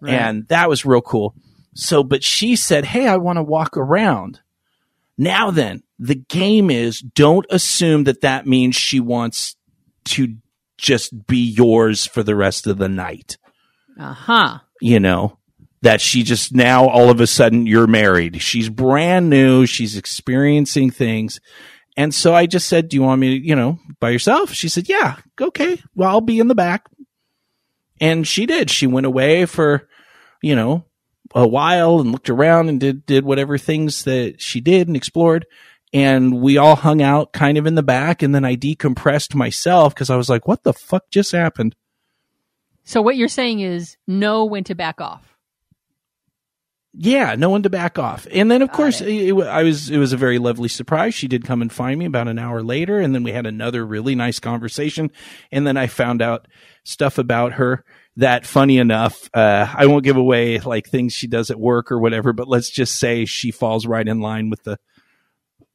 Right. 0.01 0.15
And 0.15 0.47
that 0.49 0.69
was 0.69 0.85
real 0.85 1.01
cool. 1.01 1.35
So, 1.75 2.03
but 2.03 2.23
she 2.23 2.57
said, 2.57 2.85
Hey, 2.85 3.07
I 3.07 3.17
want 3.17 3.37
to 3.37 3.43
walk 3.43 3.77
around. 3.77 4.41
Now 5.19 5.51
then, 5.51 5.83
the 5.99 6.15
game 6.15 6.71
is 6.71 7.01
don't 7.01 7.47
assume 7.51 8.05
that 8.05 8.21
that 8.21 8.47
means 8.47 8.77
she 8.77 9.01
wants 9.01 9.57
to 10.07 10.37
just 10.77 11.27
be 11.27 11.39
yours 11.39 12.05
for 12.05 12.23
the 12.23 12.37
rest 12.37 12.67
of 12.67 12.79
the 12.79 12.89
night. 12.89 13.39
Uh 13.99 14.13
huh. 14.13 14.59
You 14.81 15.01
know, 15.01 15.39
that 15.83 16.01
she 16.01 16.23
just 16.23 16.55
now 16.55 16.87
all 16.89 17.11
of 17.11 17.21
a 17.21 17.27
sudden 17.27 17.67
you're 17.67 17.87
married. 17.87 18.43
She's 18.43 18.69
brand 18.69 19.31
new. 19.31 19.67
She's 19.67 19.97
experiencing 19.97 20.91
things. 20.91 21.41
And 21.97 22.15
so 22.15 22.35
I 22.35 22.45
just 22.45 22.69
said, 22.69 22.89
do 22.89 22.97
you 22.97 23.03
want 23.03 23.21
me 23.21 23.39
to, 23.39 23.47
you 23.47 23.57
know, 23.57 23.79
by 24.01 24.11
yourself? 24.11 24.53
She 24.53 24.69
said, 24.69 24.87
yeah, 24.87 25.17
okay. 25.41 25.81
Well, 25.95 26.11
I'll 26.11 26.21
be 26.21 26.39
in 26.39 26.49
the 26.49 26.55
back. 26.55 26.85
And 28.01 28.27
she 28.27 28.47
did. 28.47 28.71
She 28.71 28.87
went 28.87 29.07
away 29.07 29.47
for, 29.47 29.89
you 30.43 30.55
know, 30.55 30.85
a 31.35 31.47
while 31.47 32.01
and 32.01 32.13
looked 32.13 32.31
around 32.31 32.69
and 32.69 32.79
did, 32.81 33.07
did 33.07 33.25
whatever 33.25 33.59
things 33.59 34.05
that 34.05 34.41
she 34.41 34.61
did 34.61 34.87
and 34.87 34.97
explored. 34.97 35.47
And 35.93 36.41
we 36.41 36.59
all 36.59 36.77
hung 36.77 37.01
out 37.01 37.33
kind 37.33 37.57
of 37.59 37.67
in 37.67 37.75
the 37.75 37.83
back. 37.83 38.23
And 38.23 38.35
then 38.35 38.45
I 38.45 38.57
decompressed 38.57 39.35
myself 39.35 39.95
because 39.95 40.11
I 40.11 40.17
was 40.17 40.29
like, 40.29 40.47
what 40.47 40.63
the 40.63 40.73
fuck 40.73 41.09
just 41.11 41.33
happened? 41.33 41.75
So 42.85 43.03
what 43.03 43.17
you're 43.17 43.29
saying 43.29 43.61
is 43.61 43.97
know 44.07 44.45
when 44.45 44.65
to 44.65 44.75
back 44.75 45.01
off. 45.01 45.37
Yeah, 46.99 47.35
no 47.35 47.51
one 47.51 47.63
to 47.65 47.71
back 47.71 47.99
off. 47.99 48.27
And 48.33 48.51
then, 48.51 48.63
of 48.63 48.69
Got 48.69 48.77
course, 48.77 49.01
it. 49.03 49.09
it. 49.09 49.33
wa- 49.33 49.45
I 49.45 49.65
was 49.65 49.91
it 49.91 49.99
was 49.99 50.15
a 50.15 50.17
very 50.17 50.39
lovely 50.39 50.69
surprise. 50.69 51.15
She 51.15 51.29
did 51.29 51.45
come 51.45 51.61
and 51.61 51.71
find 51.71 51.99
me 51.99 52.07
about 52.07 52.27
an 52.27 52.39
hour 52.39 52.63
later, 52.63 53.01
and 53.01 53.15
then 53.15 53.23
we 53.23 53.33
had 53.33 53.45
another 53.45 53.85
really 53.85 54.15
nice 54.15 54.39
conversation. 54.39 55.11
And 55.53 55.67
then 55.67 55.77
I 55.77 55.89
found 55.89 56.23
out 56.23 56.49
stuff 56.87 57.19
about 57.19 57.53
her 57.55 57.85
that, 58.17 58.47
funny 58.47 58.79
enough, 58.79 59.29
uh, 59.35 59.67
I 59.77 59.87
won't 59.87 60.05
give 60.05 60.17
away 60.17 60.59
like 60.61 60.89
things 60.89 61.13
she 61.13 61.27
does 61.27 61.51
at 61.51 61.59
work 61.61 61.93
or 61.93 61.99
whatever, 61.99 62.33
but 62.33 62.49
let's 62.49 62.71
just 62.71 62.99
say 62.99 63.25
she 63.27 63.51
falls 63.51 63.87
right 63.87 64.07
in 64.07 64.21
line 64.21 64.49
with 64.49 64.63
the 64.63 64.79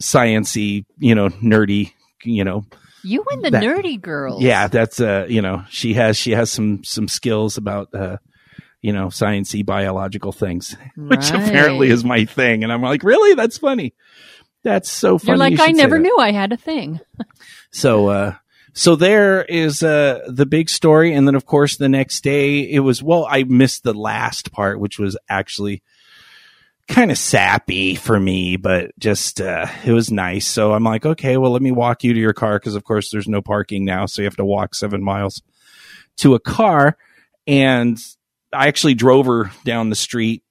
sciency, 0.02 0.86
you 0.97 1.15
know, 1.15 1.30
nerdy, 1.30 1.91
you 2.24 2.43
know, 2.43 2.65
You 3.04 3.24
and 3.32 3.43
the 3.43 3.52
That- 3.52 3.63
nerdy 3.63 4.00
girls. 4.02 4.41
yeah, 4.41 4.67
that's 4.67 5.00
uh, 5.00 5.26
you 5.30 5.41
know, 5.41 5.63
she 5.69 5.93
has 5.95 6.17
she 6.17 6.32
has 6.32 6.52
some 6.52 6.84
some 6.84 7.08
skills 7.08 7.58
about 7.58 7.93
uh, 7.93 8.17
you 8.82 8.93
know, 8.93 9.08
sciency 9.08 9.65
biological 9.65 10.32
things, 10.32 10.76
which 10.97 11.30
apparently 11.30 11.89
is 11.89 12.04
my 12.04 12.26
thing. 12.26 12.63
And 12.63 12.71
I'm 12.74 12.82
like, 12.82 13.04
really? 13.04 13.36
That's 13.36 13.58
funny. 13.60 13.93
That's 14.63 14.91
so 14.91 15.17
funny. 15.17 15.30
You're 15.30 15.38
like, 15.38 15.58
you 15.58 15.63
I 15.63 15.71
never 15.71 15.97
knew 16.00 16.17
I 16.17 16.32
had 16.32 16.52
a 16.54 16.58
thing. 16.58 17.00
So, 17.71 18.08
uh, 18.08 18.36
so 18.73 18.95
there 18.95 19.43
is 19.43 19.84
uh, 19.84 20.19
the 20.27 20.45
big 20.45 20.69
story, 20.69 21.13
and 21.13 21.27
then 21.27 21.36
of 21.36 21.45
course 21.45 21.77
the 21.77 21.89
next 21.89 22.23
day 22.23 22.60
it 22.60 22.79
was. 22.79 23.03
Well, 23.03 23.27
I 23.29 23.43
missed 23.43 23.84
the 23.84 23.93
last 23.93 24.51
part, 24.51 24.79
which 24.79 24.97
was 24.99 25.17
actually 25.29 25.81
kind 26.88 27.12
of 27.12 27.17
sappy 27.17 27.95
for 27.95 28.19
me, 28.19 28.57
but 28.57 28.91
just 28.99 29.39
uh, 29.41 29.67
it 29.86 29.91
was 29.91 30.12
nice. 30.12 30.47
So 30.47 30.73
I'm 30.73 30.84
like, 30.84 31.05
okay, 31.05 31.38
well, 31.38 31.51
let 31.51 31.62
me 31.62 31.71
walk 31.71 32.03
you 32.03 32.13
to 32.13 32.19
your 32.19 32.34
car 32.34 32.60
because 32.60 32.75
of 32.75 32.84
course 32.84 33.12
there's 33.12 33.27
no 33.27 33.41
parking 33.41 33.86
now, 33.86 34.05
so 34.05 34.21
you 34.21 34.25
have 34.25 34.38
to 34.38 34.45
walk 34.45 34.75
seven 34.75 35.03
miles 35.03 35.41
to 36.17 36.36
a 36.36 36.39
car, 36.39 36.97
and 37.47 37.97
I 38.53 38.67
actually 38.67 38.93
drove 38.95 39.25
her 39.25 39.51
down 39.65 39.89
the 39.89 39.95
street 39.95 40.43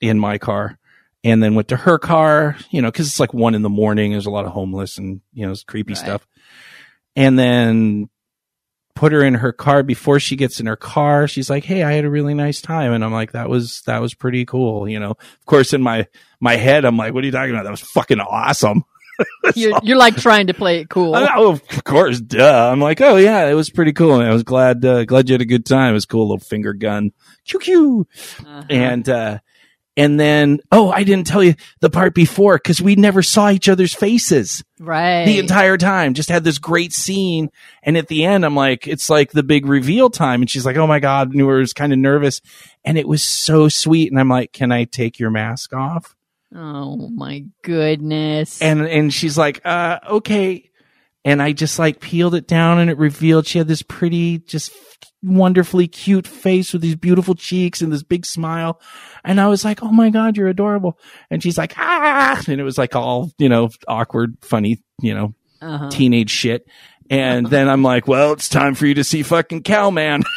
in 0.00 0.18
my 0.18 0.38
car. 0.38 0.78
And 1.24 1.40
then 1.40 1.54
went 1.54 1.68
to 1.68 1.76
her 1.76 2.00
car, 2.00 2.56
you 2.70 2.82
know, 2.82 2.90
because 2.90 3.06
it's 3.06 3.20
like 3.20 3.32
one 3.32 3.54
in 3.54 3.62
the 3.62 3.68
morning. 3.68 4.10
There's 4.10 4.26
a 4.26 4.30
lot 4.30 4.44
of 4.44 4.50
homeless 4.50 4.98
and 4.98 5.20
you 5.32 5.46
know, 5.46 5.52
it's 5.52 5.62
creepy 5.62 5.92
Right. 5.92 5.98
stuff 5.98 6.26
and 7.16 7.38
then 7.38 8.08
put 8.94 9.12
her 9.12 9.22
in 9.24 9.34
her 9.34 9.52
car 9.52 9.82
before 9.82 10.20
she 10.20 10.36
gets 10.36 10.60
in 10.60 10.66
her 10.66 10.76
car. 10.76 11.26
She's 11.26 11.48
like 11.50 11.64
hey 11.64 11.82
i 11.82 11.92
had 11.92 12.04
a 12.04 12.10
really 12.10 12.34
nice 12.34 12.60
time. 12.60 12.92
And 12.92 13.02
i'm 13.04 13.12
like 13.12 13.32
that 13.32 13.48
was 13.48 13.80
that 13.86 14.00
was 14.00 14.14
pretty 14.14 14.44
cool 14.44 14.88
you 14.88 15.00
know. 15.00 15.10
Of 15.12 15.46
course 15.46 15.72
in 15.72 15.82
my 15.82 16.06
my 16.40 16.56
head 16.56 16.84
i'm 16.84 16.96
like 16.96 17.14
what 17.14 17.22
are 17.22 17.26
you 17.26 17.32
talking 17.32 17.54
about? 17.54 17.64
That 17.64 17.70
was 17.70 17.80
fucking 17.80 18.20
awesome. 18.20 18.84
You're, 19.54 19.78
you're 19.82 19.98
like 19.98 20.16
trying 20.16 20.46
to 20.48 20.54
play 20.54 20.80
it 20.80 20.88
cool. 20.88 21.14
I- 21.14 21.28
oh, 21.36 21.52
of 21.52 21.84
course 21.84 22.20
duh. 22.20 22.70
I'm 22.72 22.80
like 22.80 23.00
oh 23.00 23.16
yeah 23.16 23.46
it 23.46 23.54
was 23.54 23.70
pretty 23.70 23.92
cool 23.92 24.14
and 24.20 24.28
i 24.28 24.32
was 24.32 24.42
glad 24.42 24.84
uh, 24.84 25.04
glad 25.04 25.28
you 25.28 25.34
had 25.34 25.40
a 25.42 25.46
good 25.46 25.64
time. 25.66 25.90
It 25.90 25.94
was 25.94 26.06
cool 26.06 26.28
little 26.28 26.38
finger 26.38 26.72
gun. 26.72 27.12
Choo 27.44 27.58
choo 27.60 28.06
Uh-huh. 28.40 28.62
and 28.70 29.08
uh 29.08 29.38
and 29.96 30.18
then 30.18 30.58
oh 30.70 30.90
i 30.90 31.04
didn't 31.04 31.26
tell 31.26 31.42
you 31.42 31.54
the 31.80 31.90
part 31.90 32.14
before 32.14 32.56
because 32.56 32.80
we 32.80 32.94
never 32.94 33.22
saw 33.22 33.50
each 33.50 33.68
other's 33.68 33.94
faces 33.94 34.62
right. 34.82 35.24
the 35.24 35.38
entire 35.38 35.76
time. 35.76 36.14
Just 36.14 36.28
had 36.28 36.44
this 36.44 36.58
great 36.58 36.92
scene. 36.92 37.50
And 37.82 37.96
at 37.96 38.08
the 38.08 38.24
end, 38.24 38.44
I'm 38.44 38.56
like, 38.56 38.86
it's 38.86 39.08
like 39.08 39.32
the 39.32 39.42
big 39.42 39.66
reveal 39.66 40.10
time. 40.10 40.42
And 40.42 40.50
she's 40.50 40.66
like, 40.66 40.76
oh 40.76 40.86
my 40.86 41.00
God, 41.00 41.32
and 41.32 41.46
we 41.46 41.52
was 41.54 41.72
kind 41.72 41.92
of 41.92 41.98
nervous. 41.98 42.40
And 42.84 42.98
it 42.98 43.08
was 43.08 43.22
so 43.22 43.68
sweet. 43.68 44.10
And 44.10 44.20
I'm 44.20 44.28
like, 44.28 44.52
can 44.52 44.72
I 44.72 44.84
take 44.84 45.18
your 45.18 45.30
mask 45.30 45.72
off? 45.72 46.14
Oh 46.54 47.08
my 47.08 47.44
goodness. 47.62 48.60
And, 48.60 48.82
and 48.82 49.12
she's 49.12 49.38
like, 49.38 49.62
uh, 49.64 50.00
okay. 50.08 50.70
And 51.24 51.40
I 51.40 51.52
just 51.52 51.78
like 51.78 52.00
peeled 52.00 52.34
it 52.34 52.48
down 52.48 52.78
and 52.78 52.90
it 52.90 52.98
revealed 52.98 53.46
she 53.46 53.58
had 53.58 53.68
this 53.68 53.82
pretty, 53.82 54.38
just 54.38 54.72
wonderfully 55.22 55.86
cute 55.86 56.26
face 56.26 56.72
with 56.72 56.82
these 56.82 56.96
beautiful 56.96 57.34
cheeks 57.34 57.80
and 57.80 57.92
this 57.92 58.02
big 58.02 58.26
smile. 58.26 58.80
And 59.24 59.40
I 59.40 59.46
was 59.46 59.64
like, 59.64 59.82
oh 59.82 59.92
my 59.92 60.10
God, 60.10 60.36
you're 60.36 60.48
adorable. 60.48 60.98
And 61.30 61.42
she's 61.42 61.56
like, 61.56 61.74
ah, 61.78 62.42
and 62.48 62.60
it 62.60 62.64
was 62.64 62.78
like 62.78 62.96
all, 62.96 63.30
you 63.38 63.48
know, 63.48 63.68
awkward, 63.86 64.36
funny, 64.40 64.82
you 65.00 65.14
know, 65.14 65.34
uh-huh. 65.60 65.90
teenage 65.90 66.30
shit. 66.30 66.66
And 67.08 67.46
then 67.46 67.68
I'm 67.68 67.82
like, 67.82 68.08
well, 68.08 68.32
it's 68.32 68.48
time 68.48 68.74
for 68.74 68.86
you 68.86 68.94
to 68.94 69.04
see 69.04 69.22
fucking 69.22 69.62
Cowman. 69.62 70.22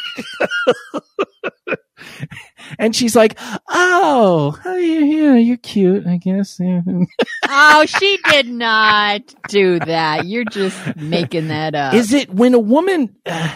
and 2.78 2.94
she's 2.94 3.16
like, 3.16 3.38
oh, 3.68 4.58
yeah, 4.64 4.74
yeah, 4.74 5.34
you're 5.34 5.56
cute, 5.56 6.06
I 6.06 6.16
guess. 6.16 6.60
Oh, 7.48 7.86
she 7.86 8.18
did 8.30 8.48
not 8.48 9.34
do 9.48 9.78
that. 9.78 10.26
You're 10.26 10.44
just 10.44 10.96
making 10.96 11.48
that 11.48 11.74
up. 11.74 11.94
Is 11.94 12.12
it 12.12 12.32
when 12.32 12.54
a 12.54 12.58
woman 12.58 13.16
uh, 13.24 13.54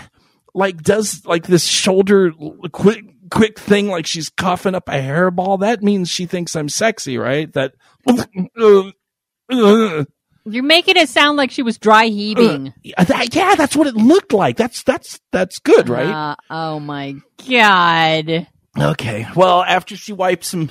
like 0.55 0.83
does 0.83 1.25
like 1.27 1.47
this 1.47 1.65
shoulder 1.65 2.33
quick 2.73 3.05
quick 3.31 3.59
thing 3.59 3.89
like 3.89 4.07
she's 4.07 4.31
coughing 4.31 4.75
up 4.75 4.89
a 4.89 4.93
hairball? 4.93 5.61
That 5.61 5.83
means 5.83 6.09
she 6.09 6.27
thinks 6.27 6.57
I'm 6.57 6.69
sexy, 6.69 7.19
right? 7.19 7.53
That. 7.53 7.75
You're 10.45 10.63
making 10.65 10.97
it 10.97 11.09
sound 11.09 11.37
like 11.37 11.51
she 11.51 11.63
was 11.63 11.77
dry 11.79 12.07
heaving. 12.07 12.73
Yeah, 12.83 13.05
that- 13.05 13.35
yeah, 13.35 13.55
that's 13.57 13.77
what 13.77 13.87
it 13.87 13.95
looked 13.95 14.33
like. 14.33 14.57
That's 14.57 14.83
that's 14.83 15.21
that's 15.33 15.59
good, 15.59 15.89
right? 15.89 16.09
Uh, 16.09 16.37
oh 16.49 16.81
my 16.81 17.17
god. 17.49 18.47
Okay. 18.79 19.27
Well, 19.37 19.63
after 19.63 19.97
she 19.97 20.13
wiped 20.13 20.45
some 20.45 20.71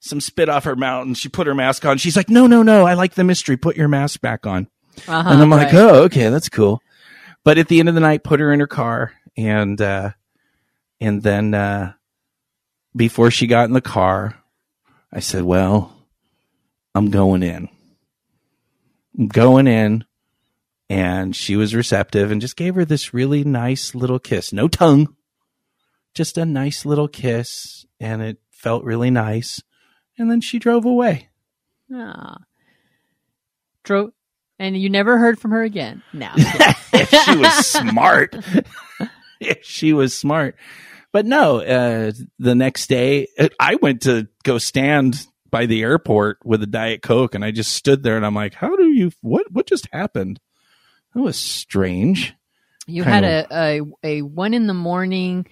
some 0.00 0.20
spit 0.20 0.48
off 0.48 0.64
her 0.64 0.76
mouth 0.76 1.06
and 1.06 1.16
she 1.16 1.28
put 1.28 1.46
her 1.46 1.54
mask 1.54 1.84
on, 1.86 1.98
she's 1.98 2.16
like, 2.16 2.28
"No, 2.28 2.46
no, 2.46 2.62
no! 2.62 2.84
I 2.86 2.94
like 2.94 3.14
the 3.14 3.24
mystery. 3.24 3.56
Put 3.56 3.76
your 3.76 3.88
mask 3.88 4.20
back 4.20 4.46
on." 4.46 4.68
Uh-huh, 5.06 5.28
and 5.30 5.40
I'm 5.40 5.50
like, 5.50 5.72
right. 5.72 5.74
"Oh, 5.74 6.02
okay, 6.04 6.28
that's 6.28 6.48
cool." 6.48 6.80
But 7.44 7.56
at 7.58 7.68
the 7.68 7.80
end 7.80 7.88
of 7.88 7.94
the 7.94 8.00
night, 8.02 8.24
put 8.24 8.40
her 8.40 8.52
in 8.52 8.60
her 8.60 8.66
car, 8.66 9.12
and 9.36 9.80
uh, 9.80 10.10
and 11.00 11.22
then 11.22 11.54
uh, 11.54 11.92
before 12.94 13.30
she 13.30 13.46
got 13.46 13.64
in 13.68 13.72
the 13.72 13.80
car, 13.80 14.34
I 15.12 15.20
said, 15.20 15.44
"Well, 15.44 15.96
I'm 16.94 17.10
going 17.10 17.42
in. 17.42 17.68
Going 19.26 19.66
in." 19.66 20.04
And 20.90 21.36
she 21.36 21.56
was 21.56 21.74
receptive 21.74 22.30
and 22.30 22.40
just 22.40 22.56
gave 22.56 22.74
her 22.74 22.84
this 22.84 23.12
really 23.12 23.44
nice 23.44 23.94
little 23.94 24.18
kiss. 24.18 24.54
No 24.54 24.68
tongue, 24.68 25.14
just 26.14 26.38
a 26.38 26.46
nice 26.46 26.86
little 26.86 27.08
kiss. 27.08 27.84
And 28.00 28.22
it 28.22 28.38
felt 28.50 28.84
really 28.84 29.10
nice. 29.10 29.62
And 30.18 30.30
then 30.30 30.40
she 30.40 30.58
drove 30.58 30.84
away. 30.84 31.28
Ah. 31.92 32.38
Drove, 33.84 34.10
and 34.58 34.76
you 34.76 34.90
never 34.90 35.18
heard 35.18 35.38
from 35.38 35.52
her 35.52 35.62
again. 35.62 36.02
No. 36.12 36.30
if 36.36 37.10
she 37.10 37.36
was 37.36 37.66
smart. 37.66 38.36
if 39.40 39.64
she 39.64 39.92
was 39.92 40.16
smart. 40.16 40.56
But 41.12 41.24
no, 41.24 41.60
uh, 41.60 42.12
the 42.38 42.54
next 42.54 42.88
day, 42.88 43.28
uh, 43.38 43.48
I 43.58 43.76
went 43.76 44.02
to 44.02 44.28
go 44.42 44.58
stand 44.58 45.26
by 45.50 45.66
the 45.66 45.82
airport 45.82 46.38
with 46.44 46.62
a 46.62 46.66
Diet 46.66 47.02
Coke 47.02 47.34
and 47.34 47.44
I 47.44 47.50
just 47.50 47.72
stood 47.72 48.02
there 48.02 48.16
and 48.16 48.26
I'm 48.26 48.34
like, 48.34 48.54
how 48.54 48.76
do 48.76 48.88
you, 48.88 49.10
what, 49.20 49.50
what 49.50 49.66
just 49.66 49.88
happened? 49.92 50.40
That 51.14 51.22
was 51.22 51.36
strange. 51.36 52.34
You 52.86 53.02
Kind 53.02 53.24
had 53.24 53.46
a, 53.50 53.54
a 53.54 53.80
a 54.02 54.22
one 54.22 54.54
in 54.54 54.66
the 54.66 54.74
morning, 54.74 55.46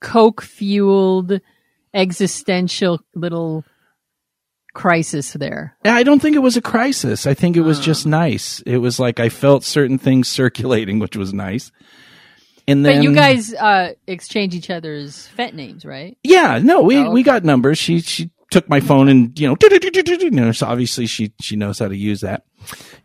coke 0.00 0.40
fueled, 0.40 1.40
existential 1.92 3.00
little 3.14 3.64
crisis 4.72 5.32
there. 5.34 5.76
I 5.84 6.02
don't 6.02 6.20
think 6.20 6.36
it 6.36 6.40
was 6.40 6.56
a 6.56 6.62
crisis. 6.62 7.26
I 7.26 7.34
think 7.34 7.56
it 7.56 7.62
was 7.62 7.80
just 7.80 8.06
nice. 8.06 8.60
It 8.66 8.78
was 8.78 8.98
like 8.98 9.20
I 9.20 9.28
felt 9.28 9.64
certain 9.64 9.98
things 9.98 10.28
circulating, 10.28 10.98
which 11.00 11.16
was 11.16 11.34
nice. 11.34 11.70
And 12.66 12.84
then 12.84 12.98
but 12.98 13.02
you 13.02 13.14
guys 13.14 13.52
uh, 13.52 13.94
exchange 14.06 14.54
each 14.54 14.70
other's 14.70 15.26
fet 15.28 15.54
names, 15.54 15.84
right? 15.84 16.16
Yeah, 16.22 16.60
no, 16.62 16.82
we 16.82 16.98
Oh, 16.98 17.10
we 17.10 17.22
got 17.22 17.44
numbers. 17.44 17.78
She 17.78 18.00
she 18.00 18.30
took 18.50 18.68
my 18.68 18.80
phone 18.80 19.08
and 19.08 19.38
you 19.38 19.48
know, 19.48 19.56
you 19.60 20.30
know, 20.30 20.52
so 20.52 20.66
obviously 20.66 21.06
she 21.06 21.32
she 21.40 21.56
knows 21.56 21.78
how 21.78 21.88
to 21.88 21.96
use 21.96 22.20
that. 22.20 22.44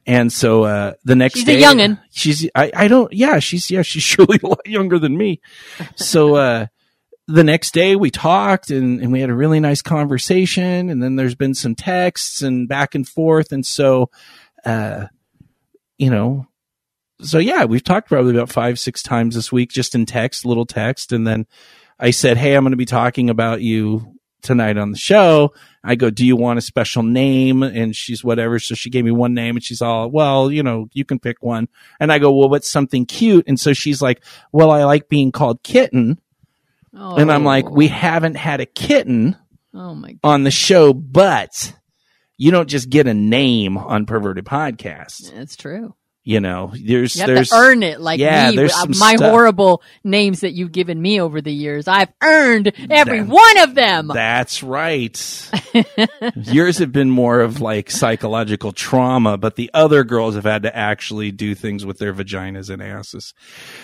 And 0.06 0.32
so 0.32 0.64
uh 0.64 0.94
the 1.04 1.16
next 1.16 1.36
She's 1.36 1.44
a 1.44 1.46
day, 1.46 1.62
youngin'. 1.62 2.00
She's 2.12 2.50
I 2.56 2.72
I 2.76 2.88
don't 2.88 3.12
yeah 3.14 3.40
she's 3.40 3.70
yeah 3.70 3.84
she's 3.84 4.04
surely 4.12 4.40
a 4.44 4.48
lot 4.48 4.66
younger 4.66 5.00
than 5.00 5.18
me. 5.18 5.42
So 5.96 6.36
uh 6.36 6.68
the 7.28 7.44
next 7.44 7.74
day 7.74 7.96
we 7.96 8.12
talked 8.12 8.70
and, 8.70 9.02
and 9.02 9.12
we 9.12 9.20
had 9.20 9.30
a 9.30 9.36
really 9.36 9.60
nice 9.60 9.82
conversation 9.82 10.90
and 10.90 11.02
then 11.02 11.16
there's 11.16 11.36
been 11.36 11.56
some 11.56 11.76
texts 11.76 12.42
and 12.42 12.68
back 12.68 12.94
and 12.94 13.08
forth 13.08 13.52
and 13.52 13.66
so 13.66 14.10
uh 14.64 15.06
you 15.98 16.10
know 16.10 16.46
so 17.22 17.40
yeah 17.40 17.66
we've 17.66 17.84
talked 17.84 18.08
probably 18.10 18.36
about 18.36 18.52
five 18.52 18.78
six 18.78 19.02
times 19.02 19.34
this 19.34 19.52
week 19.52 19.72
just 19.72 19.96
in 19.96 20.06
text 20.06 20.46
little 20.46 20.68
text 20.68 21.12
and 21.12 21.26
then 21.26 21.48
i 22.00 22.12
said 22.12 22.38
hey 22.38 22.54
i'm 22.54 22.64
going 22.64 22.72
to 22.72 22.78
be 22.78 22.86
talking 22.86 23.30
about 23.32 23.62
you 23.62 24.15
tonight 24.46 24.78
on 24.78 24.92
the 24.92 24.98
show 24.98 25.52
i 25.84 25.96
go 25.96 26.10
do 26.10 26.26
you 26.26 26.36
want 26.38 26.58
a 26.58 26.62
special 26.62 27.04
name 27.04 27.64
and 27.64 27.96
she's 27.96 28.24
whatever 28.24 28.60
so 28.60 28.76
she 28.76 28.90
gave 28.90 29.04
me 29.04 29.12
one 29.12 29.34
name 29.34 29.56
and 29.58 29.64
she's 29.64 29.82
all 29.82 30.10
well 30.10 30.50
you 30.52 30.64
know 30.64 30.88
you 30.94 31.04
can 31.04 31.20
pick 31.20 31.42
one 31.44 31.68
and 32.00 32.12
i 32.14 32.20
go 32.20 32.32
well 32.32 32.48
what's 32.50 32.70
something 32.70 33.06
cute 33.06 33.44
and 33.48 33.60
so 33.60 33.74
she's 33.74 34.02
like 34.02 34.24
well 34.52 34.72
i 34.72 34.84
like 34.86 35.10
being 35.10 35.32
called 35.32 35.62
kitten 35.64 36.20
Oh. 36.98 37.16
and 37.18 37.30
i'm 37.32 37.44
like 37.44 37.70
we 37.70 37.88
haven't 37.88 38.36
had 38.36 38.62
a 38.62 38.66
kitten 38.66 39.36
Oh 39.74 39.94
my. 39.94 40.16
on 40.24 40.44
the 40.44 40.52
show 40.52 40.94
but 40.94 41.74
you 42.38 42.52
don't 42.52 42.70
just 42.70 42.90
get 42.90 43.08
a 43.08 43.14
name 43.14 43.78
on 43.78 44.06
perverted 44.06 44.44
podcast. 44.46 45.34
That's 45.34 45.56
true. 45.56 45.96
You 46.28 46.40
know, 46.40 46.72
there's 46.74 47.16
You 47.16 47.22
have 47.22 47.28
there's 47.28 47.50
to 47.50 47.56
earn 47.56 47.84
it 47.84 48.02
like 48.02 48.20
yeah, 48.20 48.50
me. 48.50 48.56
there's 48.56 48.72
with, 48.72 48.78
uh, 48.90 48.94
some 48.94 48.98
my 48.98 49.16
stuff. 49.16 49.30
horrible 49.30 49.84
names 50.04 50.40
that 50.42 50.54
you've 50.54 50.72
given 50.72 51.00
me 51.00 51.22
over 51.22 51.40
the 51.40 51.54
years. 51.54 51.88
I've 51.88 52.12
earned 52.24 52.72
every 52.90 53.20
That- 53.20 53.28
one 53.28 53.58
of 53.60 53.76
them. 53.76 54.08
That's 54.12 54.64
right. 54.64 55.52
Yours 56.36 56.80
have 56.80 56.92
been 56.92 57.12
more 57.12 57.42
of 57.42 57.62
like 57.62 57.92
psychological 57.92 58.72
trauma, 58.72 59.38
but 59.38 59.56
the 59.56 59.70
other 59.76 60.04
girls 60.04 60.34
have 60.34 60.46
had 60.46 60.64
to 60.64 60.76
actually 60.76 61.32
do 61.32 61.54
things 61.54 61.86
with 61.86 62.00
their 62.00 62.12
vaginas 62.14 62.72
and 62.72 62.82
asses. 62.82 63.36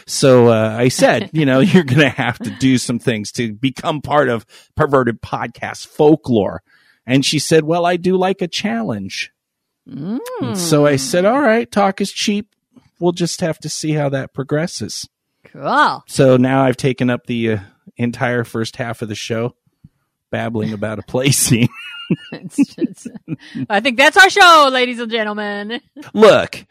So 0.07 0.47
uh, 0.47 0.75
I 0.77 0.87
said, 0.87 1.29
you 1.33 1.45
know, 1.45 1.59
you're 1.61 1.83
going 1.83 1.99
to 2.01 2.09
have 2.09 2.39
to 2.39 2.49
do 2.49 2.79
some 2.79 2.97
things 2.97 3.31
to 3.33 3.53
become 3.53 4.01
part 4.01 4.29
of 4.29 4.47
perverted 4.75 5.21
podcast 5.21 5.85
folklore. 5.85 6.63
And 7.05 7.23
she 7.23 7.37
said, 7.37 7.65
well, 7.65 7.85
I 7.85 7.97
do 7.97 8.17
like 8.17 8.41
a 8.41 8.47
challenge. 8.47 9.31
So 10.55 10.85
I 10.85 10.95
said, 10.95 11.25
all 11.25 11.39
right, 11.41 11.69
talk 11.71 12.01
is 12.01 12.11
cheap. 12.11 12.53
We'll 12.99 13.11
just 13.13 13.41
have 13.41 13.57
to 13.59 13.69
see 13.69 13.91
how 13.91 14.09
that 14.09 14.33
progresses. 14.33 15.09
cool. 15.45 16.03
So 16.07 16.37
now 16.37 16.63
I've 16.63 16.77
taken 16.77 17.09
up 17.09 17.25
the 17.25 17.53
uh, 17.53 17.57
entire 17.97 18.43
first 18.43 18.75
half 18.75 19.01
of 19.01 19.09
the 19.09 19.15
show 19.15 19.55
babbling 20.29 20.71
about 20.73 20.99
a 20.99 21.03
play 21.03 21.31
scene. 21.31 21.69
It's- 22.31 23.07
I 23.69 23.79
think 23.79 23.97
that's 23.97 24.17
our 24.17 24.29
show, 24.29 24.69
ladies 24.71 24.99
and 24.99 25.11
gentlemen. 25.11 25.81
Look, 26.13 26.65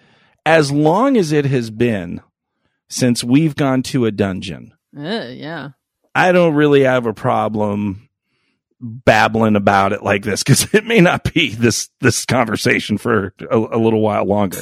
as 0.46 0.70
long 0.70 1.16
as 1.16 1.32
it 1.32 1.46
has 1.46 1.70
been 1.70 2.20
since 2.88 3.24
we've 3.24 3.56
gone 3.56 3.82
to 3.84 4.04
a 4.06 4.10
dungeon, 4.10 4.72
Uh, 4.96 5.26
yeah. 5.30 5.70
I 6.14 6.32
don't 6.32 6.54
really 6.54 6.82
have 6.82 7.06
a 7.06 7.14
problem 7.14 8.08
babbling 8.80 9.56
about 9.56 9.92
it 9.92 10.02
like 10.02 10.22
this 10.22 10.42
because 10.42 10.72
it 10.74 10.86
may 10.86 11.00
not 11.00 11.32
be 11.32 11.54
this 11.54 11.90
this 12.00 12.24
conversation 12.24 12.98
for 12.98 13.34
a, 13.50 13.56
a 13.58 13.78
little 13.78 14.00
while 14.00 14.24
longer. 14.24 14.60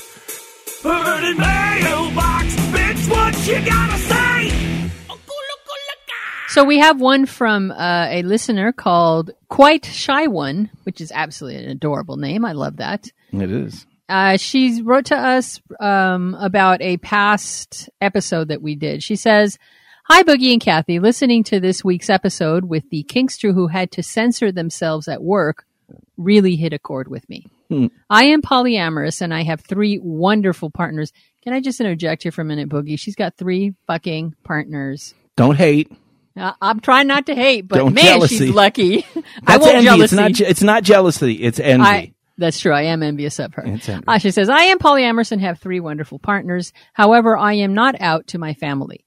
Perverted 0.83 1.39
mailbox, 1.39 2.55
bitch, 2.57 3.11
what 3.11 3.47
you 3.47 3.65
gotta 3.65 3.99
say? 3.99 4.69
So 6.49 6.65
we 6.65 6.79
have 6.79 6.99
one 6.99 7.27
from 7.27 7.71
uh, 7.71 8.07
a 8.09 8.23
listener 8.23 8.73
called 8.73 9.33
Quite 9.49 9.85
Shy 9.85 10.29
One, 10.29 10.71
which 10.85 11.01
is 11.03 11.13
absolutely 11.15 11.63
an 11.63 11.71
adorable 11.71 12.17
name. 12.17 12.45
I 12.45 12.53
love 12.53 12.79
that. 12.79 13.13
It 13.33 13.53
is. 13.53 13.87
Uh, 14.09 14.39
she 14.39 14.81
wrote 14.81 15.05
to 15.07 15.17
us 15.17 15.61
um, 15.79 16.35
about 16.41 16.81
a 16.81 16.97
past 16.97 17.91
episode 18.01 18.49
that 18.49 18.63
we 18.63 18.75
did. 18.75 19.03
She 19.03 19.15
says, 19.15 19.59
Hi, 20.11 20.23
Boogie 20.23 20.53
and 20.53 20.61
Kathy. 20.61 20.99
Listening 21.01 21.45
to 21.45 21.61
this 21.61 21.85
week's 21.85 22.09
episode 22.09 22.65
with 22.65 22.89
the 22.91 23.05
kinkster 23.05 23.53
who 23.53 23.67
had 23.67 23.91
to 23.93 24.03
censor 24.03 24.51
themselves 24.51 25.07
at 25.07 25.23
work 25.23 25.67
really 26.17 26.57
hit 26.57 26.73
a 26.73 26.79
chord 26.79 27.09
with 27.09 27.29
me. 27.29 27.47
Hmm. 27.69 27.87
I 28.09 28.25
am 28.25 28.41
polyamorous 28.41 29.21
and 29.21 29.35
I 29.35 29.43
have 29.43 29.61
three 29.61 29.99
wonderful 30.03 30.71
partners. 30.71 31.13
Can 31.45 31.53
I 31.53 31.61
just 31.61 31.81
interject 31.81 32.23
here 32.23 32.33
for 32.33 32.41
a 32.41 32.45
minute, 32.45 32.69
Boogie? 32.71 32.99
She's 32.99 33.15
got 33.17 33.37
three 33.37 33.75
fucking 33.87 34.35
partners. 34.45 35.15
Don't 35.37 35.57
hate. 35.57 35.93
Uh, 36.37 36.53
I'm 36.63 36.81
trying 36.81 37.07
not 37.07 37.27
to 37.27 37.35
hate, 37.35 37.69
but 37.69 37.77
Don't 37.79 37.95
man, 37.95 38.05
jealousy. 38.05 38.39
she's 38.39 38.51
lucky. 38.51 39.05
I 39.17 39.23
That's 39.59 39.61
won't 39.61 39.75
envy. 39.77 39.85
jealousy. 39.87 40.05
It's 40.05 40.13
not. 40.15 40.33
je- 40.33 40.47
It's 40.47 40.63
not 40.63 40.83
jealousy. 40.85 41.33
It's 41.35 41.61
envy. 41.61 41.87
I, 41.87 42.13
that's 42.39 42.61
true. 42.61 42.73
I 42.73 42.83
am 42.83 43.03
envious 43.03 43.39
of 43.41 43.53
her. 43.55 43.67
Uh, 44.07 44.19
she 44.19 44.31
says, 44.31 44.49
I 44.49 44.63
am 44.65 44.79
polyamorous 44.79 45.33
and 45.33 45.41
have 45.43 45.59
three 45.59 45.81
wonderful 45.81 46.19
partners. 46.19 46.73
However, 46.95 47.37
I 47.37 47.55
am 47.55 47.75
not 47.75 48.01
out 48.01 48.29
to 48.29 48.39
my 48.39 48.55
family. 48.55 49.05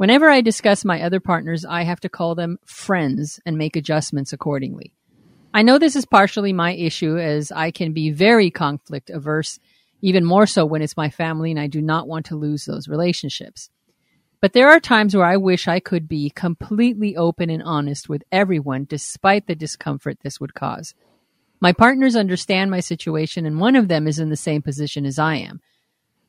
Whenever 0.00 0.30
I 0.30 0.40
discuss 0.40 0.82
my 0.82 1.02
other 1.02 1.20
partners, 1.20 1.66
I 1.66 1.82
have 1.82 2.00
to 2.00 2.08
call 2.08 2.34
them 2.34 2.58
friends 2.64 3.38
and 3.44 3.58
make 3.58 3.76
adjustments 3.76 4.32
accordingly. 4.32 4.94
I 5.52 5.60
know 5.60 5.78
this 5.78 5.94
is 5.94 6.06
partially 6.06 6.54
my 6.54 6.72
issue 6.72 7.18
as 7.18 7.52
I 7.52 7.70
can 7.70 7.92
be 7.92 8.08
very 8.08 8.50
conflict 8.50 9.10
averse, 9.10 9.58
even 10.00 10.24
more 10.24 10.46
so 10.46 10.64
when 10.64 10.80
it's 10.80 10.96
my 10.96 11.10
family 11.10 11.50
and 11.50 11.60
I 11.60 11.66
do 11.66 11.82
not 11.82 12.08
want 12.08 12.24
to 12.26 12.34
lose 12.34 12.64
those 12.64 12.88
relationships. 12.88 13.68
But 14.40 14.54
there 14.54 14.70
are 14.70 14.80
times 14.80 15.14
where 15.14 15.26
I 15.26 15.36
wish 15.36 15.68
I 15.68 15.80
could 15.80 16.08
be 16.08 16.30
completely 16.30 17.14
open 17.14 17.50
and 17.50 17.62
honest 17.62 18.08
with 18.08 18.24
everyone 18.32 18.86
despite 18.88 19.48
the 19.48 19.54
discomfort 19.54 20.20
this 20.22 20.40
would 20.40 20.54
cause. 20.54 20.94
My 21.60 21.74
partners 21.74 22.16
understand 22.16 22.70
my 22.70 22.80
situation, 22.80 23.44
and 23.44 23.60
one 23.60 23.76
of 23.76 23.88
them 23.88 24.08
is 24.08 24.18
in 24.18 24.30
the 24.30 24.36
same 24.36 24.62
position 24.62 25.04
as 25.04 25.18
I 25.18 25.34
am. 25.34 25.60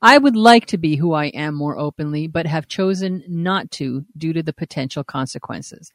I 0.02 0.18
would 0.18 0.36
like 0.36 0.66
to 0.68 0.80
be 0.80 0.96
who 0.96 1.14
I 1.14 1.28
am 1.28 1.54
more 1.54 1.78
openly, 1.78 2.28
but 2.28 2.48
have 2.48 2.68
chosen 2.68 3.24
not 3.28 3.70
to 3.72 4.04
due 4.18 4.34
to 4.34 4.42
the 4.42 4.54
potential 4.54 5.04
consequences. 5.04 5.92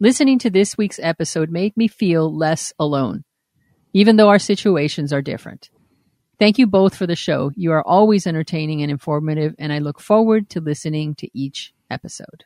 Listening 0.00 0.40
to 0.40 0.50
this 0.50 0.76
week's 0.76 0.98
episode 1.00 1.48
made 1.48 1.76
me 1.76 1.86
feel 1.86 2.34
less 2.34 2.72
alone, 2.80 3.24
even 3.92 4.16
though 4.16 4.28
our 4.28 4.40
situations 4.40 5.12
are 5.12 5.22
different. 5.22 5.70
Thank 6.40 6.58
you 6.58 6.66
both 6.66 6.96
for 6.96 7.06
the 7.06 7.16
show. 7.16 7.52
You 7.54 7.72
are 7.72 7.86
always 7.86 8.26
entertaining 8.26 8.82
and 8.82 8.90
informative, 8.90 9.54
and 9.58 9.72
I 9.72 9.78
look 9.78 10.00
forward 10.00 10.50
to 10.50 10.60
listening 10.60 11.14
to 11.16 11.28
each 11.32 11.72
episode. 11.90 12.44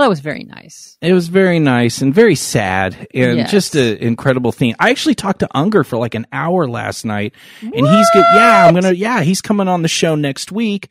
Well, 0.00 0.06
that 0.06 0.10
was 0.12 0.20
very 0.20 0.44
nice. 0.44 0.96
It 1.02 1.12
was 1.12 1.28
very 1.28 1.58
nice 1.58 2.00
and 2.00 2.14
very 2.14 2.34
sad 2.34 3.06
and 3.12 3.36
Yes. 3.36 3.50
just 3.50 3.74
an 3.76 3.98
incredible 3.98 4.50
thing. 4.50 4.74
I 4.78 4.88
actually 4.88 5.14
talked 5.14 5.40
to 5.40 5.48
Unger 5.54 5.84
for 5.84 5.98
like 5.98 6.14
an 6.14 6.26
hour 6.32 6.66
last 6.66 7.04
night 7.04 7.34
and 7.60 7.74
he's 7.74 8.06
good. 8.14 8.24
Yeah, 8.34 8.64
I'm 8.66 8.72
going 8.72 8.84
to, 8.84 8.96
yeah, 8.96 9.20
he's 9.20 9.42
coming 9.42 9.68
on 9.68 9.82
the 9.82 9.88
show 9.88 10.14
next 10.14 10.52
week 10.52 10.88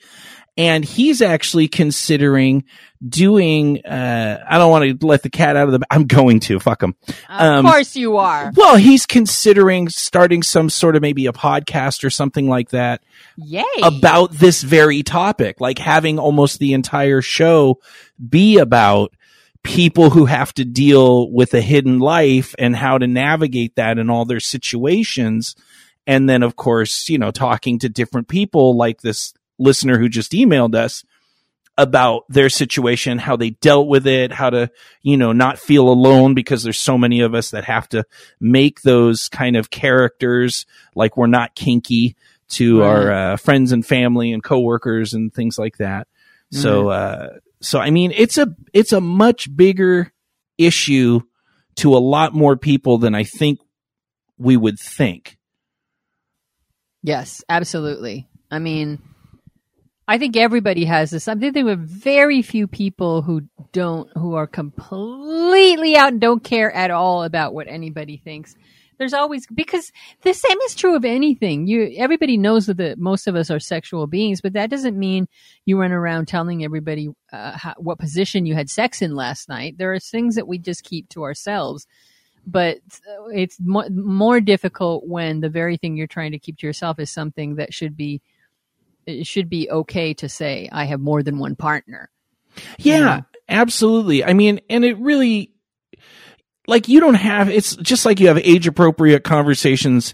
and 0.59 0.83
he's 0.83 1.21
actually 1.21 1.69
considering 1.69 2.65
doing, 3.07 3.81
uh, 3.85 4.43
I 4.45 4.57
don't 4.57 4.69
want 4.69 4.99
to 4.99 5.07
let 5.07 5.23
the 5.23 5.29
cat 5.29 5.55
out 5.55 5.69
of 5.69 5.79
the, 5.79 5.87
I'm 5.89 6.05
going 6.05 6.41
to 6.41 6.59
fuck 6.59 6.83
him. 6.83 6.95
Of 7.07 7.15
Um, 7.29 7.65
course 7.65 7.95
you 7.95 8.17
are. 8.17 8.51
Well, 8.53 8.75
he's 8.75 9.05
considering 9.05 9.87
starting 9.87 10.43
some 10.43 10.69
sort 10.69 10.97
of 10.97 11.01
maybe 11.01 11.25
a 11.27 11.31
podcast 11.31 12.03
or 12.03 12.09
something 12.09 12.49
like 12.49 12.71
that 12.71 13.01
Yay. 13.37 13.63
about 13.81 14.33
this 14.33 14.61
very 14.61 15.01
topic, 15.01 15.61
like 15.61 15.79
having 15.79 16.19
almost 16.19 16.59
the 16.59 16.73
entire 16.73 17.21
show 17.21 17.79
be 18.27 18.57
about 18.57 19.13
people 19.63 20.09
who 20.09 20.25
have 20.25 20.53
to 20.55 20.65
deal 20.65 21.31
with 21.31 21.53
a 21.53 21.61
hidden 21.61 21.99
life 21.99 22.53
and 22.59 22.75
how 22.75 22.97
to 22.97 23.07
navigate 23.07 23.77
that 23.77 23.97
in 23.97 24.09
all 24.09 24.25
their 24.25 24.41
situations. 24.41 25.55
And 26.05 26.27
then, 26.29 26.43
of 26.43 26.57
course, 26.57 27.07
you 27.07 27.17
know, 27.17 27.31
talking 27.31 27.79
to 27.79 27.87
different 27.87 28.27
people 28.27 28.75
like 28.75 28.99
this 28.99 29.33
listener 29.59 29.99
who 29.99 30.09
just 30.09 30.31
emailed 30.31 30.75
us 30.75 31.03
about 31.77 32.23
their 32.27 32.49
situation, 32.49 33.17
how 33.19 33.37
they 33.37 33.51
dealt 33.51 33.87
with 33.87 34.05
it, 34.05 34.33
how 34.33 34.49
to, 34.49 34.69
you 35.01 35.15
know, 35.15 35.31
not 35.31 35.57
feel 35.57 35.87
alone 35.87 36.33
because 36.33 36.63
there's 36.63 36.77
so 36.77 36.97
many 36.97 37.21
of 37.21 37.33
us 37.33 37.51
that 37.51 37.63
have 37.63 37.87
to 37.87 38.03
make 38.39 38.81
those 38.81 39.29
kind 39.29 39.55
of 39.55 39.69
characters 39.69 40.65
like 40.93 41.15
we're 41.15 41.27
not 41.27 41.55
kinky 41.55 42.17
to 42.49 42.81
Right. 42.81 42.87
our 42.87 43.11
uh, 43.11 43.37
friends 43.37 43.71
and 43.71 43.85
family 43.85 44.33
and 44.33 44.43
coworkers 44.43 45.13
and 45.13 45.33
things 45.33 45.57
like 45.57 45.77
that. 45.77 46.07
So, 46.51 46.89
uh, 46.89 47.37
so 47.61 47.79
I 47.79 47.91
mean, 47.91 48.11
it's 48.15 48.39
a 48.39 48.55
it's 48.73 48.91
a 48.91 48.99
much 48.99 49.55
bigger 49.55 50.11
issue 50.57 51.21
to 51.75 51.95
a 51.95 51.99
lot 51.99 52.33
more 52.33 52.57
people 52.57 52.97
than 52.97 53.13
I 53.13 53.23
think 53.23 53.59
we 54.39 54.57
would 54.57 54.79
think. 54.79 55.37
Yes, 57.03 57.43
absolutely. 57.47 58.27
I 58.51 58.59
mean, 58.59 58.99
I 60.09 60.17
think 60.17 60.35
everybody 60.35 60.85
has 60.85 61.11
this. 61.11 61.27
I 61.27 61.35
think 61.35 61.53
there 61.53 61.63
were 61.63 61.75
very 61.75 62.41
few 62.41 62.65
people 62.65 63.21
who 63.21 63.43
don't, 63.73 64.09
who 64.17 64.33
are 64.33 64.47
completely 64.47 65.95
out 65.95 66.13
and 66.13 66.19
don't 66.19 66.43
care 66.43 66.71
at 66.71 66.89
all 66.89 67.21
about 67.21 67.53
what 67.53 67.67
anybody 67.67 68.17
thinks. 68.17 68.55
There's 68.97 69.13
always 69.13 69.45
because 69.53 69.91
the 70.23 70.33
same 70.33 70.57
is 70.65 70.73
true 70.73 70.95
of 70.95 71.05
anything. 71.05 71.67
You 71.67 71.93
everybody 71.95 72.37
knows 72.37 72.65
that 72.65 72.97
most 72.97 73.27
of 73.27 73.35
us 73.35 73.51
are 73.51 73.59
sexual 73.59 74.07
beings, 74.07 74.41
but 74.41 74.53
that 74.53 74.71
doesn't 74.71 74.97
mean 74.97 75.27
you 75.65 75.79
run 75.79 75.91
around 75.91 76.27
telling 76.27 76.63
everybody 76.63 77.09
uh, 77.31 77.55
how, 77.55 77.75
what 77.77 77.99
position 77.99 78.47
you 78.47 78.55
had 78.55 78.71
sex 78.71 79.03
in 79.03 79.15
last 79.15 79.47
night. 79.47 79.77
There 79.77 79.93
are 79.93 79.99
things 79.99 80.33
that 80.35 80.47
we 80.47 80.57
just 80.57 80.83
keep 80.83 81.07
to 81.09 81.21
ourselves 81.21 81.85
but 82.47 82.77
uh, 83.07 83.27
it's 83.27 83.57
more 83.59 84.41
difficult 84.41 85.05
when 85.05 85.41
the 85.41 85.49
very 85.49 85.77
thing 85.77 85.95
you're 85.95 86.07
trying 86.07 86.31
to 86.31 86.39
keep 86.39 86.57
to 86.57 86.65
yourself 86.65 86.97
is 86.97 87.11
something 87.11 87.55
that 87.55 87.73
should 87.73 87.95
be 87.95 88.21
it 89.09 89.27
should 89.27 89.49
be 89.49 89.69
okay 89.69 90.13
to 90.15 90.29
say 90.29 90.69
I 90.71 90.85
have 90.85 90.99
more 90.99 91.23
than 91.23 91.39
one 91.39 91.55
partner. 91.55 92.09
Yeah, 92.77 93.21
absolutely. 93.47 94.23
I 94.23 94.33
mean, 94.33 94.61
and 94.69 94.85
it 94.85 94.97
really, 94.97 95.53
like, 96.67 96.87
you 96.87 96.99
don't 96.99 97.15
have, 97.15 97.49
it's 97.49 97.75
just 97.75 98.05
like 98.05 98.19
you 98.19 98.27
have 98.27 98.37
age 98.37 98.67
appropriate 98.67 99.23
conversations 99.23 100.13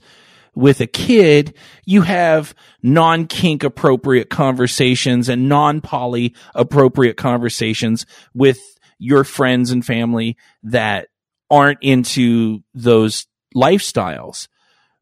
with 0.55 0.79
a 0.81 0.87
kid. 0.87 1.53
You 1.85 2.01
have 2.01 2.55
non 2.81 3.27
kink 3.27 3.63
appropriate 3.63 4.29
conversations 4.29 5.29
and 5.29 5.49
non 5.49 5.81
poly 5.81 6.35
appropriate 6.55 7.17
conversations 7.17 8.05
with 8.33 8.59
your 8.97 9.23
friends 9.23 9.71
and 9.71 9.85
family 9.85 10.37
that 10.63 11.09
aren't 11.49 11.79
into 11.81 12.63
those 12.73 13.27
lifestyles. 13.55 14.47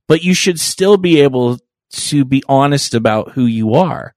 But 0.07 0.23
you 0.23 0.33
should 0.33 0.59
still 0.59 0.97
be 0.97 1.21
able 1.21 1.59
to 1.93 2.25
be 2.25 2.43
honest 2.47 2.93
about 2.93 3.31
who 3.31 3.45
you 3.45 3.73
are 3.75 4.13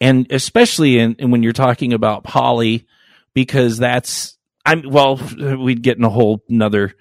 and 0.00 0.26
especially 0.32 0.98
in, 0.98 1.14
in 1.16 1.30
when 1.30 1.42
you're 1.42 1.52
talking 1.52 1.92
about 1.92 2.24
poly, 2.24 2.86
because 3.34 3.78
that's 3.78 4.38
I'm 4.64 4.82
well, 4.88 5.16
we'd 5.58 5.82
get 5.82 5.98
in 5.98 6.04
a 6.04 6.10
whole 6.10 6.42
another 6.48 6.94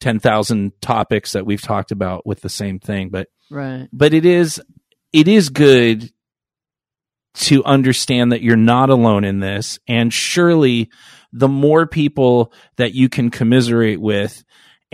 ten 0.00 0.18
thousand 0.20 0.80
topics 0.80 1.32
that 1.32 1.46
we've 1.46 1.62
talked 1.62 1.90
about 1.90 2.26
with 2.26 2.40
the 2.40 2.48
same 2.48 2.78
thing, 2.78 3.08
but 3.08 3.28
Right. 3.50 3.88
but 3.92 4.14
it 4.14 4.24
is 4.24 4.60
it 5.12 5.28
is 5.28 5.48
good 5.50 6.10
to 7.34 7.64
understand 7.64 8.32
that 8.32 8.42
you're 8.42 8.56
not 8.56 8.90
alone 8.90 9.24
in 9.24 9.40
this. 9.40 9.78
And 9.88 10.12
surely 10.12 10.90
the 11.32 11.48
more 11.48 11.86
people 11.86 12.52
that 12.76 12.94
you 12.94 13.08
can 13.08 13.30
commiserate 13.30 14.00
with 14.00 14.44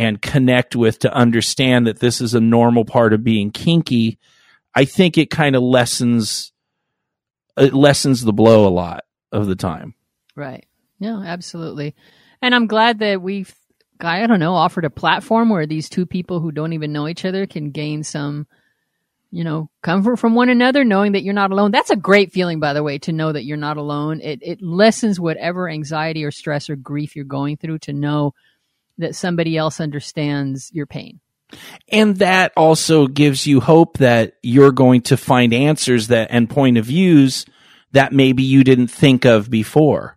and 0.01 0.23
connect 0.23 0.75
with 0.75 1.01
to 1.01 1.13
understand 1.13 1.87
that 1.87 1.99
this 1.99 2.23
is 2.23 2.33
a 2.33 2.41
normal 2.41 2.87
part 2.87 3.13
of 3.13 3.23
being 3.23 3.51
kinky, 3.51 4.19
I 4.75 4.87
think 4.87 5.19
it 5.19 5.29
kind 5.29 5.55
of 5.55 5.63
lessens 5.63 6.53
it 7.59 7.75
lessens 7.75 8.23
the 8.23 8.33
blow 8.33 8.67
a 8.67 8.71
lot 8.71 9.05
of 9.31 9.47
the 9.47 9.57
time. 9.57 9.95
Right. 10.35 10.65
No, 10.99 11.21
absolutely. 11.23 11.95
And 12.41 12.55
I'm 12.55 12.67
glad 12.67 13.01
that 13.01 13.21
we've, 13.21 13.55
I 14.01 14.27
don't 14.27 14.41
know, 14.41 14.55
offered 14.55 14.87
a 14.87 14.91
platform 14.91 15.51
where 15.51 15.67
these 15.67 15.91
two 15.91 16.07
people 16.07 16.41
who 16.41 16.51
don't 16.51 16.73
even 16.73 16.95
know 16.95 17.07
each 17.07 17.27
other 17.27 17.47
can 17.47 17.71
gain 17.71 18.03
some, 18.03 18.47
you 19.31 19.45
know, 19.45 19.69
comfort 19.83 20.17
from 20.17 20.35
one 20.35 20.49
another, 20.49 20.83
knowing 20.83 21.13
that 21.13 21.25
you're 21.25 21.35
not 21.35 21.51
alone. 21.51 21.73
That's 21.73 21.91
a 21.91 21.97
great 21.97 22.33
feeling, 22.33 22.59
by 22.59 22.73
the 22.73 22.83
way, 22.83 22.97
to 23.01 23.13
know 23.13 23.33
that 23.33 23.45
you're 23.45 23.59
not 23.59 23.77
alone. 23.77 24.23
It, 24.23 24.39
it 24.41 24.63
lessens 24.63 25.21
whatever 25.21 25.69
anxiety 25.69 26.25
or 26.25 26.31
stress 26.31 26.71
or 26.71 26.77
grief 26.77 27.15
you're 27.15 27.27
going 27.27 27.59
through 27.59 27.81
to 27.81 27.93
know 27.93 28.33
that 28.99 29.15
somebody 29.15 29.57
else 29.57 29.81
understands 29.81 30.71
your 30.73 30.87
pain. 30.87 31.21
And 31.91 32.17
that 32.17 32.53
also 32.57 33.07
gives 33.07 33.47
you 33.47 33.61
hope 33.61 33.99
that 33.99 34.35
you're 34.43 34.73
going 34.73 35.03
to 35.03 35.17
find 35.17 35.53
answers 35.53 36.09
that 36.09 36.29
and 36.31 36.49
point 36.49 36.79
of 36.79 36.87
views 36.87 37.45
that 37.93 38.13
maybe 38.13 38.43
you 38.43 38.63
didn't 38.63 38.89
think 38.89 39.25
of 39.25 39.51
before. 39.51 40.17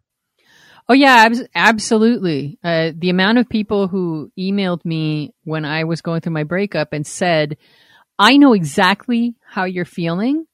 Oh 0.88 0.94
yeah, 0.94 1.24
abs- 1.26 1.48
absolutely. 1.56 2.60
Uh, 2.64 2.92
the 2.96 3.10
amount 3.10 3.38
of 3.38 3.50
people 3.50 3.88
who 3.88 4.32
emailed 4.38 4.84
me 4.84 5.34
when 5.44 5.66
I 5.66 5.86
was 5.86 6.02
going 6.02 6.22
through 6.22 6.34
my 6.34 6.44
breakup 6.44 6.92
and 6.92 7.08
said, 7.08 7.58
"I 8.20 8.38
know 8.38 8.54
exactly 8.54 9.36
how 9.48 9.64
you're 9.64 9.86
feeling, 9.86 10.46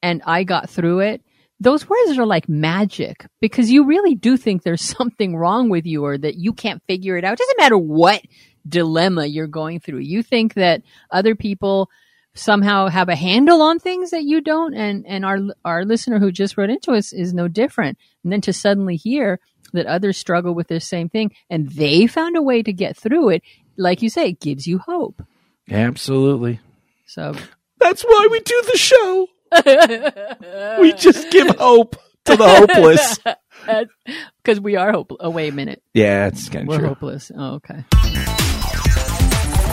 and 0.00 0.22
I 0.24 0.44
got 0.44 0.70
through 0.70 1.00
it." 1.00 1.22
Those 1.64 1.88
words 1.88 2.18
are 2.18 2.26
like 2.26 2.48
magic 2.48 3.26
because 3.40 3.70
you 3.70 3.84
really 3.84 4.14
do 4.14 4.36
think 4.36 4.62
there's 4.62 4.82
something 4.98 5.34
wrong 5.36 5.70
with 5.70 5.86
you 5.86 6.04
or 6.04 6.16
that 6.18 6.36
you 6.36 6.52
can't 6.52 6.82
figure 6.86 7.16
it 7.16 7.24
out. 7.24 7.32
It 7.32 7.38
doesn't 7.38 7.58
matter 7.58 7.78
what 7.78 8.22
dilemma 8.68 9.26
you're 9.26 9.46
going 9.46 9.80
through. 9.80 10.00
You 10.00 10.22
think 10.22 10.54
that 10.54 10.82
other 11.10 11.34
people 11.34 11.90
somehow 12.34 12.88
have 12.88 13.08
a 13.08 13.16
handle 13.16 13.62
on 13.62 13.78
things 13.78 14.10
that 14.10 14.24
you 14.24 14.40
don't 14.40 14.74
and 14.74 15.06
and 15.06 15.24
our 15.24 15.38
our 15.64 15.84
listener 15.84 16.18
who 16.18 16.32
just 16.32 16.56
wrote 16.58 16.68
into 16.70 16.90
us 16.90 17.12
is 17.12 17.32
no 17.32 17.46
different 17.46 17.96
and 18.24 18.32
then 18.32 18.40
to 18.40 18.52
suddenly 18.52 18.96
hear 18.96 19.38
that 19.72 19.86
others 19.86 20.18
struggle 20.18 20.52
with 20.52 20.66
the 20.66 20.80
same 20.80 21.08
thing 21.08 21.30
and 21.48 21.70
they 21.70 22.08
found 22.08 22.36
a 22.36 22.42
way 22.42 22.60
to 22.60 22.72
get 22.72 22.96
through 22.96 23.28
it 23.28 23.40
like 23.76 24.02
you 24.02 24.10
say 24.10 24.30
it 24.30 24.40
gives 24.40 24.66
you 24.66 24.78
hope 24.78 25.22
Absolutely. 25.70 26.58
so 27.06 27.36
That's 27.78 28.02
why 28.02 28.28
we 28.30 28.40
do 28.40 28.62
the 28.72 28.78
show. 28.78 29.28
we 30.80 30.92
just 30.94 31.30
give 31.30 31.48
hope 31.56 31.96
to 32.24 32.36
the 32.36 32.48
hopeless. 32.48 33.18
because 34.42 34.60
we 34.60 34.76
are 34.76 34.92
hope 34.92 35.10
oh 35.20 35.30
wait 35.30 35.52
a 35.52 35.54
minute 35.54 35.82
Yeah, 35.94 36.26
it's 36.26 36.48
kind 36.48 36.62
of 36.64 36.68
we're 36.68 36.78
true. 36.80 36.88
hopeless 36.88 37.30
oh 37.36 37.54
okay 37.54 37.84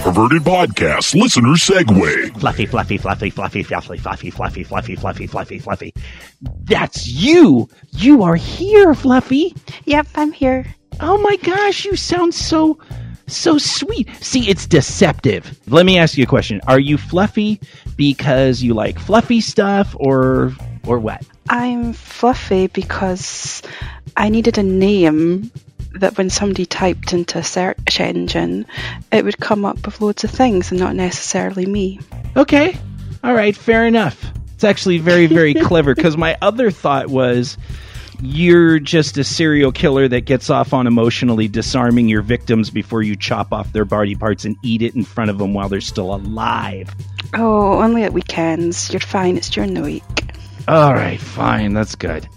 Perverted 0.04 0.42
Podcast 0.42 1.14
Listener 1.14 1.50
Segue. 1.50 2.40
Fluffy, 2.40 2.66
fluffy, 2.66 2.98
fluffy, 2.98 3.30
fluffy, 3.30 3.62
fluffy, 3.62 3.94
fluffy, 4.00 4.32
fluffy, 4.32 4.64
fluffy, 4.64 4.96
fluffy, 4.96 5.28
fluffy, 5.28 5.60
fluffy. 5.60 5.94
That's 6.64 7.08
you. 7.08 7.70
You 7.92 8.24
are 8.24 8.36
here, 8.36 8.96
Fluffy. 8.96 9.54
Yep, 9.86 10.08
I'm 10.16 10.32
here. 10.32 10.66
Oh 11.02 11.20
my 11.20 11.36
gosh, 11.44 11.86
you 11.86 11.96
sound 11.96 12.34
so, 12.34 12.80
so 13.36 13.58
sweet. 13.58 14.10
See, 14.22 14.50
it's 14.50 14.68
deceptive. 14.68 15.60
Let 15.68 15.86
me 15.86 15.98
ask 15.98 16.18
you 16.18 16.24
a 16.24 16.28
question. 16.28 16.62
Are 16.68 16.80
you 16.80 16.98
fluffy 16.98 17.60
because 17.96 18.62
you 18.62 18.74
like 18.74 19.00
fluffy 19.00 19.42
stuff 19.42 19.96
or 20.00 20.54
or 20.86 21.00
what? 21.00 21.26
I'm 21.50 21.94
fluffy 21.94 22.68
because 22.68 23.62
I 24.16 24.30
needed 24.30 24.58
a 24.58 24.64
name 24.64 25.52
that 25.94 26.18
when 26.18 26.30
somebody 26.30 26.66
typed 26.66 27.14
into 27.14 27.40
a 27.40 27.44
search 27.44 28.00
engine, 28.00 28.66
it 29.12 29.26
would 29.26 29.40
come 29.40 29.66
up 29.66 29.86
with 29.86 30.02
loads 30.02 30.24
of 30.24 30.32
things 30.32 30.72
and 30.72 30.80
not 30.80 30.96
necessarily 30.96 31.66
me. 31.66 32.00
Okay. 32.38 32.78
All 33.24 33.34
right, 33.34 33.56
fair 33.56 33.86
enough. 33.86 34.24
It's 34.56 34.64
actually 34.64 35.00
very, 35.00 35.28
very 35.28 35.54
clever 35.66 35.94
because 35.94 36.18
my 36.18 36.38
other 36.42 36.72
thought 36.72 37.08
was 37.08 37.58
you're 38.22 38.80
just 38.80 39.18
a 39.18 39.24
serial 39.24 39.72
killer 39.72 40.08
that 40.08 40.26
gets 40.26 40.50
off 40.50 40.74
on 40.74 40.88
emotionally 40.88 41.48
disarming 41.48 42.08
your 42.08 42.22
victims 42.22 42.70
before 42.70 43.02
you 43.02 43.16
chop 43.16 43.52
off 43.52 43.72
their 43.74 43.86
body 43.86 44.16
parts 44.16 44.46
and 44.46 44.58
eat 44.64 44.82
it 44.82 44.96
in 44.96 45.04
front 45.04 45.30
of 45.30 45.38
them 45.38 45.54
while 45.54 45.70
they're 45.70 45.82
still 45.82 46.14
alive. 46.14 46.94
Oh, 47.34 47.82
only 47.82 48.04
at 48.04 48.14
weekends. 48.14 48.92
You're 48.92 49.00
fine, 49.00 49.38
it's 49.38 49.50
during 49.50 49.74
the 49.74 49.82
week. 49.82 50.04
All 50.68 50.94
right, 50.94 51.20
fine. 51.20 51.74
That's 51.74 51.96
good. 51.96 52.28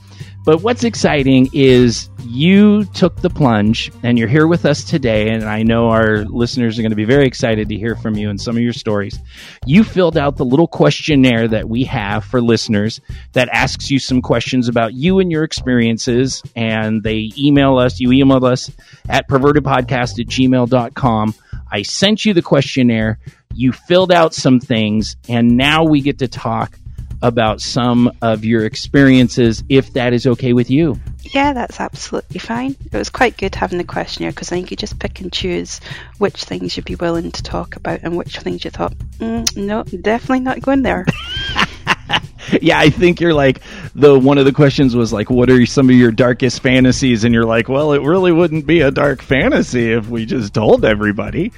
But 0.45 0.63
what's 0.63 0.85
exciting 0.85 1.49
is 1.55 2.11
you 2.27 2.85
took 2.87 3.17
the 3.23 3.31
plunge 3.31 3.91
and 4.03 4.19
you're 4.19 4.29
here 4.29 4.47
with 4.47 4.67
us 4.67 4.85
today. 4.85 5.31
And 5.31 5.45
I 5.45 5.63
know 5.63 5.89
our 5.89 6.25
listeners 6.25 6.79
are 6.79 6.83
going 6.83 6.91
to 6.91 6.97
be 6.97 7.07
very 7.07 7.27
excited 7.27 7.71
to 7.71 7.77
hear 7.77 7.97
from 7.97 8.17
you 8.17 8.29
and 8.29 8.39
some 8.39 8.55
of 8.55 8.63
your 8.63 8.75
stories. 8.75 9.19
You 9.65 9.85
filled 9.85 10.19
out 10.19 10.37
the 10.37 10.45
little 10.45 10.67
questionnaire 10.67 11.49
that 11.49 11.71
we 11.71 11.85
have 11.85 12.27
for 12.27 12.43
listeners 12.43 13.01
that 13.33 13.49
asks 13.51 13.91
you 13.91 13.99
some 13.99 14.21
questions 14.21 14.69
about 14.69 14.93
you 14.93 15.19
and 15.19 15.33
your 15.33 15.45
experiences. 15.45 16.43
And 16.55 17.03
they 17.03 17.31
email 17.39 17.79
us, 17.79 17.99
you 17.99 18.11
emailed 18.11 18.45
us 18.45 18.71
at 19.09 19.29
pervertedpodcast 19.29 20.21
at 20.21 20.27
gmail.com. 20.27 21.35
I 21.73 21.83
sent 21.83 22.27
you 22.27 22.35
the 22.35 22.43
questionnaire. 22.43 23.19
You 23.55 23.73
filled 23.73 24.13
out 24.13 24.35
some 24.35 24.61
things, 24.61 25.17
and 25.29 25.57
now 25.57 25.85
we 25.85 26.01
get 26.01 26.19
to 26.19 26.29
talk 26.29 26.79
about 27.23 27.61
some 27.61 28.11
of 28.23 28.45
your 28.45 28.65
experiences 28.65 29.63
if 29.69 29.93
that 29.95 30.13
is 30.13 30.27
okay 30.27 30.53
with 30.53 30.71
you. 30.71 30.99
Yeah, 31.23 31.53
that's 31.53 31.81
absolutely 31.81 32.39
fine. 32.39 32.77
It 32.93 32.97
was 32.97 33.11
quite 33.11 33.37
good 33.37 33.55
having 33.55 33.79
the 33.79 33.85
questionnaire 33.85 34.33
because 34.33 34.51
then 34.51 34.61
you 34.61 34.67
could 34.67 34.79
just 34.79 34.99
pick 34.99 35.21
and 35.21 35.33
choose 35.33 35.81
which 36.19 36.45
things 36.45 36.77
you'd 36.77 36.87
be 36.87 36.97
willing 36.97 37.33
to 37.33 37.43
talk 37.43 37.77
about 37.77 38.01
and 38.03 38.17
which 38.17 38.39
things 38.39 38.65
you 38.65 38.71
thought, 38.71 38.97
mm, 39.19 39.57
no, 39.57 39.83
definitely 39.83 40.41
not 40.41 40.61
going 40.61 40.83
there. 40.83 41.07
yeah, 42.63 42.79
I 42.79 42.91
think 42.91 43.21
you're 43.21 43.35
like 43.35 43.61
the 43.95 44.19
one 44.19 44.39
of 44.39 44.45
the 44.45 44.53
questions 44.53 44.95
was 44.95 45.13
like, 45.13 45.31
what 45.31 45.51
are 45.51 45.65
some 45.67 45.89
of 45.89 45.97
your 45.97 46.11
darkest 46.13 46.61
fantasies? 46.61 47.25
And 47.25 47.35
you're 47.35 47.45
like, 47.45 47.69
well, 47.69 47.93
it 47.93 48.03
really 48.03 48.33
wouldn't 48.33 48.67
be 48.67 48.81
a 48.81 48.91
dark 48.91 49.23
fantasy 49.23 49.93
if 49.93 50.09
we 50.09 50.27
just 50.27 50.55
told 50.55 50.85
everybody. 50.85 51.53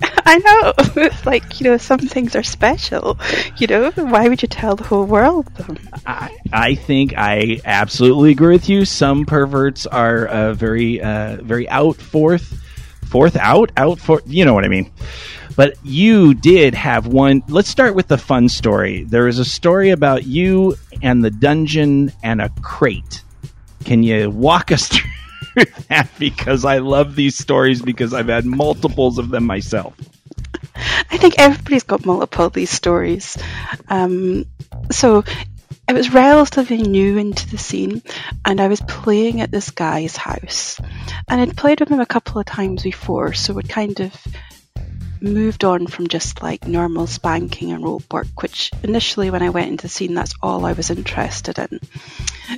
I 0.02 0.38
know. 0.38 1.02
It's 1.02 1.26
like, 1.26 1.60
you 1.60 1.70
know, 1.70 1.76
some 1.76 1.98
things 1.98 2.36
are 2.36 2.42
special. 2.42 3.18
You 3.58 3.66
know, 3.66 3.90
why 3.90 4.28
would 4.28 4.42
you 4.42 4.48
tell 4.48 4.76
the 4.76 4.84
whole 4.84 5.04
world 5.04 5.46
them? 5.54 5.78
I, 6.06 6.36
I 6.52 6.74
think 6.74 7.14
I 7.16 7.60
absolutely 7.64 8.30
agree 8.30 8.54
with 8.54 8.68
you. 8.68 8.84
Some 8.84 9.26
perverts 9.26 9.86
are 9.86 10.26
uh, 10.26 10.54
very, 10.54 11.00
uh, 11.00 11.38
very 11.42 11.68
out 11.68 11.96
forth, 11.96 12.60
forth 13.10 13.36
out, 13.36 13.72
out 13.76 13.98
for, 13.98 14.22
you 14.24 14.44
know 14.44 14.54
what 14.54 14.64
I 14.64 14.68
mean. 14.68 14.90
But 15.56 15.74
you 15.82 16.32
did 16.34 16.74
have 16.74 17.06
one. 17.06 17.42
Let's 17.48 17.68
start 17.68 17.94
with 17.94 18.08
the 18.08 18.16
fun 18.16 18.48
story. 18.48 19.04
There 19.04 19.28
is 19.28 19.38
a 19.38 19.44
story 19.44 19.90
about 19.90 20.24
you 20.24 20.76
and 21.02 21.22
the 21.22 21.30
dungeon 21.30 22.12
and 22.22 22.40
a 22.40 22.48
crate. 22.62 23.22
Can 23.84 24.02
you 24.02 24.30
walk 24.30 24.72
us 24.72 24.88
through 24.88 25.64
that? 25.88 26.08
Because 26.18 26.64
I 26.64 26.78
love 26.78 27.16
these 27.16 27.36
stories 27.36 27.82
because 27.82 28.14
I've 28.14 28.28
had 28.28 28.46
multiples 28.46 29.18
of 29.18 29.30
them 29.30 29.44
myself. 29.44 29.94
I 31.10 31.16
think 31.16 31.34
everybody's 31.38 31.82
got 31.82 32.06
multiple 32.06 32.48
these 32.48 32.70
stories. 32.70 33.36
Um, 33.88 34.46
so 34.90 35.24
it 35.90 35.94
was 35.94 36.14
relatively 36.14 36.78
new 36.78 37.18
into 37.18 37.48
the 37.48 37.58
scene, 37.58 38.02
and 38.44 38.60
I 38.60 38.68
was 38.68 38.80
playing 38.80 39.40
at 39.40 39.50
this 39.50 39.70
guy's 39.70 40.16
house. 40.16 40.80
And 41.28 41.40
I'd 41.40 41.56
played 41.56 41.80
with 41.80 41.88
him 41.88 42.00
a 42.00 42.06
couple 42.06 42.40
of 42.40 42.46
times 42.46 42.84
before, 42.84 43.32
so 43.32 43.58
it 43.58 43.68
kind 43.68 43.98
of 43.98 44.14
moved 45.20 45.64
on 45.64 45.86
from 45.86 46.06
just 46.06 46.42
like 46.42 46.66
normal 46.66 47.06
spanking 47.06 47.72
and 47.72 47.84
rope 47.84 48.12
work, 48.12 48.40
which 48.40 48.70
initially 48.82 49.30
when 49.30 49.42
I 49.42 49.50
went 49.50 49.70
into 49.70 49.82
the 49.82 49.88
scene, 49.88 50.14
that's 50.14 50.34
all 50.40 50.64
I 50.64 50.72
was 50.72 50.90
interested 50.90 51.58
in. 51.58 51.80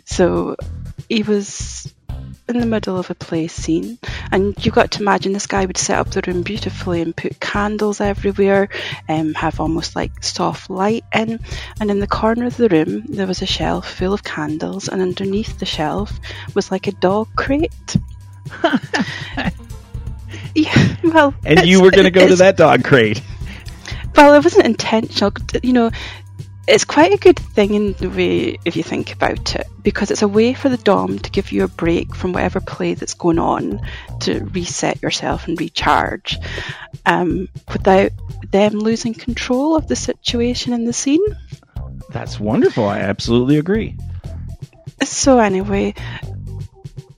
So 0.05 0.57
he 1.09 1.22
was 1.22 1.93
in 2.49 2.59
the 2.59 2.66
middle 2.66 2.99
of 2.99 3.11
a 3.11 3.14
play 3.14 3.47
scene, 3.49 3.99
and 4.30 4.55
you've 4.64 4.74
got 4.74 4.90
to 4.93 5.01
imagine 5.01 5.32
this 5.32 5.47
guy 5.47 5.64
would 5.64 5.76
set 5.76 5.99
up 5.99 6.11
the 6.11 6.22
room 6.26 6.43
beautifully 6.43 7.01
and 7.01 7.16
put 7.16 7.40
candles 7.40 8.01
everywhere, 8.01 8.68
and 9.09 9.36
have 9.36 9.61
almost 9.61 9.95
like 9.97 10.22
soft 10.22 10.68
light 10.68 11.05
in. 11.14 11.40
And 11.80 11.90
in 11.90 12.01
the 12.01 12.07
corner 12.07 12.47
of 12.47 12.57
the 12.57 12.68
room, 12.68 13.05
there 13.09 13.26
was 13.26 13.43
a 13.43 13.47
shelf 13.47 13.88
full 13.95 14.12
of 14.12 14.22
candles, 14.24 14.88
and 14.88 15.01
underneath 15.01 15.59
the 15.59 15.66
shelf 15.66 16.12
was 16.55 16.70
like 16.70 16.86
a 16.86 16.93
dog 16.93 17.28
crate. 17.36 17.97
yeah, 20.55 20.97
well, 21.05 21.34
And 21.45 21.66
you 21.66 21.80
were 21.82 21.90
going 21.90 22.05
to 22.05 22.11
go 22.11 22.28
to 22.28 22.36
that 22.36 22.57
dog 22.57 22.84
crate. 22.84 23.22
well, 24.16 24.34
it 24.34 24.45
wasn't 24.45 24.66
intentional. 24.66 25.32
You 25.62 25.72
know, 25.72 25.90
it's 26.68 26.84
quite 26.84 27.12
a 27.12 27.18
good 27.18 27.38
thing 27.38 27.74
in 27.74 27.92
the 27.94 28.08
way 28.08 28.58
if 28.64 28.76
you 28.76 28.82
think 28.82 29.12
about 29.12 29.54
it, 29.56 29.66
because 29.82 30.10
it's 30.10 30.22
a 30.22 30.28
way 30.28 30.54
for 30.54 30.68
the 30.68 30.76
dom 30.76 31.18
to 31.18 31.30
give 31.30 31.50
you 31.50 31.64
a 31.64 31.68
break 31.68 32.14
from 32.14 32.32
whatever 32.32 32.60
play 32.60 32.94
that's 32.94 33.14
going 33.14 33.38
on 33.38 33.80
to 34.20 34.44
reset 34.44 35.02
yourself 35.02 35.48
and 35.48 35.60
recharge, 35.60 36.38
um, 37.04 37.48
without 37.72 38.12
them 38.50 38.74
losing 38.74 39.14
control 39.14 39.76
of 39.76 39.88
the 39.88 39.96
situation 39.96 40.72
in 40.72 40.84
the 40.84 40.92
scene. 40.92 41.24
That's 42.10 42.38
wonderful. 42.38 42.86
I 42.86 43.00
absolutely 43.00 43.58
agree. 43.58 43.96
So 45.02 45.40
anyway, 45.40 45.94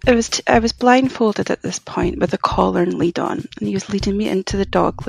it 0.06 0.14
was 0.14 0.28
t- 0.28 0.42
I 0.46 0.58
was 0.58 0.72
blindfolded 0.72 1.50
at 1.50 1.62
this 1.62 1.78
point 1.78 2.18
with 2.18 2.34
a 2.34 2.38
collar 2.38 2.82
and 2.82 2.94
lead 2.94 3.18
on, 3.18 3.48
and 3.58 3.68
he 3.68 3.74
was 3.74 3.88
leading 3.88 4.16
me 4.16 4.28
into 4.28 4.56
the 4.56 4.66
dog 4.66 5.02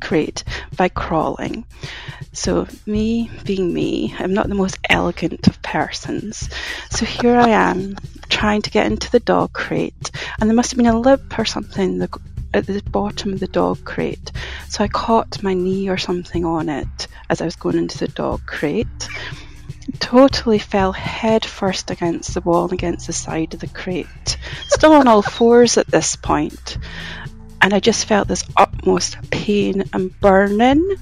crate 0.00 0.44
by 0.76 0.88
crawling. 0.88 1.64
So 2.32 2.66
me 2.86 3.30
being 3.44 3.72
me, 3.72 4.14
I'm 4.18 4.34
not 4.34 4.48
the 4.48 4.54
most 4.54 4.78
elegant 4.88 5.46
of 5.46 5.62
persons. 5.62 6.50
So 6.90 7.06
here 7.06 7.36
I 7.36 7.48
am 7.48 7.96
trying 8.28 8.62
to 8.62 8.70
get 8.70 8.86
into 8.86 9.10
the 9.10 9.20
dog 9.20 9.52
crate, 9.52 10.10
and 10.38 10.50
there 10.50 10.56
must 10.56 10.70
have 10.72 10.76
been 10.78 10.86
a 10.86 11.00
lip 11.00 11.38
or 11.38 11.44
something 11.44 12.06
at 12.54 12.66
the 12.66 12.82
bottom 12.90 13.32
of 13.32 13.40
the 13.40 13.48
dog 13.48 13.84
crate. 13.84 14.32
So 14.68 14.84
I 14.84 14.88
caught 14.88 15.42
my 15.42 15.54
knee 15.54 15.88
or 15.88 15.98
something 15.98 16.44
on 16.44 16.68
it 16.68 17.08
as 17.30 17.40
I 17.40 17.46
was 17.46 17.56
going 17.56 17.78
into 17.78 17.98
the 17.98 18.08
dog 18.08 18.42
crate 18.46 19.08
totally 19.98 20.58
fell 20.58 20.92
head 20.92 21.44
first 21.44 21.90
against 21.90 22.34
the 22.34 22.40
wall 22.40 22.64
and 22.64 22.72
against 22.72 23.06
the 23.06 23.12
side 23.12 23.54
of 23.54 23.60
the 23.60 23.66
crate, 23.68 24.36
still 24.68 24.92
on 24.92 25.08
all 25.08 25.22
fours 25.22 25.78
at 25.78 25.86
this 25.86 26.16
point. 26.16 26.78
And 27.60 27.72
I 27.72 27.78
just 27.78 28.06
felt 28.06 28.26
this 28.26 28.44
utmost 28.56 29.30
pain 29.30 29.84
and 29.92 30.18
burning, 30.20 30.96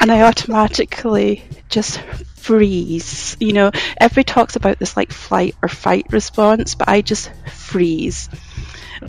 and 0.00 0.12
I 0.12 0.22
automatically 0.22 1.44
just 1.70 1.98
freeze. 2.46 3.36
You 3.40 3.52
know, 3.54 3.70
everybody 3.96 4.24
talks 4.24 4.56
about 4.56 4.78
this 4.78 4.96
like 4.96 5.10
flight 5.12 5.56
or 5.62 5.68
fight 5.68 6.06
response, 6.10 6.74
but 6.74 6.88
I 6.88 7.00
just 7.00 7.30
freeze. 7.46 8.28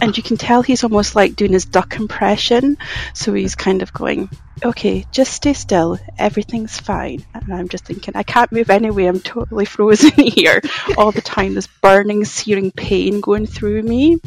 And 0.01 0.15
you 0.15 0.23
can 0.23 0.37
tell 0.37 0.61
he's 0.61 0.83
almost 0.83 1.15
like 1.15 1.35
doing 1.35 1.53
his 1.53 1.65
duck 1.65 1.95
impression. 1.95 2.77
So 3.13 3.33
he's 3.33 3.55
kind 3.55 3.81
of 3.81 3.93
going, 3.93 4.29
okay, 4.63 5.05
just 5.11 5.33
stay 5.33 5.53
still. 5.53 5.99
Everything's 6.17 6.79
fine. 6.79 7.25
And 7.33 7.53
I'm 7.53 7.69
just 7.69 7.85
thinking, 7.85 8.15
I 8.15 8.23
can't 8.23 8.51
move 8.51 8.69
anyway. 8.69 9.05
I'm 9.05 9.19
totally 9.19 9.65
frozen 9.75 10.11
here 10.11 10.61
all 10.97 11.11
the 11.11 11.21
time. 11.21 11.53
This 11.53 11.67
burning, 11.67 12.25
searing 12.25 12.71
pain 12.71 13.21
going 13.21 13.45
through 13.45 13.83
me. 13.83 14.19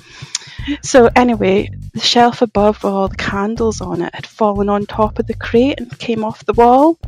So 0.82 1.11
anyway, 1.14 1.70
the 1.94 2.00
shelf 2.00 2.42
above 2.42 2.82
with 2.82 2.92
all 2.92 3.08
the 3.08 3.16
candles 3.16 3.80
on 3.80 4.02
it 4.02 4.14
had 4.14 4.26
fallen 4.26 4.68
on 4.68 4.86
top 4.86 5.18
of 5.18 5.26
the 5.26 5.34
crate 5.34 5.80
and 5.80 5.98
came 5.98 6.24
off 6.24 6.44
the 6.44 6.52
wall. 6.52 6.98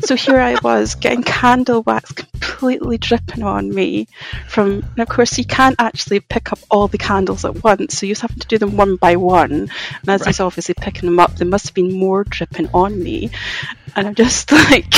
So 0.00 0.16
here 0.16 0.38
I 0.38 0.56
was 0.62 0.94
getting 0.94 1.22
candle 1.22 1.82
wax 1.82 2.12
completely 2.12 2.98
dripping 2.98 3.42
on 3.42 3.74
me 3.74 4.08
from, 4.48 4.82
and 4.82 4.98
of 4.98 5.08
course 5.08 5.38
you 5.38 5.44
can't 5.44 5.76
actually 5.78 6.20
pick 6.20 6.52
up 6.52 6.58
all 6.70 6.88
the 6.88 6.98
candles 6.98 7.44
at 7.44 7.62
once, 7.62 7.98
so 7.98 8.06
you 8.06 8.12
just 8.12 8.22
have 8.22 8.38
to 8.38 8.46
do 8.46 8.58
them 8.58 8.76
one 8.76 8.96
by 8.96 9.16
one. 9.16 9.52
And 9.52 10.08
as 10.08 10.24
he's 10.24 10.40
obviously 10.40 10.74
picking 10.74 11.08
them 11.08 11.20
up, 11.20 11.36
there 11.36 11.48
must 11.48 11.66
have 11.68 11.74
been 11.74 11.92
more 11.92 12.24
dripping 12.24 12.68
on 12.74 13.02
me. 13.02 13.30
And 13.96 14.06
I'm 14.06 14.14
just 14.14 14.50
like, 14.70 14.92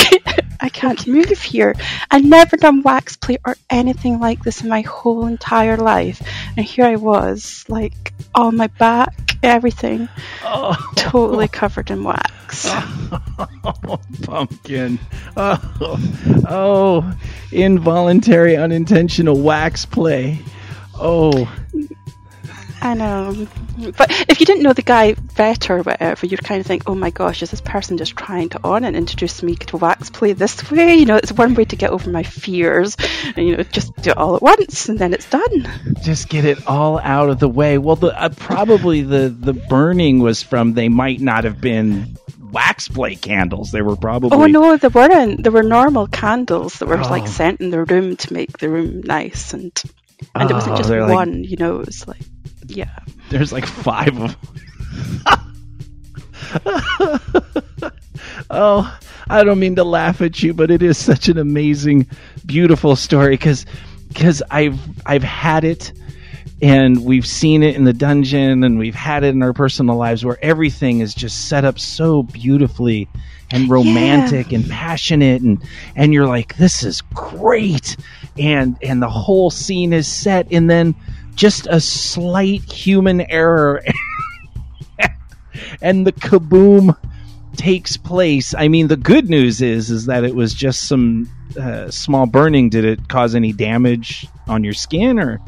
I 0.60 0.68
can't 0.68 1.06
move 1.06 1.40
here. 1.40 1.74
I've 2.10 2.24
never 2.24 2.56
done 2.56 2.82
wax 2.82 3.16
play 3.16 3.38
or 3.44 3.56
anything 3.68 4.20
like 4.20 4.42
this 4.42 4.62
in 4.62 4.68
my 4.68 4.80
whole 4.82 5.26
entire 5.26 5.76
life. 5.76 6.22
And 6.56 6.64
here 6.64 6.86
I 6.86 6.96
was, 6.96 7.64
like, 7.68 8.12
on 8.34 8.56
my 8.56 8.68
back, 8.68 9.36
everything, 9.42 10.08
oh. 10.42 10.76
totally 10.96 11.48
covered 11.48 11.90
in 11.90 12.04
wax. 12.04 12.70
Oh, 14.28 14.46
pumpkin. 14.66 14.98
Oh, 15.38 16.00
oh, 16.48 17.18
involuntary, 17.52 18.56
unintentional 18.56 19.38
wax 19.38 19.84
play. 19.84 20.38
Oh, 20.94 21.52
I 22.80 22.94
know. 22.94 23.46
But 23.98 24.10
if 24.30 24.40
you 24.40 24.46
didn't 24.46 24.62
know 24.62 24.72
the 24.72 24.80
guy 24.80 25.12
better 25.12 25.76
or 25.76 25.82
whatever, 25.82 26.24
you'd 26.24 26.42
kind 26.42 26.60
of 26.60 26.66
think, 26.66 26.84
oh 26.86 26.94
my 26.94 27.10
gosh, 27.10 27.42
is 27.42 27.50
this 27.50 27.60
person 27.60 27.98
just 27.98 28.16
trying 28.16 28.48
to 28.50 28.60
on 28.64 28.84
and 28.84 28.96
introduce 28.96 29.42
me 29.42 29.56
to 29.56 29.76
wax 29.76 30.08
play 30.08 30.32
this 30.32 30.70
way? 30.70 30.94
You 30.94 31.04
know, 31.04 31.16
it's 31.16 31.32
one 31.32 31.54
way 31.54 31.66
to 31.66 31.76
get 31.76 31.90
over 31.90 32.08
my 32.10 32.22
fears. 32.22 32.96
And, 33.36 33.46
you 33.46 33.56
know, 33.58 33.62
just 33.64 33.94
do 33.96 34.12
it 34.12 34.16
all 34.16 34.36
at 34.36 34.42
once 34.42 34.88
and 34.88 34.98
then 34.98 35.12
it's 35.12 35.28
done. 35.28 35.68
just 36.02 36.30
get 36.30 36.46
it 36.46 36.66
all 36.66 36.98
out 36.98 37.28
of 37.28 37.38
the 37.38 37.48
way. 37.48 37.76
Well, 37.76 37.96
the 37.96 38.18
uh, 38.18 38.30
probably 38.30 39.02
the 39.02 39.28
the 39.28 39.52
burning 39.52 40.20
was 40.20 40.42
from 40.42 40.72
they 40.72 40.88
might 40.88 41.20
not 41.20 41.44
have 41.44 41.60
been 41.60 42.16
wax 42.52 42.88
play 42.88 43.14
candles. 43.16 43.70
They 43.72 43.82
were 43.82 43.96
probably 43.96 44.30
Oh 44.32 44.46
no, 44.46 44.76
they 44.76 44.88
weren't. 44.88 45.42
There 45.42 45.52
were 45.52 45.62
normal 45.62 46.06
candles 46.06 46.78
that 46.78 46.86
were 46.88 46.98
Oh. 46.98 47.08
like 47.10 47.28
sent 47.28 47.60
in 47.60 47.70
the 47.70 47.84
room 47.84 48.16
to 48.16 48.32
make 48.32 48.58
the 48.58 48.68
room 48.68 49.00
nice 49.02 49.52
and 49.52 49.72
and 50.34 50.50
it 50.50 50.54
wasn't 50.54 50.74
Oh, 50.74 50.76
just 50.78 50.88
they're 50.88 51.02
like- 51.02 51.12
one, 51.14 51.44
you 51.44 51.56
know, 51.56 51.80
it 51.80 51.86
was 51.86 52.06
like 52.08 52.22
yeah. 52.68 52.98
There's 53.30 53.52
like 53.52 53.66
five 53.66 54.16
of 54.20 54.36
them. 54.36 55.52
oh, 58.50 58.98
I 59.28 59.44
don't 59.44 59.58
mean 59.58 59.76
to 59.76 59.84
laugh 59.84 60.20
at 60.22 60.42
you, 60.42 60.54
but 60.54 60.70
it 60.70 60.82
is 60.82 60.96
such 60.98 61.28
an 61.28 61.38
amazing, 61.38 62.06
beautiful 62.44 62.96
story 62.96 63.30
because 63.34 63.66
because 64.08 64.42
I've 64.50 64.78
I've 65.06 65.22
had 65.22 65.64
it 65.64 65.92
and 66.62 67.04
we've 67.04 67.26
seen 67.26 67.62
it 67.62 67.76
in 67.76 67.84
the 67.84 67.92
dungeon 67.92 68.64
and 68.64 68.78
we've 68.78 68.94
had 68.94 69.24
it 69.24 69.28
in 69.28 69.42
our 69.42 69.52
personal 69.52 69.96
lives 69.96 70.24
where 70.24 70.38
everything 70.42 71.00
is 71.00 71.14
just 71.14 71.48
set 71.48 71.64
up 71.64 71.78
so 71.78 72.22
beautifully 72.22 73.08
and 73.50 73.68
romantic 73.68 74.52
and 74.52 74.68
passionate 74.68 75.42
and 75.42 75.62
and 75.94 76.12
you're 76.12 76.26
like 76.26 76.56
this 76.56 76.82
is 76.82 77.02
great. 77.14 77.96
And 78.38 78.76
and 78.82 79.02
the 79.02 79.10
whole 79.10 79.50
scene 79.50 79.92
is 79.92 80.08
set 80.08 80.48
and 80.50 80.68
then 80.68 80.94
just 81.34 81.66
a 81.66 81.80
slight 81.80 82.62
human 82.72 83.20
error 83.30 83.82
and 85.82 86.06
the 86.06 86.12
kaboom 86.12 86.96
takes 87.56 87.98
place. 87.98 88.54
I 88.54 88.68
mean 88.68 88.88
the 88.88 88.96
good 88.96 89.28
news 89.28 89.60
is 89.60 89.90
is 89.90 90.06
that 90.06 90.24
it 90.24 90.34
was 90.34 90.54
just 90.54 90.88
some 90.88 91.30
uh, 91.60 91.90
small 91.90 92.26
burning. 92.26 92.70
Did 92.70 92.86
it 92.86 93.08
cause 93.08 93.34
any 93.34 93.52
damage 93.52 94.26
on 94.48 94.64
your 94.64 94.74
skin 94.74 95.18
or 95.18 95.40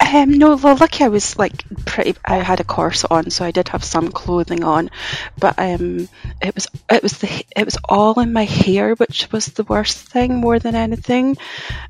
Um, 0.00 0.32
no, 0.38 0.56
well, 0.56 0.76
lucky 0.76 1.04
I 1.04 1.08
was 1.08 1.38
like 1.38 1.62
pretty. 1.84 2.16
I 2.24 2.36
had 2.36 2.58
a 2.58 2.64
corset 2.64 3.10
on, 3.12 3.30
so 3.30 3.44
I 3.44 3.50
did 3.50 3.68
have 3.68 3.84
some 3.84 4.10
clothing 4.10 4.64
on, 4.64 4.90
but 5.38 5.54
um, 5.58 6.08
it 6.40 6.54
was 6.54 6.66
it 6.90 7.02
was 7.02 7.18
the 7.18 7.44
it 7.56 7.64
was 7.64 7.78
all 7.84 8.18
in 8.18 8.32
my 8.32 8.44
hair, 8.44 8.94
which 8.94 9.30
was 9.30 9.46
the 9.46 9.62
worst 9.62 9.98
thing 9.98 10.36
more 10.36 10.58
than 10.58 10.74
anything. 10.74 11.36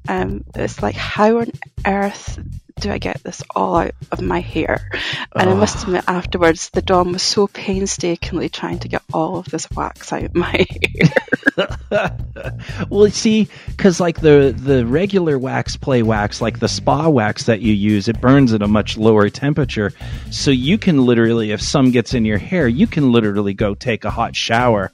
Um, 0.09 0.45
it's 0.55 0.83
like 0.83 0.97
how 0.97 1.39
on 1.39 1.53
earth 1.87 2.39
do 2.81 2.91
I 2.91 2.99
get 2.99 3.23
this 3.23 3.43
all 3.55 3.77
out 3.77 3.95
of 4.11 4.21
my 4.21 4.41
hair? 4.41 4.89
And 5.35 5.49
I 5.49 5.55
must 5.55 5.85
admit, 5.85 6.05
afterwards, 6.09 6.71
the 6.71 6.83
Dom 6.83 7.13
was 7.13 7.23
so 7.23 7.47
painstakingly 7.47 8.49
trying 8.49 8.81
to 8.81 8.89
get 8.89 9.03
all 9.13 9.37
of 9.37 9.47
this 9.47 9.71
wax 9.71 10.13
out 10.13 10.25
of 10.25 10.35
my 10.35 10.51
hair. 10.71 11.13
well 12.91 13.11
see 13.11 13.49
because 13.69 14.01
like 14.01 14.21
the 14.21 14.55
the 14.57 14.87
regular 14.87 15.39
wax 15.39 15.77
play 15.77 16.03
wax 16.03 16.41
like 16.41 16.59
the 16.59 16.69
spa 16.69 17.09
wax 17.09 17.45
that 17.45 17.61
you 17.61 17.73
use 17.73 18.09
it 18.09 18.21
burns 18.21 18.53
at 18.53 18.63
a 18.63 18.69
much 18.69 18.97
lower 18.97 19.29
temperature 19.29 19.93
so 20.31 20.51
you 20.51 20.79
can 20.79 21.05
literally 21.05 21.51
if 21.51 21.61
some 21.61 21.91
gets 21.91 22.15
in 22.15 22.25
your 22.25 22.39
hair 22.39 22.69
you 22.69 22.87
can 22.87 23.13
literally 23.13 23.55
go 23.55 23.75
take 23.75 24.05
a 24.05 24.11
hot 24.11 24.35
shower 24.35 24.93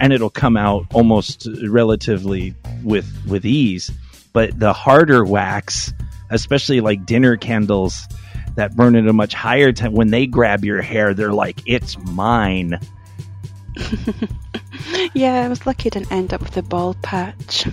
and 0.00 0.12
it'll 0.12 0.30
come 0.30 0.56
out 0.56 0.86
almost 0.92 1.48
relatively 1.68 2.54
with 2.82 3.06
with 3.28 3.44
ease 3.44 3.90
but 4.32 4.58
the 4.58 4.72
harder 4.72 5.24
wax 5.24 5.92
especially 6.34 6.80
like 6.80 7.06
dinner 7.06 7.36
candles 7.36 8.08
that 8.56 8.76
burn 8.76 8.94
at 8.96 9.06
a 9.06 9.12
much 9.12 9.34
higher 9.34 9.72
temp 9.72 9.94
when 9.94 10.08
they 10.08 10.26
grab 10.26 10.64
your 10.64 10.82
hair 10.82 11.14
they're 11.14 11.32
like 11.32 11.60
it's 11.66 11.96
mine 11.98 12.78
yeah, 15.14 15.42
I 15.44 15.48
was 15.48 15.66
lucky 15.66 15.88
I 15.88 15.90
didn't 15.90 16.12
end 16.12 16.34
up 16.34 16.40
with 16.40 16.56
a 16.56 16.62
bald 16.62 17.00
patch. 17.02 17.66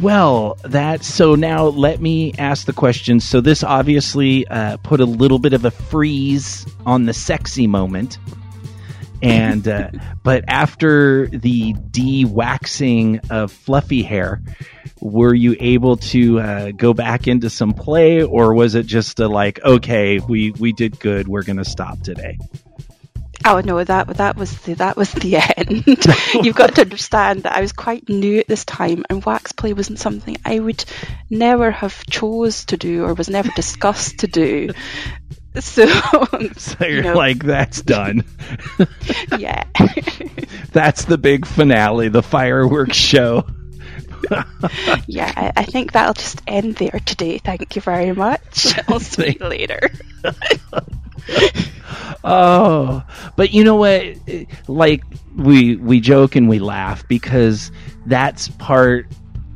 Well, 0.00 0.58
that 0.64 1.04
so 1.04 1.34
now 1.34 1.66
let 1.66 2.00
me 2.00 2.32
ask 2.38 2.66
the 2.66 2.72
question. 2.72 3.20
So 3.20 3.40
this 3.40 3.62
obviously 3.62 4.46
uh, 4.48 4.78
put 4.78 5.00
a 5.00 5.04
little 5.04 5.38
bit 5.38 5.52
of 5.52 5.64
a 5.64 5.70
freeze 5.70 6.66
on 6.86 7.04
the 7.04 7.12
sexy 7.12 7.66
moment, 7.66 8.18
and 9.22 9.66
uh, 9.68 9.90
but 10.22 10.44
after 10.48 11.28
the 11.28 11.74
de-waxing 11.74 13.20
of 13.30 13.52
fluffy 13.52 14.02
hair, 14.02 14.42
were 15.00 15.34
you 15.34 15.56
able 15.58 15.96
to 15.96 16.40
uh, 16.40 16.70
go 16.72 16.92
back 16.92 17.28
into 17.28 17.48
some 17.48 17.72
play, 17.72 18.22
or 18.22 18.54
was 18.54 18.74
it 18.74 18.86
just 18.86 19.20
a 19.20 19.28
like, 19.28 19.62
okay, 19.64 20.18
we 20.18 20.50
we 20.52 20.72
did 20.72 20.98
good, 20.98 21.28
we're 21.28 21.44
gonna 21.44 21.64
stop 21.64 22.00
today? 22.00 22.38
Oh 23.44 23.60
no, 23.60 23.82
that 23.82 24.06
that 24.18 24.36
was 24.36 24.56
the 24.60 24.74
that 24.74 24.96
was 24.96 25.12
the 25.12 25.36
end. 25.56 25.84
You've 26.44 26.56
got 26.56 26.76
to 26.76 26.82
understand 26.82 27.42
that 27.42 27.56
I 27.56 27.60
was 27.60 27.72
quite 27.72 28.08
new 28.08 28.38
at 28.38 28.46
this 28.46 28.64
time, 28.64 29.04
and 29.10 29.24
wax 29.24 29.52
play 29.52 29.72
wasn't 29.72 29.98
something 29.98 30.36
I 30.44 30.58
would 30.58 30.84
never 31.28 31.70
have 31.70 32.06
chose 32.06 32.66
to 32.66 32.76
do 32.76 33.04
or 33.04 33.14
was 33.14 33.28
never 33.28 33.50
discussed 33.56 34.20
to 34.20 34.26
do. 34.26 34.70
So, 35.60 35.86
So 36.56 36.76
you're 36.80 36.96
you 36.96 37.02
know, 37.02 37.14
like, 37.14 37.42
that's 37.42 37.82
done. 37.82 38.24
yeah, 39.38 39.64
That's 40.72 41.04
the 41.04 41.18
big 41.18 41.46
finale, 41.46 42.08
the 42.08 42.22
fireworks 42.22 42.96
show. 42.96 43.46
yeah. 45.06 45.32
I, 45.36 45.52
I 45.56 45.64
think 45.64 45.92
that'll 45.92 46.14
just 46.14 46.40
end 46.46 46.76
there 46.76 47.00
today. 47.04 47.38
Thank 47.38 47.76
you 47.76 47.82
very 47.82 48.12
much. 48.12 48.74
I'll 48.88 49.00
see 49.00 49.36
you 49.38 49.46
later. 49.46 49.90
Oh, 52.24 53.02
but 53.36 53.52
you 53.52 53.64
know 53.64 53.76
what? 53.76 54.16
Like 54.68 55.02
we 55.36 55.76
we 55.76 56.00
joke 56.00 56.36
and 56.36 56.48
we 56.48 56.58
laugh 56.60 57.06
because 57.08 57.72
that's 58.06 58.48
part 58.48 59.06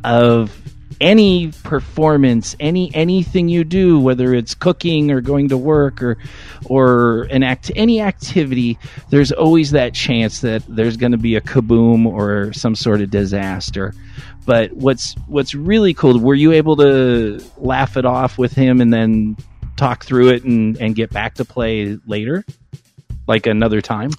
of 0.04 0.56
any 1.00 1.52
performance, 1.62 2.56
any 2.60 2.94
anything 2.94 3.48
you 3.48 3.64
do, 3.64 3.98
whether 3.98 4.34
it's 4.34 4.54
cooking 4.54 5.10
or 5.10 5.20
going 5.20 5.48
to 5.48 5.58
work 5.58 6.02
or 6.02 6.16
or 6.66 7.24
an 7.24 7.42
act 7.42 7.70
any 7.76 8.00
activity. 8.00 8.78
There's 9.10 9.32
always 9.32 9.72
that 9.72 9.94
chance 9.94 10.40
that 10.40 10.62
there's 10.68 10.96
going 10.96 11.12
to 11.12 11.18
be 11.18 11.36
a 11.36 11.40
kaboom 11.40 12.06
or 12.06 12.52
some 12.52 12.74
sort 12.74 13.00
of 13.00 13.10
disaster. 13.10 13.94
But 14.44 14.72
what's 14.72 15.14
what's 15.26 15.54
really 15.54 15.94
cool? 15.94 16.18
Were 16.18 16.34
you 16.34 16.52
able 16.52 16.76
to 16.76 17.40
laugh 17.58 17.96
it 17.96 18.04
off 18.04 18.38
with 18.38 18.52
him 18.52 18.80
and 18.80 18.92
then 18.92 19.36
talk 19.76 20.04
through 20.04 20.28
it 20.28 20.44
and, 20.44 20.76
and 20.80 20.94
get 20.94 21.10
back 21.10 21.34
to 21.34 21.44
play 21.44 21.98
later, 22.06 22.44
like 23.26 23.46
another 23.46 23.80
time? 23.80 24.10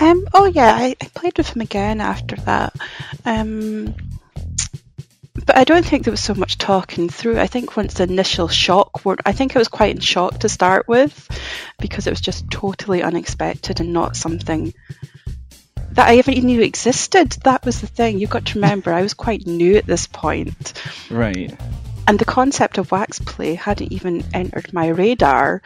Um, 0.00 0.26
oh 0.32 0.44
yeah, 0.44 0.76
I, 0.76 0.94
I 1.00 1.08
played 1.14 1.36
with 1.36 1.48
him 1.48 1.60
again 1.60 2.00
after 2.00 2.36
that. 2.36 2.74
Um, 3.24 3.94
but 5.48 5.56
I 5.56 5.64
don't 5.64 5.84
think 5.84 6.04
there 6.04 6.10
was 6.10 6.22
so 6.22 6.34
much 6.34 6.58
talking 6.58 7.08
through. 7.08 7.40
I 7.40 7.46
think 7.46 7.74
once 7.74 7.94
the 7.94 8.02
initial 8.02 8.48
shock, 8.48 9.06
were, 9.06 9.16
I 9.24 9.32
think 9.32 9.56
I 9.56 9.58
was 9.58 9.68
quite 9.68 9.94
in 9.94 10.00
shock 10.02 10.40
to 10.40 10.48
start 10.50 10.86
with 10.86 11.26
because 11.80 12.06
it 12.06 12.10
was 12.10 12.20
just 12.20 12.50
totally 12.50 13.02
unexpected 13.02 13.80
and 13.80 13.94
not 13.94 14.14
something 14.14 14.74
that 15.92 16.06
I 16.06 16.16
even 16.16 16.34
knew 16.44 16.60
existed. 16.60 17.30
That 17.44 17.64
was 17.64 17.80
the 17.80 17.86
thing. 17.86 18.18
You've 18.18 18.28
got 18.28 18.44
to 18.44 18.56
remember, 18.56 18.92
I 18.92 19.00
was 19.00 19.14
quite 19.14 19.46
new 19.46 19.76
at 19.76 19.86
this 19.86 20.06
point. 20.06 20.74
Right. 21.08 21.58
And 22.06 22.18
the 22.18 22.26
concept 22.26 22.76
of 22.76 22.92
wax 22.92 23.18
play 23.18 23.54
hadn't 23.54 23.90
even 23.90 24.24
entered 24.34 24.74
my 24.74 24.88
radar. 24.88 25.62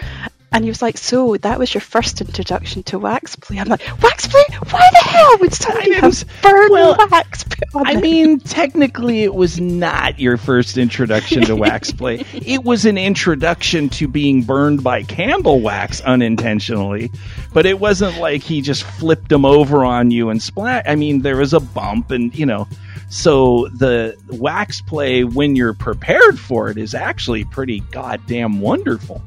And 0.53 0.65
he 0.65 0.71
was 0.71 0.83
like, 0.83 0.99
"So 0.99 1.37
that 1.39 1.59
was 1.59 1.73
your 1.73 1.81
first 1.81 2.21
introduction 2.21 2.83
to 2.85 2.99
wax 2.99 3.37
play?" 3.37 3.59
I'm 3.59 3.69
like, 3.69 3.83
"Wax 4.03 4.27
play? 4.27 4.45
Why 4.71 4.89
the 4.93 4.99
hell 4.99 5.39
would 5.41 5.55
somebody 5.55 5.95
have 5.95 6.25
burned 6.43 6.71
well, 6.71 6.97
wax 7.11 7.45
I 7.75 7.93
it?" 7.93 8.03
mean, 8.03 8.41
technically, 8.41 9.23
it 9.23 9.35
was 9.35 9.61
not 9.61 10.19
your 10.19 10.37
first 10.37 10.79
introduction 10.79 11.43
to 11.47 11.57
wax 11.57 11.91
play. 11.93 12.25
It 12.33 12.65
was 12.65 12.85
an 12.85 12.99
introduction 12.99 13.89
to 13.91 14.09
being 14.09 14.43
burned 14.43 14.83
by 14.83 15.03
candle 15.03 15.61
wax 15.61 16.01
unintentionally, 16.01 17.11
but 17.53 17.67
it 17.67 17.81
wasn't 17.81 18.19
like 18.19 18.43
he 18.43 18.61
just 18.61 18.83
flipped 18.83 19.29
them 19.29 19.45
over 19.45 19.85
on 19.85 20.11
you 20.11 20.31
and 20.31 20.43
splat. 20.43 20.85
I 20.89 20.97
mean, 20.97 21.23
there 21.23 21.37
was 21.37 21.53
a 21.53 21.61
bump, 21.61 22.11
and 22.11 22.37
you 22.37 22.47
know, 22.47 22.69
so 23.09 23.69
the 23.69 24.17
wax 24.29 24.81
play 24.81 25.25
when 25.25 25.57
you're 25.57 25.75
prepared 25.75 26.39
for 26.39 26.69
it 26.71 26.79
is 26.79 26.95
actually 26.95 27.45
pretty 27.45 27.81
goddamn 27.91 28.61
wonderful. 28.61 29.23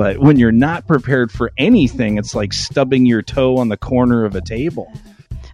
But 0.00 0.16
when 0.16 0.38
you're 0.38 0.50
not 0.50 0.86
prepared 0.86 1.30
for 1.30 1.52
anything, 1.58 2.16
it's 2.16 2.34
like 2.34 2.54
stubbing 2.54 3.04
your 3.04 3.20
toe 3.20 3.58
on 3.58 3.68
the 3.68 3.76
corner 3.76 4.24
of 4.24 4.34
a 4.34 4.40
table. 4.40 4.90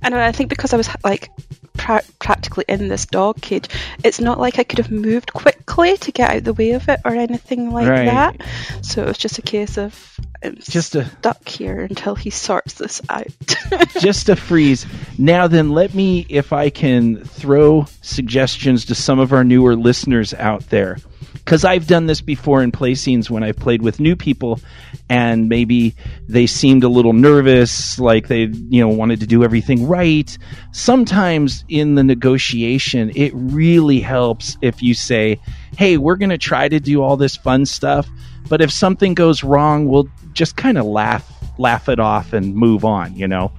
And 0.07 0.15
I 0.23 0.33
think 0.33 0.51
because 0.51 0.73
I 0.73 0.77
was 0.77 0.89
like 1.05 1.31
pra- 1.77 2.03
practically 2.21 2.65
in 2.69 2.89
this 2.89 3.07
dog 3.07 3.41
cage, 3.41 3.69
it's 4.05 4.21
not 4.21 4.39
like 4.39 4.59
I 4.59 4.65
could 4.65 4.79
have 4.79 4.91
moved 4.91 5.33
quickly 5.33 5.97
to 5.99 6.13
get 6.13 6.31
out 6.31 6.45
the 6.45 6.53
way 6.55 6.71
of 6.73 6.89
it 6.89 7.01
or 7.05 7.13
anything 7.15 7.71
like 7.71 7.89
Right. 7.89 8.07
that. 8.07 8.37
So 8.83 9.03
it 9.03 9.09
was 9.09 9.19
just 9.19 9.39
a 9.39 9.43
case 9.43 9.77
of 9.79 10.19
I'm 10.45 10.57
Just 10.57 10.95
a 10.95 11.07
stuck 11.07 11.49
here 11.49 11.81
until 11.83 12.15
he 12.15 12.31
sorts 12.31 12.75
this 12.75 13.01
out. 13.09 13.27
just 14.01 14.29
a 14.29 14.37
freeze. 14.37 14.87
Now 15.19 15.49
then, 15.49 15.71
let 15.71 15.95
me, 15.95 16.27
if 16.29 16.53
I 16.53 16.71
can, 16.71 17.25
throw 17.25 17.87
suggestions 18.03 18.85
to 18.87 18.95
some 18.95 19.19
of 19.19 19.33
our 19.33 19.45
newer 19.45 19.75
listeners 19.77 20.35
out 20.35 20.69
there. 20.69 20.99
Because 21.33 21.65
I've 21.65 21.87
done 21.87 22.07
this 22.07 22.21
before 22.21 22.63
in 22.63 22.71
play 22.73 22.95
scenes 22.97 23.31
when 23.31 23.43
I've 23.43 23.57
played 23.57 23.81
with 23.81 23.99
new 24.01 24.15
people, 24.17 24.61
and 25.09 25.49
maybe 25.49 25.95
they 26.29 26.47
seemed 26.47 26.83
a 26.85 26.89
little 26.89 27.13
nervous, 27.13 27.99
like 27.99 28.29
they, 28.29 28.45
you 28.69 28.81
know, 28.81 28.89
wanted 28.89 29.21
to 29.21 29.27
do 29.27 29.45
everything 29.45 29.87
right. 29.87 30.37
Sometimes 30.73 31.65
in 31.69 31.95
the 31.95 32.05
negotiation, 32.05 33.13
it 33.15 33.33
really 33.35 34.01
helps 34.01 34.57
if 34.63 34.83
you 34.83 34.95
say, 34.95 35.41
"Hey, 35.77 35.97
we're 35.97 36.17
going 36.17 36.31
to 36.31 36.39
try 36.39 36.69
to 36.69 36.81
do 36.81 37.03
all 37.03 37.17
this 37.17 37.37
fun 37.37 37.67
stuff, 37.67 38.09
but 38.49 38.61
if 38.61 38.71
something 38.71 39.15
goes 39.15 39.45
wrong, 39.45 39.87
we'll 39.87 40.09
just 40.33 40.57
kind 40.57 40.79
of 40.79 40.87
laugh, 40.87 41.31
laugh 41.59 41.89
it 41.89 42.01
off, 42.01 42.33
and 42.33 42.55
move 42.55 42.85
on." 42.85 43.15
You 43.17 43.29
know 43.29 43.53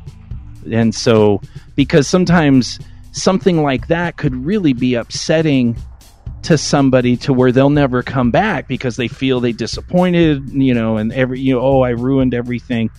and 0.72 0.94
so 0.94 1.42
because 1.76 2.08
sometimes 2.08 2.80
something 3.12 3.64
like 3.64 3.88
that 3.88 4.18
could 4.18 4.36
really 4.46 4.74
be 4.74 4.96
upsetting 4.96 5.76
to 6.44 6.58
somebody 6.58 7.18
to 7.18 7.34
where 7.34 7.52
they'll 7.52 7.70
never 7.70 8.04
come 8.04 8.32
back 8.32 8.68
because 8.68 8.96
they 8.96 9.08
feel 9.08 9.40
they 9.40 9.52
disappointed 9.52 10.50
you 10.52 10.74
know 10.74 10.98
and 10.98 11.12
every 11.14 11.40
you 11.40 11.54
know 11.54 11.62
oh 11.62 11.82
i 11.82 11.90
ruined 11.90 12.34
everything. 12.34 12.90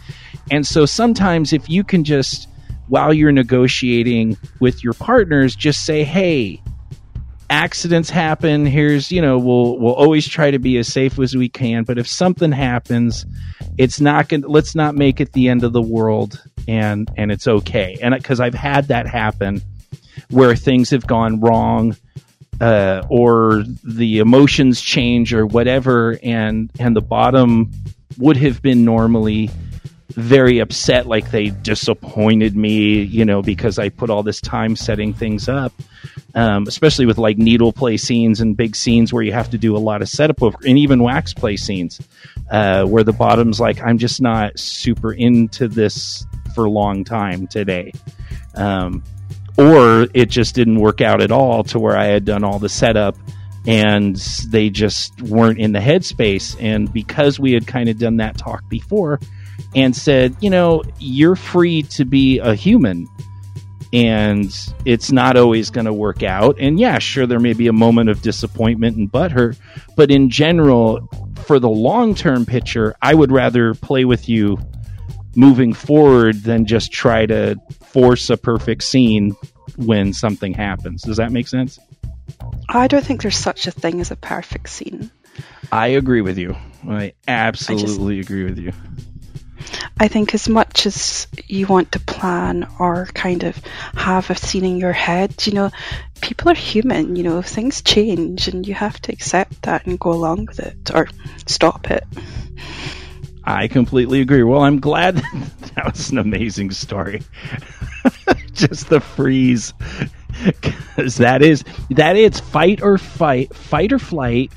And 0.51 0.67
so 0.67 0.87
sometimes 0.87 1.53
if 1.53 1.69
you 1.69 1.85
can 1.85 2.05
just 2.05 2.49
while 2.89 3.13
you're 3.13 3.33
negotiating 3.33 4.37
with 4.61 4.83
your 4.83 4.95
partners 4.95 5.55
just 5.55 5.85
say 5.85 6.05
hey 6.05 6.63
accidents 7.51 8.11
happen. 8.11 8.67
Here's 8.67 9.11
you 9.11 9.23
know 9.23 9.39
we'll 9.39 9.79
we'll 9.79 9.95
always 9.95 10.29
try 10.29 10.51
to 10.51 10.59
be 10.59 10.77
as 10.79 10.93
safe 10.93 11.19
as 11.19 11.37
we 11.37 11.49
can. 11.49 11.85
But 11.85 11.99
if 11.99 12.07
something 12.07 12.53
happens 12.53 13.25
it's 13.79 14.01
not 14.01 14.29
going 14.29 14.43
to 14.43 14.49
let's 14.49 14.75
not 14.75 14.97
make 14.97 15.21
it 15.21 15.33
the 15.33 15.49
end 15.49 15.63
of 15.63 15.73
the 15.73 15.83
world 15.83 16.43
and 16.67 17.09
and 17.17 17.31
it's 17.31 17.47
okay. 17.47 17.97
And 18.03 18.15
because 18.15 18.41
i've 18.41 18.55
had 18.55 18.89
that 18.89 19.07
happen 19.07 19.63
where 20.31 20.55
things 20.57 20.91
have 20.91 21.07
gone 21.07 21.41
wrong 21.41 21.97
uh, 22.61 23.03
or 23.09 23.65
the 23.85 24.19
emotions 24.19 24.81
change 24.81 25.33
or 25.33 25.47
whatever 25.47 26.19
and 26.23 26.71
and 26.79 26.97
the 26.97 27.01
bottom 27.01 27.71
would 28.19 28.37
have 28.37 28.61
been 28.63 28.85
normally 28.85 29.51
very 30.09 30.59
upset 30.59 31.07
like 31.07 31.31
they 31.31 31.51
disappointed 31.51 32.57
me 32.57 33.03
you 33.03 33.25
know 33.25 33.43
because 33.43 33.79
i 33.79 33.89
put 33.89 34.11
all 34.11 34.23
this 34.23 34.41
time 34.41 34.75
setting 34.75 35.13
things 35.13 35.49
up 35.49 35.73
um, 36.35 36.67
especially 36.67 37.07
with 37.07 37.19
like 37.19 37.39
needle 37.39 37.73
play 37.73 37.97
scenes 37.97 38.41
and 38.41 38.57
big 38.57 38.75
scenes 38.75 39.13
where 39.13 39.23
you 39.23 39.33
have 39.33 39.51
to 39.51 39.59
do 39.59 39.77
a 39.77 39.79
lot 39.79 40.03
of 40.03 40.09
setup 40.09 40.43
of, 40.43 40.55
and 40.67 40.79
even 40.79 41.03
wax 41.03 41.33
play 41.33 41.57
scenes 41.57 42.01
uh, 42.51 42.85
where 42.85 43.05
the 43.05 43.13
bottom's 43.13 43.61
like 43.61 43.81
i'm 43.83 43.99
just 43.99 44.21
not 44.21 44.59
super 44.59 45.13
into 45.13 45.69
this 45.69 46.27
for 46.59 46.65
a 46.65 46.71
long 46.71 47.05
time 47.05 47.47
today. 47.47 47.93
Um, 48.57 49.05
or 49.59 50.07
it 50.15 50.31
just 50.31 50.55
didn't 50.55 50.79
work 50.79 51.01
out 51.01 51.21
at 51.21 51.31
all 51.31 51.63
to 51.63 51.79
where 51.79 51.97
i 51.97 52.07
had 52.07 52.25
done 52.25 52.45
all 52.45 52.59
the 52.59 52.69
setup 52.69 53.17
and 53.67 54.17
they 54.49 54.71
just 54.71 55.21
weren't 55.23 55.59
in 55.59 55.73
the 55.73 55.79
headspace 55.79 56.57
and 56.61 56.91
because 56.93 57.39
we 57.39 57.53
had 57.53 57.67
kind 57.67 57.89
of 57.89 57.99
done 57.99 58.17
that 58.17 58.39
talk 58.39 58.67
before 58.69 59.21
and 59.75 59.95
said 59.95 60.35
you 60.41 60.49
know 60.49 60.83
you're 60.99 61.37
free 61.37 61.83
to 61.83 62.05
be 62.05 62.39
a 62.39 62.55
human 62.55 63.07
and 63.93 64.55
it's 64.85 65.11
not 65.11 65.37
always 65.37 65.71
going 65.71 65.87
to 65.87 65.93
work 65.93 66.23
out. 66.23 66.57
And 66.59 66.79
yeah, 66.79 66.99
sure, 66.99 67.27
there 67.27 67.41
may 67.41 67.55
be 67.55 67.69
a 67.69 67.73
moment 67.73 68.11
of 68.11 68.23
disappointment 68.23 68.97
and 68.97 69.11
butthurt, 69.11 69.59
but 69.97 70.11
in 70.11 70.29
general, 70.31 71.09
for 71.45 71.59
the 71.59 71.69
long 71.69 72.15
term 72.15 72.45
picture, 72.45 72.95
I 73.01 73.15
would 73.15 73.33
rather 73.33 73.75
play 73.75 74.05
with 74.05 74.29
you 74.29 74.59
moving 75.39 75.73
forward 75.73 76.35
than 76.43 76.67
just 76.67 76.91
try 76.91 77.25
to 77.25 77.55
force 77.85 78.29
a 78.29 78.37
perfect 78.37 78.83
scene 78.83 79.37
when 79.77 80.13
something 80.13 80.53
happens. 80.53 81.03
Does 81.03 81.19
that 81.19 81.31
make 81.31 81.47
sense? 81.47 81.79
I 82.69 82.89
don't 82.89 83.05
think 83.05 83.23
there's 83.23 83.39
such 83.39 83.69
a 83.69 83.71
thing 83.71 84.01
as 84.01 84.11
a 84.11 84.17
perfect 84.17 84.69
scene. 84.69 85.13
I 85.71 85.89
agree 85.89 86.23
with 86.23 86.39
you. 86.39 86.57
I 86.89 87.13
absolutely 87.29 88.19
agree 88.19 88.45
with 88.45 88.59
you. 88.59 88.73
I 90.01 90.09
think 90.09 90.35
as 90.35 90.49
much 90.49 90.87
as 90.87 91.29
you 91.47 91.69
want 91.69 91.93
to 91.93 92.01
plan 92.01 92.67
or 92.81 93.07
kind 93.07 93.45
of 93.45 93.57
have 93.95 94.31
a 94.31 94.35
scene 94.35 94.65
in 94.65 94.79
your 94.79 94.93
head, 94.93 95.47
you 95.47 95.53
know, 95.53 95.71
people 96.21 96.51
are 96.51 96.55
human, 96.55 97.15
you 97.15 97.23
know, 97.23 97.43
things 97.43 97.83
change 97.83 98.49
and 98.49 98.67
you 98.67 98.75
have 98.75 99.01
to 99.03 99.13
accept 99.13 99.63
that 99.63 99.87
and 99.87 100.01
go 100.01 100.11
along 100.11 100.47
with 100.47 100.59
it 100.59 100.91
or 100.93 101.07
stop 101.47 101.93
it. 101.93 102.05
I 103.49 103.67
completely 103.67 104.21
agree. 104.21 104.43
Well, 104.43 104.61
I'm 104.61 104.79
glad 104.79 105.17
that 105.75 105.85
was 105.87 106.11
an 106.11 106.19
amazing 106.19 106.71
story. 106.71 107.23
Just 108.53 108.91
the 108.91 109.01
freeze, 109.01 109.73
because 110.45 111.17
that 111.17 111.43
is 111.43 111.65
that 111.91 112.17
is 112.17 112.41
fight 112.41 112.83
or 112.83 112.99
fight, 112.99 113.55
fight 113.55 113.93
or 113.93 113.99
flight, 113.99 114.53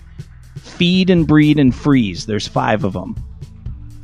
feed 0.58 1.10
and 1.10 1.26
breed 1.26 1.58
and 1.58 1.74
freeze. 1.74 2.26
There's 2.26 2.48
five 2.48 2.84
of 2.84 2.92
them. 2.94 3.16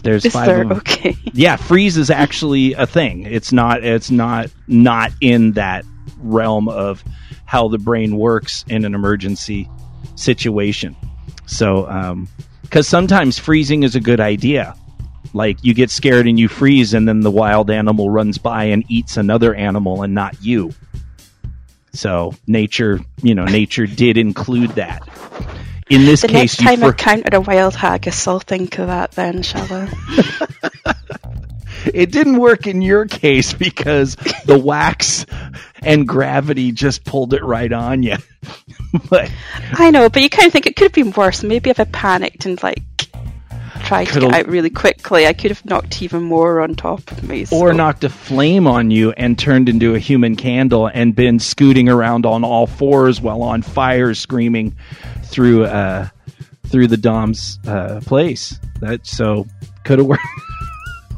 There's 0.04 0.24
Is 0.24 0.32
five 0.32 0.46
there 0.46 0.62
of 0.62 0.70
them. 0.70 0.78
okay? 0.78 1.18
Yeah, 1.34 1.58
freeze 1.58 1.98
is 1.98 2.10
actually 2.10 2.74
a 2.74 2.88
thing. 2.88 3.24
It's 3.24 3.52
not. 3.52 3.84
It's 3.84 4.10
not 4.10 4.50
not 4.68 5.12
in 5.20 5.52
that 5.54 5.84
realm 6.20 6.70
of 6.70 7.04
how 7.46 7.68
the 7.68 7.78
brain 7.78 8.16
works 8.18 8.64
in 8.70 8.86
an 8.86 8.96
emergency 8.96 9.70
situation. 10.16 10.96
So, 11.46 11.90
um, 11.90 12.30
because 12.70 12.88
sometimes 12.88 13.40
freezing 13.40 13.84
is 13.84 13.96
a 13.96 14.00
good 14.00 14.20
idea. 14.20 14.76
Like 15.34 15.64
you 15.64 15.74
get 15.74 15.90
scared 15.90 16.28
and 16.28 16.40
you 16.40 16.48
freeze, 16.48 16.94
and 16.94 17.08
then 17.08 17.22
the 17.22 17.32
wild 17.32 17.70
animal 17.70 18.10
runs 18.10 18.38
by 18.38 18.66
and 18.66 18.84
eats 18.90 19.18
another 19.18 19.54
animal 19.54 20.04
and 20.04 20.14
not 20.14 20.42
you. 20.42 20.74
So 21.94 22.34
nature, 22.46 23.00
you 23.24 23.36
know, 23.36 23.46
nature 23.46 23.88
did 23.88 24.18
include 24.18 24.72
that. 24.72 25.02
in 25.90 26.06
this 26.06 26.22
The 26.22 26.28
case, 26.28 26.34
next 26.34 26.58
time 26.58 26.80
you 26.82 26.88
I 26.88 26.92
for- 26.92 26.94
counter 26.94 27.38
a 27.38 27.42
wild 27.42 27.76
haggis, 27.76 28.28
I'll 28.28 28.40
think 28.40 28.78
of 28.80 28.88
that 28.88 29.12
then, 29.12 29.42
shall 29.44 29.68
I? 29.70 30.94
it 31.94 32.12
didn't 32.12 32.38
work 32.38 32.68
in 32.68 32.82
your 32.82 33.06
case 33.06 33.54
because 33.54 34.16
the 34.46 34.58
wax 34.58 35.26
and 35.82 36.08
gravity 36.08 36.72
just 36.72 37.04
pulled 37.04 37.34
it 37.34 37.44
right 37.44 37.72
on 37.72 38.04
you. 38.04 38.18
but 39.10 39.32
I 39.74 39.92
know, 39.92 40.10
but 40.10 40.22
you 40.22 40.30
kind 40.30 40.48
of 40.48 40.54
think 40.54 40.68
it 40.68 40.76
could 40.76 40.86
have 40.86 40.94
been 40.94 41.12
worse. 41.12 41.44
Maybe 41.44 41.70
if 41.70 41.80
I 41.80 41.86
panicked 41.86 42.46
and 42.46 42.62
like 42.64 42.84
tried 43.86 44.06
to 44.06 44.20
get 44.20 44.34
out 44.34 44.48
really 44.48 44.70
quickly, 44.70 45.28
I 45.28 45.34
could 45.34 45.52
have 45.52 45.64
knocked 45.66 46.02
even 46.02 46.24
more 46.24 46.60
on 46.62 46.76
top 46.76 47.10
of 47.12 47.24
me. 47.24 47.46
or 47.52 47.74
knocked 47.74 48.04
a 48.04 48.10
flame 48.10 48.68
on 48.68 48.92
you 48.92 49.12
and 49.12 49.38
turned 49.38 49.70
into 49.70 49.96
a 49.96 50.00
human 50.00 50.36
candle 50.36 50.88
and 50.88 51.16
been 51.16 51.40
scooting 51.40 51.88
around 51.88 52.26
on 52.26 52.44
all 52.44 52.68
fours 52.68 53.22
while 53.22 53.42
on 53.44 53.62
fire 53.62 54.14
screaming 54.14 54.76
through 55.24 55.66
uh 55.66 56.08
through 56.68 56.88
the 56.88 56.98
dom's 56.98 57.60
uh 57.66 58.02
place 58.06 58.60
that 58.82 59.06
so 59.08 59.46
could 59.86 60.00
have 60.00 60.08
worked 60.08 60.24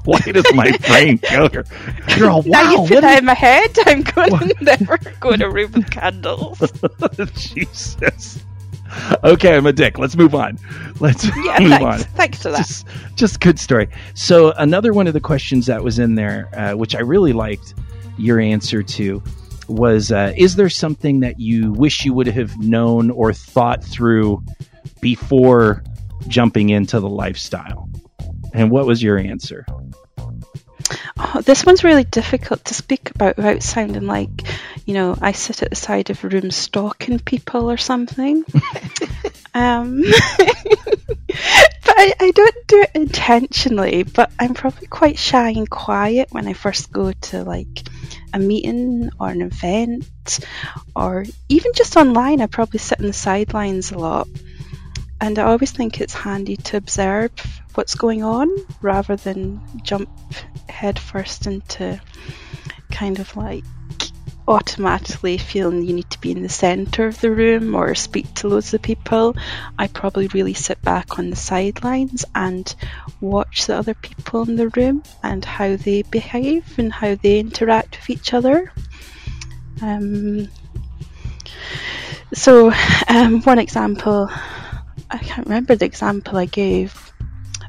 why 0.06 0.20
does 0.20 0.46
my 0.54 0.72
brain 0.88 1.18
go 1.30 1.50
here 1.50 1.66
you're 2.18 2.30
all 2.30 2.44
Now 2.44 2.64
wow 2.76 2.84
you 2.84 2.88
put 2.88 3.04
in 3.04 3.26
my 3.26 3.34
head. 3.34 3.76
I'm 3.86 4.02
going 4.04 4.32
to 4.50 4.56
never 4.62 4.98
go 5.20 5.36
to 5.36 5.50
room 5.50 5.72
with 5.74 5.90
candles. 5.92 6.60
jesus 7.36 8.44
okay 9.24 9.56
i'm 9.56 9.66
a 9.68 9.74
dick 9.74 10.00
let's 10.00 10.16
move 10.16 10.34
on 10.34 10.58
let's 11.00 11.26
Yeah, 11.26 11.60
move 11.60 11.70
thanks. 11.70 11.84
on 11.86 12.00
Thanks 12.16 12.42
for 12.42 12.50
that. 12.52 12.58
just, 12.58 12.88
just 13.16 13.40
good 13.40 13.60
story. 13.60 13.88
So 14.16 14.52
another 14.54 14.94
one 14.94 15.08
of 15.08 15.14
the 15.14 15.20
questions 15.22 15.68
that 15.68 15.84
was 15.84 16.00
in 16.00 16.16
there, 16.16 16.50
uh, 16.54 16.74
which 16.76 16.96
I 16.96 17.00
really 17.02 17.34
liked 17.34 17.74
your 18.18 18.40
answer 18.40 18.82
to, 18.84 19.24
was: 19.68 20.12
uh, 20.12 20.34
Is 20.36 20.56
there 20.56 20.70
something 20.70 21.20
that 21.22 21.40
you 21.40 21.72
wish 21.74 22.04
you 22.06 22.14
would 22.14 22.28
have 22.28 22.58
known 22.60 23.12
or 23.12 23.32
thought 23.34 23.84
through 23.84 24.44
before 25.02 25.84
jumping 26.28 26.70
into 26.70 27.00
the 27.00 27.10
lifestyle? 27.10 27.89
And 28.54 28.72
what 28.72 28.86
was 28.86 29.02
your 29.02 29.18
answer? 29.18 29.66
Oh, 31.18 31.42
this 31.42 31.66
one's 31.66 31.84
really 31.84 32.04
difficult 32.04 32.66
to 32.66 32.74
speak 32.74 33.12
about 33.12 33.38
without 33.38 33.62
sounding 33.62 34.08
like, 34.08 34.44
you 34.86 34.94
know, 34.94 35.18
I 35.22 35.34
sit 35.34 35.62
at 35.62 35.70
the 35.70 35.76
side 35.76 36.10
of 36.10 36.24
a 36.24 36.30
room 36.30 36.50
stalking 36.50 37.20
people 37.20 37.70
or 37.70 37.78
something. 37.78 38.44
um, 39.54 40.02
but 40.38 41.96
I, 41.98 42.14
I 42.20 42.32
don't 42.32 42.68
do 42.68 42.82
it 42.82 42.92
intentionally, 42.96 44.04
but 44.04 44.32
I'm 44.40 44.54
probably 44.54 44.88
quite 44.88 45.20
shy 45.20 45.50
and 45.50 45.70
quiet 45.70 46.30
when 46.32 46.48
I 46.48 46.54
first 46.54 46.92
go 46.92 47.12
to 47.12 47.44
like 47.44 47.84
a 48.34 48.40
meeting 48.40 49.10
or 49.20 49.30
an 49.30 49.42
event 49.42 50.40
or 50.96 51.26
even 51.50 51.74
just 51.76 51.98
online. 51.98 52.42
I 52.42 52.48
probably 52.48 52.80
sit 52.80 53.00
on 53.00 53.08
the 53.08 53.14
sidelines 53.14 53.92
a 53.92 53.98
lot. 53.98 54.28
And 55.22 55.38
I 55.38 55.44
always 55.44 55.72
think 55.72 56.00
it's 56.00 56.14
handy 56.14 56.56
to 56.58 56.78
observe 56.78 57.32
what's 57.74 57.96
going 57.96 58.24
on 58.24 58.50
rather 58.82 59.16
than 59.16 59.62
jump 59.84 60.10
headfirst 60.70 61.48
into 61.48 62.02
kind 62.92 63.20
of 63.20 63.36
like 63.36 63.64
automatically 64.50 65.38
feeling 65.38 65.84
you 65.84 65.94
need 65.94 66.10
to 66.10 66.20
be 66.20 66.32
in 66.32 66.42
the 66.42 66.50
center 66.50 67.06
of 67.06 67.22
the 67.22 67.30
room 67.30 67.76
or 67.76 67.94
speak 67.94 68.34
to 68.34 68.48
loads 68.48 68.74
of 68.74 68.82
people. 68.82 69.36
I 69.78 69.88
probably 69.88 70.28
really 70.28 70.56
sit 70.56 70.82
back 70.82 71.20
on 71.20 71.30
the 71.30 71.36
sidelines 71.36 72.26
and 72.34 72.74
watch 73.22 73.68
the 73.68 73.76
other 73.76 73.94
people 73.94 74.50
in 74.50 74.56
the 74.56 74.70
room 74.70 75.04
and 75.22 75.46
how 75.46 75.76
they 75.76 76.02
behave 76.02 76.80
and 76.80 76.92
how 76.92 77.14
they 77.14 77.40
interact 77.40 78.00
with 78.00 78.10
each 78.10 78.34
other. 78.34 78.74
Um, 79.82 80.50
so, 82.34 82.74
um, 83.08 83.42
one 83.44 83.60
example, 83.60 84.30
I 85.10 85.18
can't 85.18 85.48
remember 85.48 85.76
the 85.76 85.86
example 85.86 86.38
I 86.38 86.46
gave. 86.46 87.12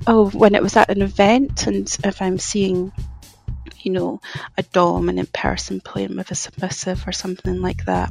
Oh, 0.07 0.31
when 0.31 0.55
it 0.55 0.63
was 0.63 0.77
at 0.77 0.91
an 0.91 1.03
event, 1.03 1.67
and 1.67 1.95
if 2.05 2.23
I'm 2.23 2.39
seeing, 2.39 2.93
you 3.81 3.93
know, 3.93 4.21
a 4.57 4.63
dominant 4.63 5.33
person 5.33 5.81
playing 5.81 6.17
with 6.17 6.31
a 6.31 6.35
submissive 6.35 7.07
or 7.07 7.13
something 7.13 7.61
like 7.61 7.85
that, 7.85 8.11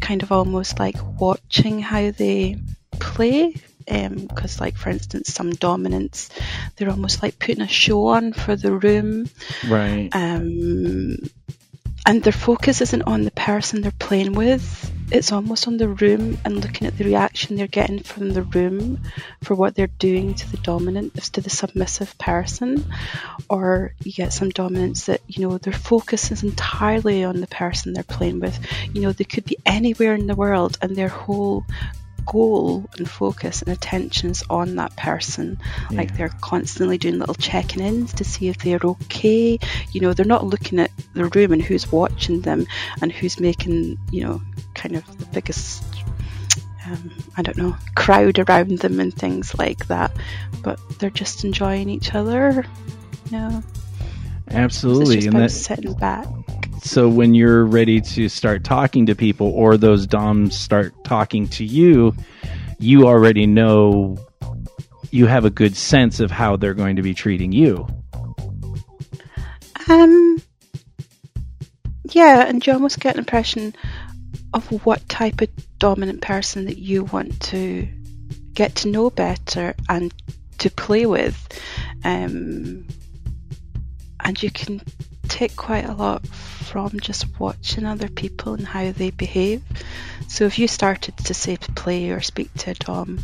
kind 0.00 0.22
of 0.22 0.32
almost 0.32 0.78
like 0.78 0.96
watching 1.20 1.80
how 1.80 2.10
they 2.10 2.56
play. 2.92 3.54
Because, 3.84 4.60
like, 4.60 4.76
for 4.76 4.90
instance, 4.90 5.34
some 5.34 5.50
dominants, 5.50 6.30
they're 6.76 6.88
almost 6.88 7.20
like 7.20 7.40
putting 7.40 7.62
a 7.62 7.68
show 7.68 8.06
on 8.06 8.32
for 8.32 8.54
the 8.54 8.72
room 8.72 9.28
Right. 9.68 10.08
um, 10.12 11.16
and 12.06 12.22
their 12.22 12.32
focus 12.32 12.80
isn't 12.80 13.02
on 13.02 13.24
the 13.24 13.32
person 13.32 13.80
they're 13.80 13.90
playing 13.98 14.34
with. 14.34 14.92
It's 15.12 15.30
almost 15.30 15.68
on 15.68 15.76
the 15.76 15.90
room 15.90 16.38
and 16.42 16.62
looking 16.62 16.86
at 16.86 16.96
the 16.96 17.04
reaction 17.04 17.54
they're 17.54 17.66
getting 17.66 18.02
from 18.02 18.30
the 18.30 18.42
room 18.42 18.98
for 19.42 19.54
what 19.54 19.74
they're 19.74 19.86
doing 19.86 20.32
to 20.32 20.50
the 20.50 20.56
dominant, 20.56 21.14
to 21.34 21.42
the 21.42 21.50
submissive 21.50 22.16
person. 22.16 22.90
Or 23.50 23.92
you 24.02 24.12
get 24.12 24.32
some 24.32 24.48
dominants 24.48 25.06
that, 25.06 25.20
you 25.26 25.46
know, 25.46 25.58
their 25.58 25.74
focus 25.74 26.30
is 26.30 26.42
entirely 26.42 27.24
on 27.24 27.42
the 27.42 27.46
person 27.46 27.92
they're 27.92 28.04
playing 28.04 28.40
with. 28.40 28.58
You 28.94 29.02
know, 29.02 29.12
they 29.12 29.24
could 29.24 29.44
be 29.44 29.58
anywhere 29.66 30.14
in 30.14 30.26
the 30.26 30.34
world 30.34 30.78
and 30.80 30.96
their 30.96 31.10
whole 31.10 31.66
goal 32.26 32.88
and 32.96 33.08
focus 33.08 33.62
and 33.62 33.72
attention's 33.72 34.42
on 34.48 34.76
that 34.76 34.96
person. 34.96 35.58
Like 35.90 36.16
they're 36.16 36.28
constantly 36.40 36.98
doing 36.98 37.18
little 37.18 37.34
checking 37.34 37.82
ins 37.82 38.14
to 38.14 38.24
see 38.24 38.48
if 38.48 38.58
they're 38.58 38.80
okay. 38.82 39.58
You 39.90 40.00
know, 40.00 40.12
they're 40.12 40.26
not 40.26 40.44
looking 40.46 40.78
at 40.78 40.90
the 41.14 41.26
room 41.26 41.52
and 41.52 41.62
who's 41.62 41.90
watching 41.90 42.40
them 42.40 42.66
and 43.00 43.12
who's 43.12 43.38
making, 43.40 43.98
you 44.10 44.24
know, 44.24 44.42
kind 44.74 44.96
of 44.96 45.18
the 45.18 45.26
biggest, 45.26 45.82
um, 46.86 47.10
I 47.36 47.42
don't 47.42 47.56
know, 47.58 47.76
crowd 47.94 48.38
around 48.38 48.78
them 48.78 49.00
and 49.00 49.14
things 49.14 49.56
like 49.58 49.86
that. 49.88 50.12
But 50.62 50.78
they're 50.98 51.10
just 51.10 51.44
enjoying 51.44 51.88
each 51.88 52.14
other. 52.14 52.64
You 53.26 53.38
know, 53.38 53.62
it's 54.46 54.54
Absolutely. 54.54 55.16
just 55.16 55.26
And 55.26 55.36
about 55.36 55.42
that, 55.42 55.50
sitting 55.50 55.94
back. 55.94 56.26
So 56.82 57.08
when 57.08 57.34
you're 57.34 57.64
ready 57.64 58.00
to 58.00 58.28
start 58.28 58.64
talking 58.64 59.06
to 59.06 59.14
people 59.14 59.48
or 59.52 59.76
those 59.76 60.06
doms 60.06 60.56
start 60.56 60.92
talking 61.04 61.48
to 61.48 61.64
you 61.64 62.14
you 62.78 63.06
already 63.06 63.46
know 63.46 64.16
you 65.10 65.26
have 65.26 65.44
a 65.44 65.50
good 65.50 65.76
sense 65.76 66.20
of 66.20 66.30
how 66.30 66.56
they're 66.56 66.74
going 66.74 66.96
to 66.96 67.02
be 67.02 67.14
treating 67.14 67.52
you 67.52 67.86
Um, 69.88 70.40
yeah, 72.10 72.46
and 72.46 72.64
you 72.66 72.72
almost 72.72 73.00
get 73.00 73.14
an 73.14 73.20
impression 73.20 73.74
of 74.52 74.66
what 74.84 75.08
type 75.08 75.40
of 75.40 75.48
dominant 75.78 76.20
person 76.20 76.66
that 76.66 76.78
you 76.78 77.04
want 77.04 77.40
to 77.40 77.88
get 78.54 78.76
to 78.76 78.88
know 78.88 79.10
better 79.10 79.74
and 79.88 80.12
to 80.58 80.70
play 80.70 81.06
with. 81.06 81.60
Um, 82.04 82.86
and 84.20 84.42
you 84.42 84.50
can 84.50 84.82
take 85.32 85.56
quite 85.56 85.88
a 85.88 85.94
lot 85.94 86.26
from 86.26 87.00
just 87.00 87.40
watching 87.40 87.86
other 87.86 88.08
people 88.08 88.52
and 88.52 88.66
how 88.66 88.92
they 88.92 89.10
behave. 89.10 89.62
So 90.28 90.44
if 90.44 90.58
you 90.58 90.68
started 90.68 91.16
to 91.16 91.34
say 91.34 91.56
to 91.56 91.72
play 91.72 92.10
or 92.10 92.20
speak 92.20 92.52
to 92.58 92.72
a 92.72 92.74
dom 92.74 93.18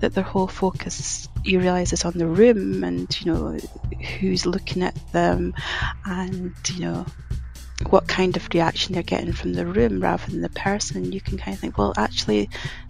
that 0.00 0.14
their 0.14 0.24
whole 0.24 0.48
focus 0.48 1.28
you 1.44 1.60
realise 1.60 1.92
is 1.92 2.04
on 2.04 2.14
the 2.14 2.26
room 2.26 2.84
and 2.84 3.20
you 3.20 3.32
know 3.32 3.58
who's 4.18 4.46
looking 4.46 4.82
at 4.82 4.94
them 5.12 5.54
and 6.04 6.54
you 6.74 6.80
know 6.80 7.06
what 7.90 8.06
kind 8.06 8.36
of 8.36 8.48
reaction 8.52 8.94
they're 8.94 9.02
getting 9.02 9.32
from 9.32 9.52
the 9.52 9.66
room 9.66 10.00
rather 10.00 10.30
than 10.30 10.42
the 10.42 10.48
person 10.50 11.12
you 11.12 11.20
can 11.20 11.38
kind 11.38 11.54
of 11.54 11.60
think 11.60 11.78
well 11.78 11.94
actually 11.96 12.48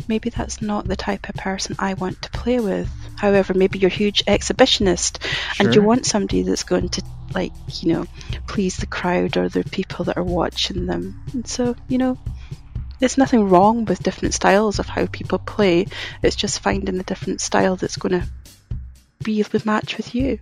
maybe 0.08 0.30
that's 0.30 0.60
not 0.60 0.86
the 0.86 0.96
type 0.96 1.28
of 1.28 1.34
person 1.36 1.76
I 1.78 1.94
want 1.94 2.20
to 2.22 2.30
play 2.30 2.60
with. 2.60 2.88
However 3.16 3.54
maybe 3.54 3.78
you're 3.78 3.90
a 3.90 3.94
huge 3.94 4.24
exhibitionist 4.24 5.24
and 5.58 5.74
you 5.74 5.82
want 5.82 6.06
somebody 6.06 6.42
that's 6.42 6.64
going 6.64 6.88
to 6.90 7.02
like 7.34 7.52
you 7.80 7.92
know 7.92 8.06
please 8.46 8.76
the 8.76 8.86
crowd 8.86 9.36
or 9.36 9.48
the 9.48 9.64
people 9.64 10.06
that 10.06 10.16
are 10.16 10.24
watching 10.24 10.86
them. 10.86 11.22
And 11.32 11.46
so 11.46 11.76
you 11.88 11.98
know 11.98 12.18
there's 12.98 13.18
nothing 13.18 13.48
wrong 13.48 13.84
with 13.84 14.02
different 14.02 14.34
styles 14.34 14.78
of 14.78 14.86
how 14.86 15.06
people 15.06 15.38
play. 15.38 15.86
It's 16.22 16.36
just 16.36 16.60
finding 16.60 16.98
the 16.98 17.02
different 17.02 17.40
style 17.40 17.76
that's 17.76 17.96
going 17.96 18.20
to 18.20 18.28
be 19.22 19.42
the 19.42 19.62
match 19.64 19.96
with 19.96 20.14
you 20.14 20.38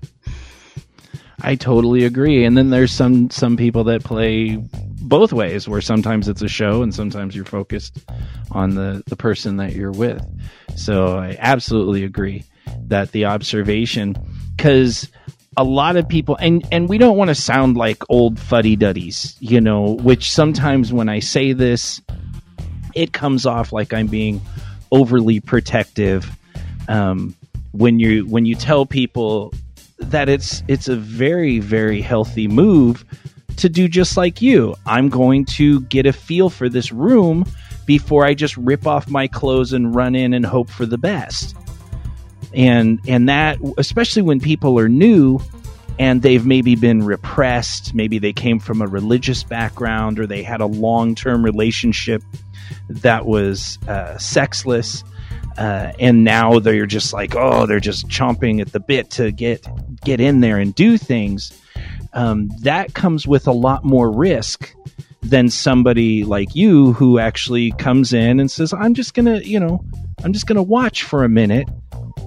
I 1.42 1.54
totally 1.54 2.04
agree. 2.04 2.44
And 2.44 2.56
then 2.56 2.70
there's 2.70 2.92
some 2.92 3.30
some 3.30 3.56
people 3.56 3.84
that 3.84 4.04
play 4.04 4.56
both 5.02 5.32
ways, 5.32 5.68
where 5.68 5.80
sometimes 5.80 6.28
it's 6.28 6.42
a 6.42 6.48
show 6.48 6.82
and 6.82 6.94
sometimes 6.94 7.34
you're 7.34 7.44
focused 7.44 7.98
on 8.50 8.74
the 8.74 9.02
the 9.06 9.16
person 9.16 9.56
that 9.56 9.72
you're 9.72 9.92
with. 9.92 10.24
So 10.76 11.18
I 11.18 11.36
absolutely 11.38 12.04
agree 12.04 12.44
that 12.86 13.12
the 13.12 13.24
observation, 13.26 14.16
because 14.56 15.08
a 15.56 15.64
lot 15.64 15.96
of 15.96 16.08
people 16.08 16.36
and 16.36 16.66
and 16.70 16.88
we 16.88 16.98
don't 16.98 17.16
want 17.16 17.28
to 17.28 17.34
sound 17.34 17.76
like 17.76 18.02
old 18.08 18.38
fuddy 18.38 18.76
duddies, 18.76 19.36
you 19.40 19.60
know, 19.60 19.92
which 19.94 20.30
sometimes 20.30 20.92
when 20.92 21.08
I 21.08 21.20
say 21.20 21.52
this, 21.52 22.00
it 22.94 23.12
comes 23.12 23.46
off 23.46 23.72
like 23.72 23.92
I'm 23.92 24.06
being 24.06 24.40
overly 24.92 25.40
protective. 25.40 26.30
Um, 26.88 27.34
when 27.72 28.00
you 28.00 28.26
when 28.26 28.46
you 28.46 28.54
tell 28.54 28.84
people 28.84 29.54
that 30.00 30.28
it's 30.28 30.62
it's 30.68 30.88
a 30.88 30.96
very 30.96 31.58
very 31.58 32.00
healthy 32.00 32.48
move 32.48 33.04
to 33.56 33.68
do 33.68 33.88
just 33.88 34.16
like 34.16 34.40
you. 34.40 34.74
I'm 34.86 35.08
going 35.08 35.44
to 35.56 35.82
get 35.82 36.06
a 36.06 36.12
feel 36.12 36.50
for 36.50 36.68
this 36.68 36.92
room 36.92 37.44
before 37.86 38.24
I 38.24 38.34
just 38.34 38.56
rip 38.56 38.86
off 38.86 39.08
my 39.08 39.26
clothes 39.28 39.72
and 39.72 39.94
run 39.94 40.14
in 40.14 40.32
and 40.32 40.46
hope 40.46 40.70
for 40.70 40.86
the 40.86 40.98
best. 40.98 41.56
And 42.54 43.00
and 43.06 43.28
that 43.28 43.58
especially 43.78 44.22
when 44.22 44.40
people 44.40 44.78
are 44.78 44.88
new 44.88 45.40
and 45.98 46.22
they've 46.22 46.46
maybe 46.46 46.76
been 46.76 47.04
repressed, 47.04 47.94
maybe 47.94 48.18
they 48.18 48.32
came 48.32 48.58
from 48.58 48.80
a 48.80 48.86
religious 48.86 49.44
background 49.44 50.18
or 50.18 50.26
they 50.26 50.42
had 50.42 50.60
a 50.60 50.66
long-term 50.66 51.44
relationship 51.44 52.22
that 52.88 53.26
was 53.26 53.78
uh, 53.86 54.16
sexless. 54.16 55.04
Uh, 55.58 55.92
and 55.98 56.24
now 56.24 56.58
they're 56.58 56.86
just 56.86 57.12
like, 57.12 57.34
oh, 57.36 57.66
they're 57.66 57.80
just 57.80 58.08
chomping 58.08 58.60
at 58.60 58.72
the 58.72 58.80
bit 58.80 59.10
to 59.10 59.30
get 59.32 59.66
get 60.02 60.20
in 60.20 60.40
there 60.40 60.58
and 60.58 60.74
do 60.74 60.96
things. 60.96 61.52
Um, 62.12 62.50
that 62.60 62.94
comes 62.94 63.26
with 63.26 63.46
a 63.46 63.52
lot 63.52 63.84
more 63.84 64.10
risk 64.10 64.74
than 65.22 65.50
somebody 65.50 66.24
like 66.24 66.54
you 66.54 66.92
who 66.94 67.18
actually 67.18 67.72
comes 67.72 68.12
in 68.12 68.40
and 68.40 68.50
says, 68.50 68.72
I'm 68.72 68.94
just 68.94 69.14
gonna, 69.14 69.40
you 69.40 69.60
know, 69.60 69.84
I'm 70.24 70.32
just 70.32 70.46
gonna 70.46 70.62
watch 70.62 71.02
for 71.04 71.24
a 71.24 71.28
minute 71.28 71.68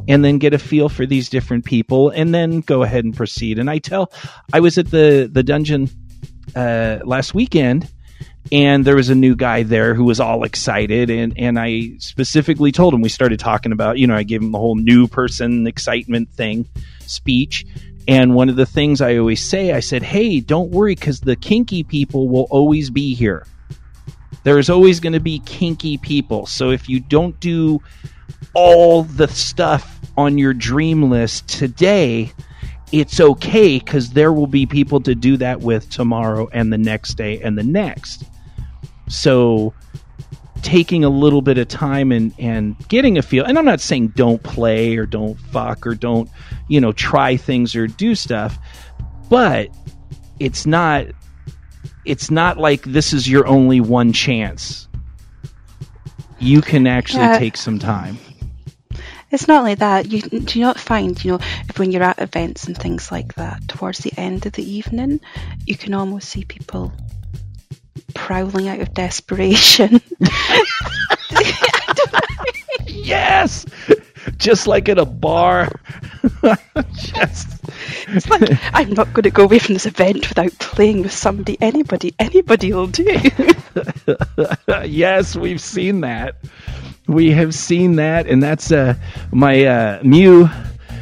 and 0.08 0.24
then 0.24 0.38
get 0.38 0.54
a 0.54 0.60
feel 0.60 0.90
for 0.90 1.06
these 1.06 1.30
different 1.30 1.66
people 1.66 2.10
and 2.10 2.34
then 2.34 2.62
go 2.62 2.84
ahead 2.84 3.04
and 3.04 3.16
proceed. 3.16 3.58
And 3.58 3.70
I 3.70 3.80
tell, 3.80 4.12
I 4.52 4.60
was 4.60 4.78
at 4.78 4.92
the 4.92 5.30
the 5.32 5.44
dungeon 5.44 5.90
uh, 6.56 7.00
last 7.04 7.34
weekend 7.34 7.90
and 8.54 8.86
there 8.86 8.96
was 8.96 9.10
a 9.10 9.16
new 9.16 9.36
guy 9.36 9.64
there 9.64 9.96
who 9.96 10.04
was 10.04 10.20
all 10.20 10.44
excited 10.44 11.10
and 11.10 11.34
and 11.38 11.60
I 11.60 11.94
specifically 11.98 12.72
told 12.72 12.94
him 12.94 13.02
we 13.02 13.10
started 13.10 13.40
talking 13.40 13.72
about 13.72 13.98
you 13.98 14.06
know 14.06 14.16
I 14.16 14.22
gave 14.22 14.42
him 14.42 14.52
the 14.52 14.60
whole 14.60 14.76
new 14.76 15.08
person 15.08 15.68
excitement 15.68 16.30
thing 16.30 16.70
speech. 17.00 17.66
And 18.08 18.36
one 18.36 18.50
of 18.50 18.56
the 18.56 18.66
things 18.66 19.02
I 19.02 19.18
always 19.18 19.44
say 19.44 19.74
I 19.74 19.80
said 19.80 20.04
hey 20.04 20.40
don't 20.40 20.70
worry 20.70 20.96
cuz 20.96 21.20
the 21.20 21.36
kinky 21.36 21.84
people 21.84 22.30
will 22.30 22.48
always 22.52 22.92
be 22.92 23.16
here. 23.16 23.46
There's 24.44 24.70
always 24.70 25.00
going 25.00 25.14
to 25.14 25.22
be 25.22 25.40
kinky 25.40 25.98
people. 25.98 26.46
So 26.46 26.70
if 26.70 26.90
you 26.90 27.00
don't 27.00 27.40
do 27.40 27.82
all 28.54 29.04
the 29.04 29.30
stuff 29.30 30.00
on 30.16 30.38
your 30.38 30.54
dream 30.54 31.10
list 31.10 31.48
today 31.48 32.32
it's 32.92 33.20
okay 33.20 33.80
because 33.80 34.12
there 34.12 34.32
will 34.32 34.46
be 34.46 34.68
people 34.68 35.00
to 35.02 35.16
do 35.16 35.38
that 35.38 35.62
with 35.62 35.90
tomorrow 35.90 36.48
and 36.54 36.72
the 36.72 36.78
next 36.78 37.16
day 37.16 37.42
and 37.42 37.58
the 37.58 37.64
next. 37.64 38.26
So 39.08 39.74
taking 40.62 41.04
a 41.04 41.10
little 41.10 41.42
bit 41.42 41.58
of 41.58 41.68
time 41.68 42.12
and, 42.12 42.34
and 42.40 42.76
getting 42.88 43.18
a 43.18 43.22
feel 43.22 43.44
and 43.44 43.58
I'm 43.58 43.66
not 43.66 43.82
saying 43.82 44.10
don't 44.10 44.42
play 44.44 44.96
or 44.96 45.06
don't 45.06 45.38
fuck 45.38 45.86
or 45.86 45.94
don't, 45.94 46.30
you 46.70 46.80
know, 46.80 46.94
try 46.94 47.36
things 47.36 47.76
or 47.76 47.88
do 47.88 48.16
stuff, 48.16 48.58
but 49.30 49.70
it's 50.40 50.66
not 50.66 51.08
it's 52.06 52.32
not 52.32 52.58
like 52.58 52.84
this 52.84 53.14
is 53.14 53.30
your 53.30 53.46
only 53.48 53.82
one 53.82 54.14
chance. 54.14 54.88
You 56.40 56.62
can 56.62 56.88
actually 56.88 57.24
Yeah. 57.24 57.40
take 57.40 57.58
some 57.58 57.80
time. 57.80 58.18
It's 59.32 59.48
not 59.48 59.64
like 59.64 59.80
that. 59.80 60.12
You 60.12 60.22
do 60.22 60.60
you 60.60 60.66
not 60.66 60.80
find, 60.80 61.22
you 61.24 61.32
know, 61.32 61.40
if 61.68 61.80
when 61.80 61.92
you're 61.92 62.04
at 62.04 62.22
events 62.22 62.66
and 62.66 62.78
things 62.78 63.12
like 63.12 63.36
that, 63.36 63.68
towards 63.68 64.00
the 64.00 64.14
end 64.16 64.46
of 64.46 64.54
the 64.54 64.70
evening, 64.70 65.22
you 65.66 65.76
can 65.76 65.94
almost 65.94 66.30
see 66.30 66.44
people 66.46 66.94
prowling 68.14 68.68
out 68.68 68.80
of 68.80 68.94
desperation. 68.94 70.02
Yes. 72.88 73.66
Just 74.38 74.68
like 74.68 74.88
at 74.90 74.98
a 74.98 75.06
bar. 75.06 75.70
Just 76.94 77.62
It's 78.08 78.30
like 78.30 78.58
I'm 78.74 78.92
not 78.92 79.14
going 79.14 79.24
to 79.24 79.30
go 79.30 79.44
away 79.44 79.60
from 79.60 79.74
this 79.74 79.86
event 79.86 80.30
without 80.30 80.52
playing 80.60 81.04
with 81.04 81.12
somebody. 81.12 81.58
Anybody, 81.62 82.14
anybody 82.20 82.72
will 82.74 82.88
do. 82.88 83.18
yes, 84.86 85.36
we've 85.36 85.62
seen 85.62 86.02
that. 86.02 86.36
We 87.08 87.32
have 87.32 87.54
seen 87.54 87.98
that, 87.98 88.28
and 88.28 88.42
that's 88.42 88.72
uh, 88.72 88.96
my 89.32 89.66
uh, 89.66 90.00
Mew. 90.04 90.50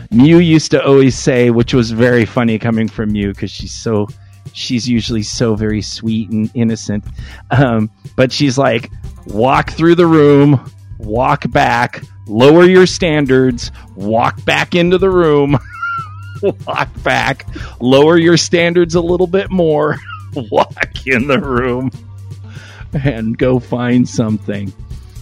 Mew 0.09 0.39
used 0.39 0.71
to 0.71 0.83
always 0.83 1.17
say, 1.17 1.51
which 1.51 1.73
was 1.73 1.91
very 1.91 2.25
funny 2.25 2.57
coming 2.57 2.87
from 2.87 3.11
Mew 3.11 3.29
because 3.29 3.51
she's 3.51 3.73
so 3.73 4.07
she's 4.53 4.87
usually 4.87 5.23
so 5.23 5.55
very 5.55 5.81
sweet 5.81 6.29
and 6.29 6.49
innocent. 6.53 7.03
Um, 7.51 7.89
but 8.15 8.31
she's 8.31 8.57
like, 8.57 8.91
walk 9.27 9.71
through 9.71 9.95
the 9.95 10.07
room, 10.07 10.69
walk 10.97 11.49
back, 11.51 12.03
lower 12.27 12.65
your 12.65 12.85
standards, 12.85 13.71
walk 13.95 14.43
back 14.45 14.75
into 14.75 14.97
the 14.97 15.09
room, 15.09 15.57
walk 16.65 16.89
back, 17.03 17.45
lower 17.79 18.17
your 18.17 18.37
standards 18.37 18.95
a 18.95 19.01
little 19.01 19.27
bit 19.27 19.49
more, 19.49 19.97
walk 20.51 21.05
in 21.05 21.27
the 21.27 21.39
room 21.39 21.91
and 22.93 23.37
go 23.37 23.59
find 23.59 24.07
something. 24.07 24.73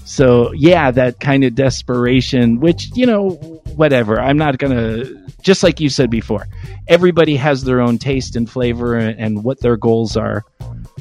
So, 0.05 0.51
yeah, 0.53 0.89
that 0.91 1.19
kind 1.19 1.43
of 1.43 1.53
desperation, 1.53 2.59
which, 2.59 2.89
you 2.95 3.05
know, 3.05 3.58
whatever. 3.79 4.19
I'm 4.19 4.37
not 4.37 4.57
going 4.57 4.75
to, 4.75 5.25
just 5.41 5.63
like 5.63 5.79
you 5.79 5.87
said 5.87 6.09
before, 6.09 6.47
everybody 6.85 7.37
has 7.37 7.63
their 7.63 7.79
own 7.79 7.97
taste 7.97 8.35
and 8.35 8.47
flavor 8.49 8.93
and, 8.95 9.17
and 9.17 9.43
what 9.43 9.61
their 9.61 9.77
goals 9.77 10.17
are 10.17 10.43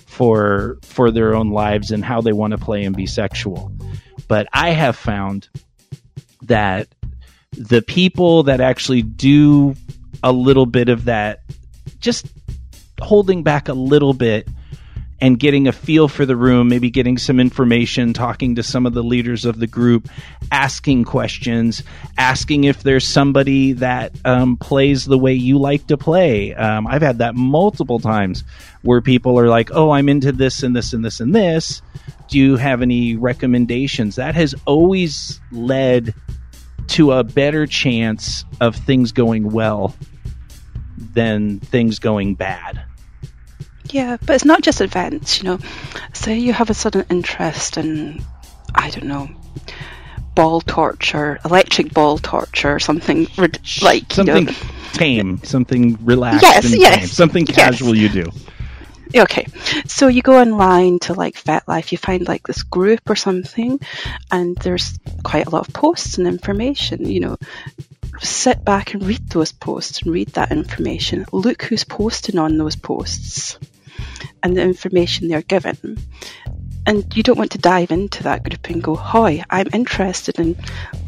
for 0.06 0.78
for 0.82 1.10
their 1.10 1.34
own 1.34 1.50
lives 1.50 1.90
and 1.90 2.04
how 2.04 2.20
they 2.20 2.32
want 2.32 2.52
to 2.52 2.58
play 2.58 2.84
and 2.84 2.96
be 2.96 3.04
sexual. 3.04 3.72
But 4.28 4.46
I 4.52 4.70
have 4.70 4.94
found 4.94 5.48
that 6.42 6.86
the 7.50 7.82
people 7.82 8.44
that 8.44 8.60
actually 8.60 9.02
do 9.02 9.74
a 10.22 10.30
little 10.30 10.66
bit 10.66 10.88
of 10.88 11.06
that 11.06 11.40
just 11.98 12.26
holding 13.00 13.42
back 13.42 13.68
a 13.68 13.74
little 13.74 14.14
bit 14.14 14.46
and 15.20 15.38
getting 15.38 15.66
a 15.66 15.72
feel 15.72 16.08
for 16.08 16.24
the 16.24 16.36
room, 16.36 16.68
maybe 16.68 16.90
getting 16.90 17.18
some 17.18 17.40
information, 17.40 18.12
talking 18.12 18.54
to 18.54 18.62
some 18.62 18.86
of 18.86 18.94
the 18.94 19.02
leaders 19.02 19.44
of 19.44 19.58
the 19.58 19.66
group, 19.66 20.08
asking 20.52 21.04
questions, 21.04 21.82
asking 22.16 22.64
if 22.64 22.82
there's 22.82 23.06
somebody 23.06 23.72
that 23.72 24.12
um, 24.24 24.56
plays 24.56 25.04
the 25.04 25.18
way 25.18 25.32
you 25.34 25.58
like 25.58 25.86
to 25.88 25.96
play. 25.96 26.54
Um, 26.54 26.86
I've 26.86 27.02
had 27.02 27.18
that 27.18 27.34
multiple 27.34 27.98
times 27.98 28.44
where 28.82 29.00
people 29.00 29.38
are 29.38 29.48
like, 29.48 29.70
oh, 29.72 29.90
I'm 29.90 30.08
into 30.08 30.30
this 30.30 30.62
and 30.62 30.74
this 30.74 30.92
and 30.92 31.04
this 31.04 31.20
and 31.20 31.34
this. 31.34 31.82
Do 32.28 32.38
you 32.38 32.56
have 32.56 32.82
any 32.82 33.16
recommendations? 33.16 34.16
That 34.16 34.34
has 34.34 34.54
always 34.66 35.40
led 35.50 36.14
to 36.88 37.12
a 37.12 37.24
better 37.24 37.66
chance 37.66 38.44
of 38.60 38.76
things 38.76 39.12
going 39.12 39.50
well 39.50 39.94
than 40.96 41.60
things 41.60 41.98
going 41.98 42.34
bad. 42.34 42.82
Yeah, 43.90 44.16
but 44.20 44.34
it's 44.34 44.44
not 44.44 44.62
just 44.62 44.80
events, 44.80 45.42
you 45.42 45.48
know. 45.48 45.58
Say 46.12 46.38
you 46.38 46.52
have 46.52 46.70
a 46.70 46.74
sudden 46.74 47.06
interest 47.10 47.78
in, 47.78 48.22
I 48.74 48.90
don't 48.90 49.06
know, 49.06 49.28
ball 50.34 50.60
torture, 50.60 51.38
electric 51.44 51.92
ball 51.92 52.18
torture, 52.18 52.74
or 52.74 52.78
something 52.78 53.26
like 53.82 54.12
something 54.12 54.48
You 54.48 54.54
tame, 54.92 55.42
something 55.42 55.98
relaxed, 56.04 56.42
Yes, 56.42 56.76
yes, 56.76 56.98
tame, 56.98 57.06
something 57.08 57.46
yes. 57.46 57.56
casual 57.56 57.96
you 57.96 58.08
do. 58.08 58.24
Okay, 59.16 59.46
so 59.86 60.08
you 60.08 60.20
go 60.20 60.38
online 60.38 60.98
to 61.00 61.14
like 61.14 61.34
FetLife, 61.34 61.92
you 61.92 61.98
find 61.98 62.28
like 62.28 62.46
this 62.46 62.62
group 62.62 63.08
or 63.08 63.16
something, 63.16 63.80
and 64.30 64.54
there's 64.58 64.98
quite 65.22 65.46
a 65.46 65.50
lot 65.50 65.66
of 65.66 65.72
posts 65.72 66.18
and 66.18 66.26
information. 66.26 67.08
You 67.08 67.20
know, 67.20 67.36
sit 68.20 68.64
back 68.64 68.92
and 68.92 69.02
read 69.06 69.26
those 69.30 69.52
posts 69.52 70.02
and 70.02 70.12
read 70.12 70.28
that 70.34 70.52
information. 70.52 71.24
Look 71.32 71.62
who's 71.62 71.84
posting 71.84 72.38
on 72.38 72.58
those 72.58 72.76
posts 72.76 73.58
and 74.42 74.56
the 74.56 74.62
information 74.62 75.28
they're 75.28 75.42
given. 75.42 75.98
And 76.86 77.14
you 77.14 77.22
don't 77.22 77.36
want 77.36 77.50
to 77.50 77.58
dive 77.58 77.90
into 77.90 78.22
that 78.22 78.42
group 78.42 78.70
and 78.70 78.82
go, 78.82 78.94
Hi, 78.94 79.44
I'm 79.50 79.68
interested 79.74 80.38
in 80.38 80.56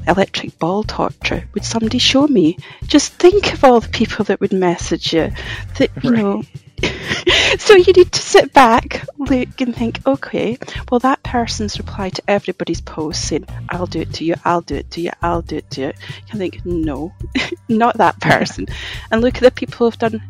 electric 0.07 0.59
ball 0.59 0.83
torture. 0.83 1.49
Would 1.55 1.65
somebody 1.65 1.99
show 1.99 2.27
me? 2.27 2.59
Just 2.85 3.15
think 3.15 3.55
of 3.55 3.65
all 3.65 3.81
the 3.81 3.89
people 3.89 4.27
that 4.27 4.41
would 4.41 4.53
message 4.53 5.15
you 5.15 5.33
that, 5.79 5.91
you 6.03 6.11
know. 6.11 6.43
so 7.59 7.77
you 7.77 7.93
need 7.93 8.13
to 8.13 8.21
sit 8.21 8.53
back, 8.53 9.07
look, 9.19 9.61
and 9.61 9.75
think, 9.75 10.07
okay, 10.07 10.59
well, 10.91 11.01
that 11.01 11.23
person's 11.23 11.79
reply 11.79 12.09
to 12.11 12.23
everybody's 12.29 12.81
post 12.81 13.27
saying, 13.27 13.47
I'll 13.69 13.87
do 13.87 14.01
it 14.01 14.15
to 14.15 14.25
you, 14.25 14.35
I'll 14.45 14.63
do 14.63 14.77
it 14.77 14.91
to 14.93 15.01
you, 15.01 15.11
I'll 15.23 15.43
do 15.43 15.57
it 15.57 15.71
to 15.73 15.81
you. 15.81 15.87
You 15.87 16.27
can 16.29 16.39
think, 16.39 16.65
no, 16.65 17.15
not 17.69 17.99
that 17.99 18.21
person. 18.21 18.67
And 19.11 19.21
look 19.21 19.37
at 19.37 19.43
the 19.43 19.51
people 19.51 19.87
who've 19.87 19.99
done, 19.99 20.23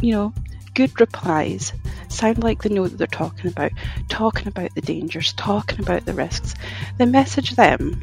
you 0.00 0.12
know, 0.12 0.34
good 0.86 1.00
replies, 1.00 1.74
sound 2.08 2.42
like 2.42 2.62
they 2.62 2.70
know 2.70 2.82
what 2.82 2.96
they're 2.96 3.06
talking 3.06 3.50
about, 3.50 3.72
talking 4.08 4.48
about 4.48 4.74
the 4.74 4.80
dangers, 4.80 5.34
talking 5.34 5.80
about 5.80 6.06
the 6.06 6.14
risks. 6.14 6.54
Then 6.96 7.10
message 7.10 7.50
them. 7.50 8.00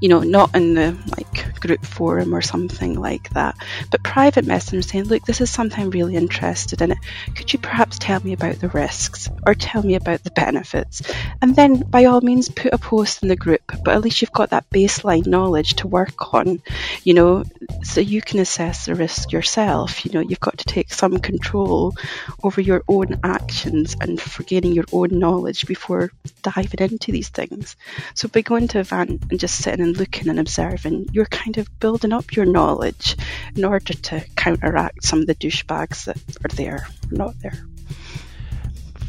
You 0.00 0.08
know, 0.08 0.20
not 0.20 0.54
in 0.54 0.74
the 0.74 0.96
like 1.16 1.60
group 1.60 1.84
forum 1.84 2.34
or 2.34 2.42
something 2.42 3.00
like 3.00 3.30
that. 3.30 3.56
But 3.90 4.02
private 4.02 4.44
messaging 4.44 4.84
saying, 4.84 5.04
look, 5.04 5.24
this 5.24 5.40
is 5.40 5.50
something 5.50 5.80
I'm 5.80 5.90
really 5.90 6.16
interested 6.16 6.82
in. 6.82 6.94
Could 7.34 7.52
you 7.52 7.58
perhaps 7.58 7.98
tell 7.98 8.20
me 8.20 8.32
about 8.32 8.56
the 8.56 8.68
risks 8.68 9.28
or 9.46 9.54
tell 9.54 9.82
me 9.82 9.94
about 9.94 10.22
the 10.22 10.30
benefits? 10.30 11.02
And 11.40 11.56
then 11.56 11.80
by 11.80 12.04
all 12.04 12.20
means 12.20 12.48
put 12.48 12.74
a 12.74 12.78
post 12.78 13.22
in 13.22 13.28
the 13.28 13.36
group, 13.36 13.62
but 13.84 13.94
at 13.94 14.02
least 14.02 14.20
you've 14.20 14.32
got 14.32 14.50
that 14.50 14.68
baseline 14.70 15.26
knowledge 15.26 15.74
to 15.76 15.88
work 15.88 16.34
on, 16.34 16.62
you 17.02 17.14
know, 17.14 17.44
so 17.82 18.00
you 18.00 18.20
can 18.20 18.40
assess 18.40 18.86
the 18.86 18.94
risk 18.94 19.32
yourself. 19.32 20.04
You 20.04 20.12
know, 20.12 20.20
you've 20.20 20.40
got 20.40 20.58
to 20.58 20.64
take 20.64 20.92
some 20.92 21.18
control 21.18 21.94
over 22.42 22.60
your 22.60 22.82
own 22.88 23.18
actions 23.24 23.96
and 24.00 24.20
for 24.20 24.42
gaining 24.42 24.72
your 24.72 24.84
own 24.92 25.18
knowledge 25.18 25.66
before 25.66 26.12
diving 26.42 26.80
into 26.80 27.12
these 27.12 27.28
things. 27.28 27.76
So 28.14 28.28
by 28.28 28.42
going 28.42 28.68
to 28.68 28.80
event 28.80 29.22
and 29.30 29.40
just 29.40 29.56
sitting 29.56 29.73
and 29.80 29.96
looking 29.96 30.28
and 30.28 30.38
observing, 30.38 31.06
you're 31.12 31.26
kind 31.26 31.58
of 31.58 31.68
building 31.80 32.12
up 32.12 32.34
your 32.34 32.46
knowledge 32.46 33.16
in 33.56 33.64
order 33.64 33.94
to 33.94 34.24
counteract 34.36 35.04
some 35.04 35.20
of 35.20 35.26
the 35.26 35.34
douchebags 35.34 36.04
that 36.04 36.16
are 36.44 36.54
there, 36.54 36.86
not 37.10 37.34
there. 37.40 37.66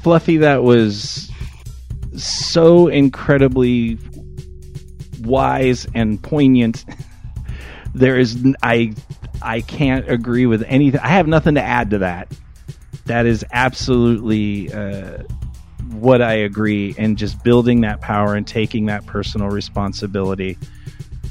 Fluffy, 0.01 0.37
that 0.37 0.63
was 0.63 1.31
so 2.15 2.87
incredibly 2.87 3.97
wise 5.21 5.87
and 5.93 6.21
poignant. 6.21 6.85
there 7.95 8.19
is 8.19 8.37
I 8.61 8.93
I 9.41 9.61
can't 9.61 10.09
agree 10.09 10.45
with 10.45 10.63
anything. 10.67 10.99
I 11.01 11.09
have 11.09 11.27
nothing 11.27 11.55
to 11.55 11.61
add 11.61 11.91
to 11.91 11.99
that. 11.99 12.31
That 13.05 13.25
is 13.25 13.45
absolutely 13.51 14.73
uh, 14.73 15.23
what 15.91 16.21
I 16.21 16.33
agree, 16.33 16.95
and 16.97 17.17
just 17.17 17.43
building 17.43 17.81
that 17.81 18.01
power 18.01 18.35
and 18.35 18.45
taking 18.45 18.87
that 18.87 19.05
personal 19.05 19.49
responsibility. 19.49 20.57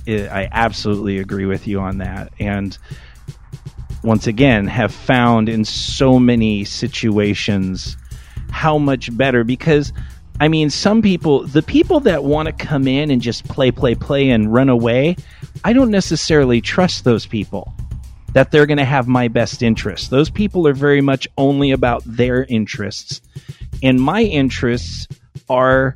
I 0.06 0.28
I 0.30 0.48
absolutely 0.52 1.18
agree 1.18 1.46
with 1.46 1.66
you 1.66 1.80
on 1.80 1.98
that, 1.98 2.32
and 2.38 2.76
once 4.02 4.26
again 4.26 4.66
have 4.66 4.92
found 4.92 5.48
in 5.48 5.64
so 5.64 6.18
many 6.18 6.62
situations 6.64 7.96
how 8.50 8.76
much 8.76 9.16
better 9.16 9.44
because 9.44 9.94
I 10.40 10.48
mean 10.48 10.68
some 10.68 11.00
people 11.00 11.46
the 11.46 11.62
people 11.62 12.00
that 12.00 12.22
want 12.22 12.46
to 12.46 12.52
come 12.52 12.86
in 12.86 13.10
and 13.10 13.22
just 13.22 13.48
play 13.48 13.70
play 13.70 13.94
play 13.94 14.28
and 14.28 14.52
run 14.52 14.68
away 14.68 15.16
I 15.64 15.72
don't 15.72 15.90
necessarily 15.90 16.60
trust 16.60 17.04
those 17.04 17.24
people 17.24 17.72
that 18.34 18.50
they're 18.50 18.66
going 18.66 18.78
to 18.78 18.84
have 18.84 19.06
my 19.06 19.28
best 19.28 19.62
interests. 19.62 20.08
Those 20.08 20.28
people 20.28 20.66
are 20.66 20.74
very 20.74 21.00
much 21.00 21.26
only 21.38 21.70
about 21.70 22.02
their 22.04 22.44
interests 22.44 23.22
and 23.82 24.00
my 24.00 24.22
interests 24.22 25.06
are 25.48 25.94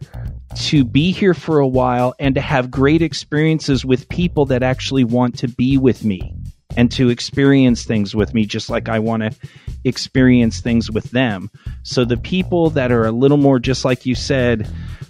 to 0.57 0.85
be 0.85 1.13
here 1.13 1.35
for 1.35 1.59
a 1.59 1.67
while 1.67 2.15
and 2.19 2.35
to 2.35 2.41
have 2.41 2.71
great 2.71 3.03
experiences 3.03 3.85
with 3.85 4.09
people 4.09 4.47
that 4.47 4.63
actually 4.63 5.05
want 5.05 5.39
to 5.39 5.49
be 5.49 5.79
with 5.79 6.05
me 6.05 6.35
and 6.77 6.91
to 6.93 7.09
experience 7.09 7.85
things 7.85 8.15
with 8.15 8.35
me 8.35 8.45
just 8.45 8.71
like 8.71 8.89
I 8.89 8.99
want 8.99 9.23
to 9.23 9.49
experience 9.85 10.61
things 10.61 10.91
with 10.91 11.11
them. 11.11 11.51
So 11.83 12.05
the 12.05 12.17
people 12.17 12.71
that 12.71 12.93
are 12.93 13.07
a 13.07 13.13
little 13.13 13.37
more 13.37 13.59
just 13.59 13.85
like 13.85 14.07
you 14.07 14.15
said, 14.15 14.69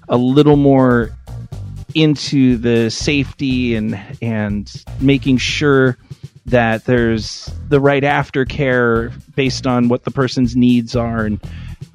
a 0.08 0.16
little 0.16 0.56
more 0.56 1.10
into 1.94 2.56
the 2.56 2.90
safety 2.90 3.74
and 3.74 3.98
and 4.20 4.70
making 5.00 5.38
sure 5.38 5.96
that 6.46 6.84
there's 6.84 7.50
the 7.68 7.80
right 7.80 8.02
aftercare 8.02 9.12
based 9.34 9.66
on 9.66 9.88
what 9.88 10.04
the 10.04 10.10
person's 10.10 10.56
needs 10.56 10.96
are 10.96 11.24
and 11.24 11.40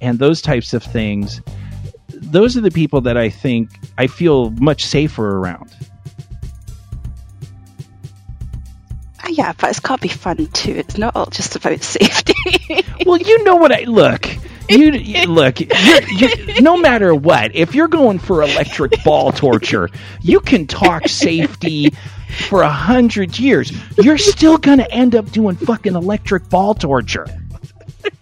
and 0.03 0.19
those 0.19 0.41
types 0.41 0.73
of 0.73 0.83
things 0.83 1.41
those 2.33 2.57
are 2.57 2.61
the 2.61 2.71
people 2.71 3.01
that 3.01 3.17
I 3.17 3.29
think 3.29 3.69
I 3.97 4.07
feel 4.07 4.51
much 4.51 4.85
safer 4.85 5.37
around. 5.37 5.73
Ah, 9.19 9.29
yeah, 9.29 9.53
but 9.57 9.69
it's 9.69 9.79
got 9.79 9.97
to 9.97 10.01
be 10.01 10.07
fun 10.09 10.45
too. 10.47 10.73
It's 10.73 10.97
not 10.97 11.15
all 11.15 11.27
just 11.27 11.55
about 11.55 11.81
safety. 11.83 12.33
Well, 13.05 13.17
you 13.17 13.43
know 13.43 13.55
what 13.55 13.71
I 13.71 13.83
look. 13.83 14.27
You, 14.69 14.91
you 14.91 15.25
look. 15.27 15.59
You're, 15.59 16.39
you 16.39 16.61
no 16.61 16.77
matter 16.77 17.13
what, 17.13 17.55
if 17.55 17.75
you're 17.75 17.87
going 17.87 18.19
for 18.19 18.41
electric 18.41 19.03
ball 19.03 19.31
torture, 19.31 19.89
you 20.21 20.39
can 20.39 20.67
talk 20.67 21.07
safety 21.07 21.91
for 22.47 22.61
a 22.61 22.69
hundred 22.69 23.37
years. 23.37 23.71
You're 23.97 24.17
still 24.17 24.57
gonna 24.57 24.87
end 24.89 25.15
up 25.15 25.31
doing 25.31 25.55
fucking 25.55 25.95
electric 25.95 26.49
ball 26.49 26.73
torture. 26.73 27.27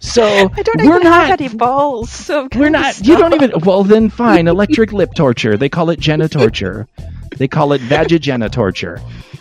So 0.00 0.24
I 0.54 0.62
don't 0.62 0.78
we're 0.78 0.96
even 0.96 1.02
not. 1.02 1.28
have 1.28 1.40
any 1.40 1.54
balls, 1.54 2.10
so 2.10 2.48
We're 2.54 2.70
not. 2.70 3.06
You 3.06 3.16
don't 3.16 3.34
even. 3.34 3.52
Well, 3.60 3.84
then 3.84 4.10
fine. 4.10 4.48
Electric 4.48 4.92
lip 4.92 5.10
torture. 5.14 5.56
They 5.56 5.68
call 5.68 5.90
it 5.90 6.00
gena 6.00 6.28
torture. 6.28 6.86
They 7.36 7.48
call 7.48 7.72
it 7.72 7.80
vagigena 7.82 8.50
torture. 8.50 9.00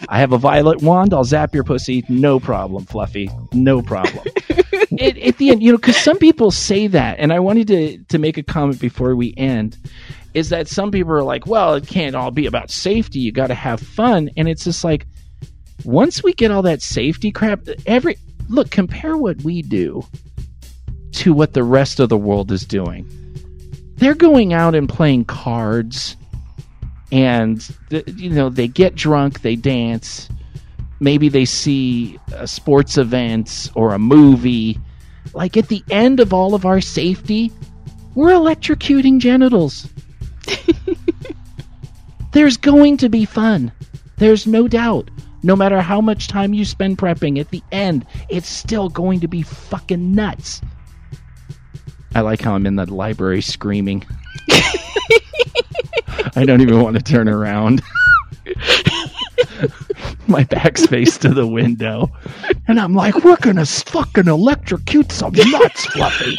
I 0.09 0.19
have 0.19 0.31
a 0.31 0.37
violet 0.37 0.81
wand. 0.81 1.13
I'll 1.13 1.23
zap 1.23 1.53
your 1.53 1.63
pussy. 1.63 2.03
No 2.09 2.39
problem, 2.39 2.85
Fluffy. 2.85 3.29
No 3.53 3.81
problem. 3.81 4.23
it, 4.91 5.17
at 5.17 5.37
the 5.37 5.49
end, 5.49 5.61
you 5.61 5.71
know, 5.71 5.77
because 5.77 5.97
some 5.97 6.17
people 6.17 6.51
say 6.51 6.87
that, 6.87 7.19
and 7.19 7.31
I 7.31 7.39
wanted 7.39 7.67
to 7.67 7.97
to 7.97 8.17
make 8.17 8.37
a 8.37 8.43
comment 8.43 8.79
before 8.79 9.15
we 9.15 9.33
end. 9.37 9.77
Is 10.33 10.47
that 10.49 10.69
some 10.69 10.91
people 10.91 11.11
are 11.11 11.23
like, 11.23 11.45
well, 11.45 11.73
it 11.73 11.87
can't 11.87 12.15
all 12.15 12.31
be 12.31 12.45
about 12.45 12.71
safety. 12.71 13.19
You 13.19 13.33
got 13.33 13.47
to 13.47 13.53
have 13.53 13.81
fun, 13.81 14.29
and 14.37 14.47
it's 14.47 14.63
just 14.63 14.83
like, 14.85 15.05
once 15.83 16.23
we 16.23 16.33
get 16.33 16.51
all 16.51 16.61
that 16.61 16.81
safety 16.81 17.31
crap, 17.31 17.67
every 17.85 18.17
look, 18.47 18.71
compare 18.71 19.17
what 19.17 19.41
we 19.43 19.61
do 19.61 20.05
to 21.13 21.33
what 21.33 21.53
the 21.53 21.63
rest 21.63 21.99
of 21.99 22.09
the 22.09 22.17
world 22.17 22.51
is 22.51 22.65
doing. 22.65 23.07
They're 23.95 24.15
going 24.15 24.53
out 24.53 24.75
and 24.75 24.89
playing 24.89 25.25
cards, 25.25 26.15
and 27.11 27.63
you 27.89 28.29
know 28.29 28.49
they 28.49 28.67
get 28.67 28.95
drunk, 28.95 29.41
they 29.41 29.55
dance, 29.55 30.29
maybe 31.01 31.27
they 31.27 31.45
see 31.45 32.17
a 32.33 32.47
sports 32.47 32.97
event 32.97 33.69
or 33.75 33.93
a 33.93 33.99
movie. 33.99 34.79
Like 35.33 35.57
at 35.57 35.67
the 35.67 35.83
end 35.89 36.19
of 36.19 36.33
all 36.33 36.55
of 36.55 36.65
our 36.65 36.79
safety, 36.79 37.51
we're 38.15 38.31
electrocuting 38.31 39.19
genitals. 39.19 39.89
There's 42.31 42.55
going 42.55 42.97
to 42.97 43.09
be 43.09 43.25
fun. 43.25 43.71
There's 44.17 44.47
no 44.47 44.67
doubt. 44.67 45.09
No 45.43 45.55
matter 45.55 45.81
how 45.81 46.01
much 46.01 46.27
time 46.27 46.53
you 46.53 46.65
spend 46.65 46.99
prepping, 46.99 47.39
at 47.39 47.49
the 47.49 47.63
end, 47.71 48.05
it's 48.29 48.47
still 48.47 48.89
going 48.89 49.19
to 49.21 49.27
be 49.27 49.41
fucking 49.41 50.13
nuts. 50.13 50.61
I 52.13 52.21
like 52.21 52.41
how 52.41 52.55
I'm 52.55 52.65
in 52.65 52.75
the 52.75 52.91
library 52.91 53.41
screaming. 53.41 54.03
I 56.35 56.45
don't 56.45 56.61
even 56.61 56.81
want 56.81 56.97
to 56.97 57.03
turn 57.03 57.29
around. 57.29 57.81
My 60.27 60.43
back's 60.45 60.85
faced 60.85 61.21
to 61.23 61.29
the 61.29 61.47
window. 61.47 62.11
And 62.67 62.79
I'm 62.79 62.93
like, 62.93 63.23
we're 63.23 63.37
going 63.37 63.57
to 63.57 63.65
fucking 63.65 64.27
electrocute 64.27 65.11
some 65.11 65.33
nuts, 65.33 65.85
Fluffy. 65.87 66.37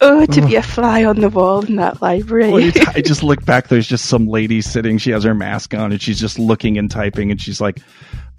Oh, 0.00 0.26
to 0.26 0.46
be 0.46 0.56
a 0.56 0.62
fly 0.62 1.04
on 1.04 1.20
the 1.20 1.30
wall 1.30 1.64
in 1.64 1.76
that 1.76 2.02
library. 2.02 2.50
Well, 2.50 2.60
you 2.60 2.72
t- 2.72 2.84
I 2.94 3.00
just 3.00 3.22
look 3.22 3.44
back. 3.46 3.68
There's 3.68 3.88
just 3.88 4.06
some 4.06 4.26
lady 4.26 4.60
sitting. 4.60 4.98
She 4.98 5.10
has 5.12 5.24
her 5.24 5.34
mask 5.34 5.72
on 5.72 5.92
and 5.92 6.02
she's 6.02 6.20
just 6.20 6.38
looking 6.38 6.76
and 6.76 6.90
typing. 6.90 7.30
And 7.30 7.40
she's 7.40 7.60
like, 7.60 7.80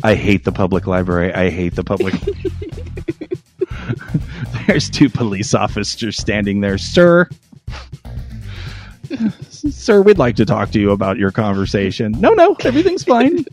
I 0.04 0.14
hate 0.14 0.44
the 0.44 0.52
public 0.52 0.86
library. 0.86 1.34
I 1.34 1.50
hate 1.50 1.76
the 1.76 1.84
public. 1.84 2.14
There's 4.68 4.90
two 4.90 5.10
police 5.10 5.54
officers 5.54 6.18
standing 6.18 6.62
there. 6.62 6.78
Sir, 6.78 7.30
sir, 9.50 10.02
we'd 10.02 10.18
like 10.18 10.36
to 10.38 10.46
talk 10.46 10.72
to 10.72 10.80
you 10.80 10.92
about 10.92 11.18
your 11.18 11.32
conversation. 11.32 12.14
No, 12.14 12.32
no, 12.34 12.56
everything's 12.64 13.04
fine. 13.04 13.46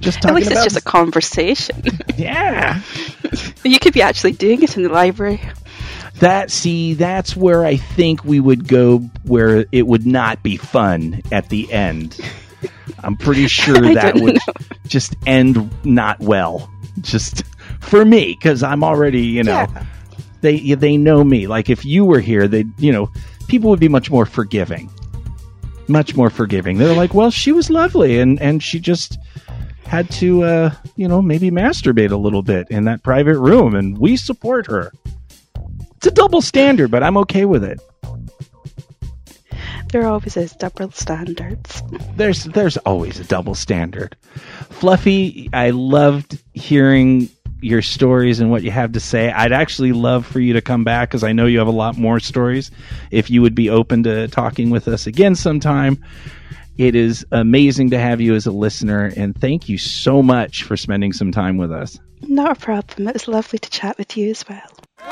Just 0.00 0.18
At 0.18 0.22
talking 0.22 0.36
least 0.36 0.50
it's 0.50 0.60
about. 0.60 0.64
just 0.64 0.76
a 0.76 0.82
conversation. 0.82 1.82
yeah. 2.16 2.80
you 3.64 3.78
could 3.78 3.92
be 3.92 4.02
actually 4.02 4.32
doing 4.32 4.62
it 4.62 4.76
in 4.76 4.84
the 4.84 4.88
library. 4.88 5.40
That 6.20 6.50
see, 6.50 6.94
that's 6.94 7.36
where 7.36 7.64
I 7.64 7.76
think 7.76 8.24
we 8.24 8.40
would 8.40 8.66
go 8.66 8.98
where 9.24 9.66
it 9.72 9.86
would 9.86 10.06
not 10.06 10.42
be 10.42 10.56
fun 10.56 11.22
at 11.30 11.48
the 11.48 11.72
end. 11.72 12.18
I'm 13.04 13.16
pretty 13.16 13.46
sure 13.46 13.80
that 13.94 14.14
would 14.16 14.34
know. 14.34 14.52
just 14.86 15.14
end 15.26 15.70
not 15.84 16.18
well. 16.20 16.70
Just 17.00 17.42
for 17.88 18.04
me, 18.04 18.32
because 18.38 18.62
I'm 18.62 18.84
already, 18.84 19.22
you 19.22 19.42
know, 19.42 19.66
Yeah. 19.74 19.84
they 20.40 20.74
they 20.74 20.96
know 20.96 21.24
me. 21.24 21.46
Like 21.46 21.68
if 21.70 21.84
you 21.84 22.04
were 22.04 22.20
here, 22.20 22.46
they, 22.48 22.64
you 22.78 22.92
know, 22.92 23.10
people 23.48 23.70
would 23.70 23.80
be 23.80 23.88
much 23.88 24.10
more 24.10 24.26
forgiving, 24.26 24.90
much 25.88 26.14
more 26.16 26.30
forgiving. 26.30 26.78
They're 26.78 26.94
like, 26.94 27.14
well, 27.14 27.30
she 27.30 27.52
was 27.52 27.70
lovely, 27.70 28.18
and 28.20 28.40
and 28.40 28.62
she 28.62 28.78
just 28.78 29.18
had 29.84 30.10
to, 30.10 30.42
uh, 30.44 30.70
you 30.96 31.08
know, 31.08 31.22
maybe 31.22 31.50
masturbate 31.50 32.10
a 32.12 32.16
little 32.16 32.42
bit 32.42 32.68
in 32.70 32.84
that 32.84 33.02
private 33.02 33.38
room, 33.38 33.74
and 33.74 33.96
we 33.98 34.16
support 34.16 34.66
her. 34.66 34.92
It's 35.96 36.06
a 36.06 36.10
double 36.10 36.42
standard, 36.42 36.90
but 36.90 37.02
I'm 37.02 37.16
okay 37.18 37.44
with 37.46 37.64
it. 37.64 37.80
There 39.90 40.06
always 40.06 40.36
is 40.36 40.52
double 40.52 40.90
standards. 40.90 41.82
There's 42.16 42.44
there's 42.44 42.76
always 42.78 43.18
a 43.18 43.24
double 43.24 43.54
standard. 43.54 44.14
Fluffy, 44.68 45.48
I 45.54 45.70
loved 45.70 46.38
hearing 46.52 47.30
your 47.60 47.82
stories 47.82 48.40
and 48.40 48.50
what 48.50 48.62
you 48.62 48.70
have 48.70 48.92
to 48.92 49.00
say. 49.00 49.30
I'd 49.30 49.52
actually 49.52 49.92
love 49.92 50.26
for 50.26 50.40
you 50.40 50.52
to 50.54 50.60
come 50.60 50.84
back 50.84 51.08
because 51.08 51.24
I 51.24 51.32
know 51.32 51.46
you 51.46 51.58
have 51.58 51.68
a 51.68 51.72
lot 51.72 51.96
more 51.96 52.20
stories. 52.20 52.70
If 53.10 53.30
you 53.30 53.42
would 53.42 53.54
be 53.54 53.70
open 53.70 54.02
to 54.04 54.28
talking 54.28 54.70
with 54.70 54.88
us 54.88 55.06
again 55.06 55.34
sometime. 55.34 56.02
It 56.76 56.94
is 56.94 57.26
amazing 57.32 57.90
to 57.90 57.98
have 57.98 58.20
you 58.20 58.36
as 58.36 58.46
a 58.46 58.52
listener, 58.52 59.12
and 59.16 59.34
thank 59.36 59.68
you 59.68 59.78
so 59.78 60.22
much 60.22 60.62
for 60.62 60.76
spending 60.76 61.12
some 61.12 61.32
time 61.32 61.56
with 61.56 61.72
us. 61.72 61.98
Not 62.22 62.56
a 62.56 62.60
problem. 62.60 63.08
It 63.08 63.14
was 63.14 63.26
lovely 63.26 63.58
to 63.58 63.68
chat 63.68 63.98
with 63.98 64.16
you 64.16 64.30
as 64.30 64.44
well. 64.48 64.60
Yeah! 65.00 65.08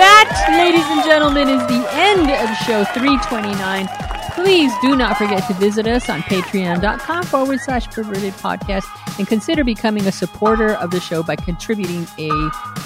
That, 0.00 0.56
ladies 0.56 0.86
and 0.86 1.04
gentlemen, 1.04 1.50
is 1.50 1.60
the 1.66 1.86
end 1.92 2.30
of 2.30 2.56
show 2.64 2.84
329. 2.84 4.13
Please 4.44 4.74
do 4.82 4.94
not 4.94 5.16
forget 5.16 5.42
to 5.46 5.54
visit 5.54 5.86
us 5.86 6.10
on 6.10 6.20
patreon.com 6.20 7.24
forward 7.24 7.60
slash 7.60 7.88
perverted 7.90 8.34
podcast 8.34 8.84
and 9.18 9.26
consider 9.26 9.64
becoming 9.64 10.06
a 10.06 10.12
supporter 10.12 10.74
of 10.74 10.90
the 10.90 11.00
show 11.00 11.22
by 11.22 11.34
contributing 11.34 12.06
a 12.18 12.28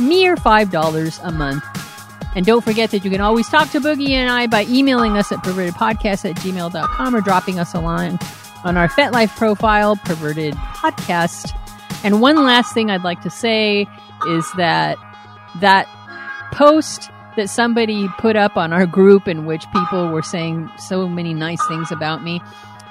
mere 0.00 0.36
$5 0.36 1.20
a 1.24 1.32
month. 1.32 1.64
And 2.36 2.46
don't 2.46 2.62
forget 2.62 2.92
that 2.92 3.04
you 3.04 3.10
can 3.10 3.20
always 3.20 3.48
talk 3.48 3.70
to 3.70 3.80
Boogie 3.80 4.10
and 4.10 4.30
I 4.30 4.46
by 4.46 4.66
emailing 4.66 5.16
us 5.16 5.32
at 5.32 5.40
pervertedpodcast 5.40 6.30
at 6.30 6.36
gmail.com 6.36 7.16
or 7.16 7.20
dropping 7.22 7.58
us 7.58 7.74
a 7.74 7.80
line 7.80 8.20
on 8.62 8.76
our 8.76 8.88
FetLife 8.88 9.36
profile, 9.36 9.96
Perverted 9.96 10.54
Podcast. 10.54 11.52
And 12.04 12.20
one 12.20 12.36
last 12.36 12.72
thing 12.72 12.88
I'd 12.88 13.02
like 13.02 13.22
to 13.22 13.30
say 13.30 13.88
is 14.28 14.48
that 14.52 14.96
that 15.58 15.88
post 16.52 17.10
that 17.38 17.48
somebody 17.48 18.08
put 18.18 18.36
up 18.36 18.56
on 18.56 18.72
our 18.72 18.84
group 18.84 19.28
in 19.28 19.46
which 19.46 19.64
people 19.72 20.08
were 20.08 20.22
saying 20.22 20.68
so 20.76 21.08
many 21.08 21.32
nice 21.32 21.64
things 21.68 21.90
about 21.92 22.22
me. 22.22 22.42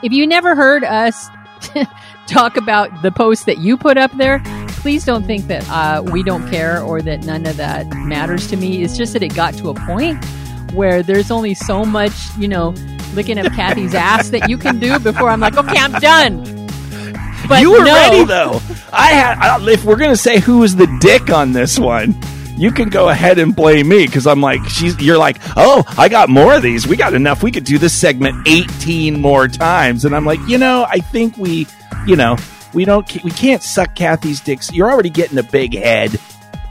If 0.03 0.13
you 0.13 0.25
never 0.25 0.55
heard 0.55 0.83
us 0.83 1.29
talk 2.27 2.55
about 2.55 3.01
the 3.01 3.11
post 3.11 3.45
that 3.45 3.57
you 3.57 3.75
put 3.77 3.97
up 3.97 4.11
there, 4.13 4.41
please 4.69 5.03
don't 5.03 5.25
think 5.25 5.47
that 5.47 5.67
uh, 5.69 6.01
we 6.01 6.23
don't 6.23 6.49
care 6.49 6.81
or 6.81 7.01
that 7.01 7.25
none 7.25 7.45
of 7.45 7.57
that 7.57 7.87
matters 7.89 8.47
to 8.47 8.57
me. 8.57 8.83
It's 8.83 8.95
just 8.95 9.13
that 9.13 9.21
it 9.21 9.35
got 9.35 9.53
to 9.55 9.69
a 9.69 9.73
point 9.73 10.23
where 10.71 11.03
there's 11.03 11.29
only 11.29 11.53
so 11.53 11.83
much, 11.83 12.13
you 12.37 12.47
know, 12.47 12.69
licking 13.13 13.37
at 13.37 13.51
Kathy's 13.53 13.93
ass 13.95 14.29
that 14.29 14.49
you 14.49 14.57
can 14.57 14.79
do 14.79 14.97
before 14.99 15.29
I'm 15.29 15.41
like, 15.41 15.57
okay, 15.57 15.77
I'm 15.77 15.91
done. 15.99 16.67
But 17.49 17.61
you 17.61 17.71
were 17.71 17.83
no. 17.83 17.93
ready 17.93 18.23
though. 18.23 18.61
I 18.93 19.07
had. 19.13 19.37
I, 19.39 19.71
if 19.71 19.83
we're 19.83 19.95
gonna 19.95 20.15
say 20.17 20.39
who 20.39 20.59
was 20.59 20.75
the 20.75 20.87
dick 20.99 21.29
on 21.29 21.53
this 21.53 21.79
one, 21.79 22.15
you 22.57 22.71
can 22.71 22.89
go 22.89 23.09
ahead 23.09 23.39
and 23.39 23.55
blame 23.55 23.87
me 23.87 24.05
because 24.05 24.25
I'm 24.27 24.41
like, 24.41 24.67
she's. 24.67 24.99
You're 24.99 25.17
like, 25.17 25.37
oh, 25.55 25.83
I 25.97 26.09
got 26.09 26.27
more 26.29 26.55
of 26.55 26.61
these. 26.63 26.87
We 26.87 26.97
got 26.97 27.13
enough. 27.13 27.43
We 27.43 27.51
could 27.51 27.63
do 27.63 27.77
this 27.77 27.93
segment 27.93 28.47
18 28.47 29.21
more 29.21 29.47
times. 29.47 30.05
And 30.05 30.15
I'm 30.15 30.25
like, 30.25 30.39
you 30.47 30.57
know, 30.57 30.85
I 30.89 30.99
think 30.99 31.37
we, 31.37 31.67
you 32.05 32.15
know, 32.15 32.35
we 32.73 32.83
don't. 32.83 33.07
We 33.23 33.31
can't 33.31 33.61
suck 33.63 33.95
Kathy's 33.95 34.39
dicks. 34.41 34.73
You're 34.73 34.91
already 34.91 35.09
getting 35.09 35.37
a 35.37 35.43
big 35.43 35.75
head. 35.75 36.19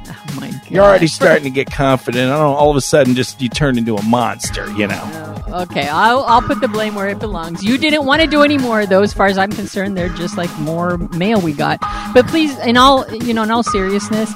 Oh 0.09 0.41
my 0.41 0.51
God. 0.51 0.71
You're 0.71 0.85
already 0.85 1.07
starting 1.07 1.45
to 1.45 1.51
get 1.51 1.71
confident. 1.71 2.31
I 2.31 2.37
don't. 2.37 2.51
know, 2.51 2.57
All 2.57 2.71
of 2.71 2.77
a 2.77 2.81
sudden, 2.81 3.15
just 3.15 3.41
you 3.41 3.49
turn 3.49 3.79
into 3.79 3.97
a 3.97 4.03
monster. 4.03 4.71
You 4.73 4.89
know. 4.89 5.01
Oh, 5.03 5.36
Okay, 5.57 5.89
I'll, 5.89 6.23
I'll 6.24 6.43
put 6.43 6.61
the 6.61 6.69
blame 6.69 6.95
where 6.95 7.09
it 7.09 7.19
belongs. 7.19 7.65
You 7.65 7.78
didn't 7.78 8.05
want 8.05 8.20
to 8.20 8.27
do 8.27 8.43
any 8.43 8.59
more 8.59 8.83
of 8.83 8.91
those. 8.91 9.11
As 9.11 9.15
far 9.15 9.27
as 9.27 9.39
I'm 9.39 9.51
concerned, 9.51 9.97
they're 9.97 10.11
just 10.11 10.37
like 10.37 10.55
more 10.59 10.99
mail 10.99 11.41
we 11.41 11.55
got. 11.55 11.81
But 12.12 12.27
please, 12.27 12.59
in 12.59 12.77
all 12.77 13.11
you 13.11 13.33
know, 13.33 13.43
in 13.43 13.51
all 13.51 13.62
seriousness, 13.62 14.31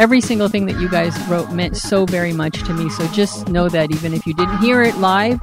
every 0.00 0.20
single 0.20 0.48
thing 0.48 0.66
that 0.66 0.80
you 0.80 0.88
guys 0.88 1.16
wrote 1.28 1.52
meant 1.52 1.76
so 1.76 2.06
very 2.06 2.32
much 2.32 2.60
to 2.64 2.74
me. 2.74 2.90
So 2.90 3.06
just 3.08 3.48
know 3.48 3.68
that 3.68 3.92
even 3.92 4.12
if 4.12 4.26
you 4.26 4.34
didn't 4.34 4.58
hear 4.58 4.82
it 4.82 4.96
live 4.96 5.40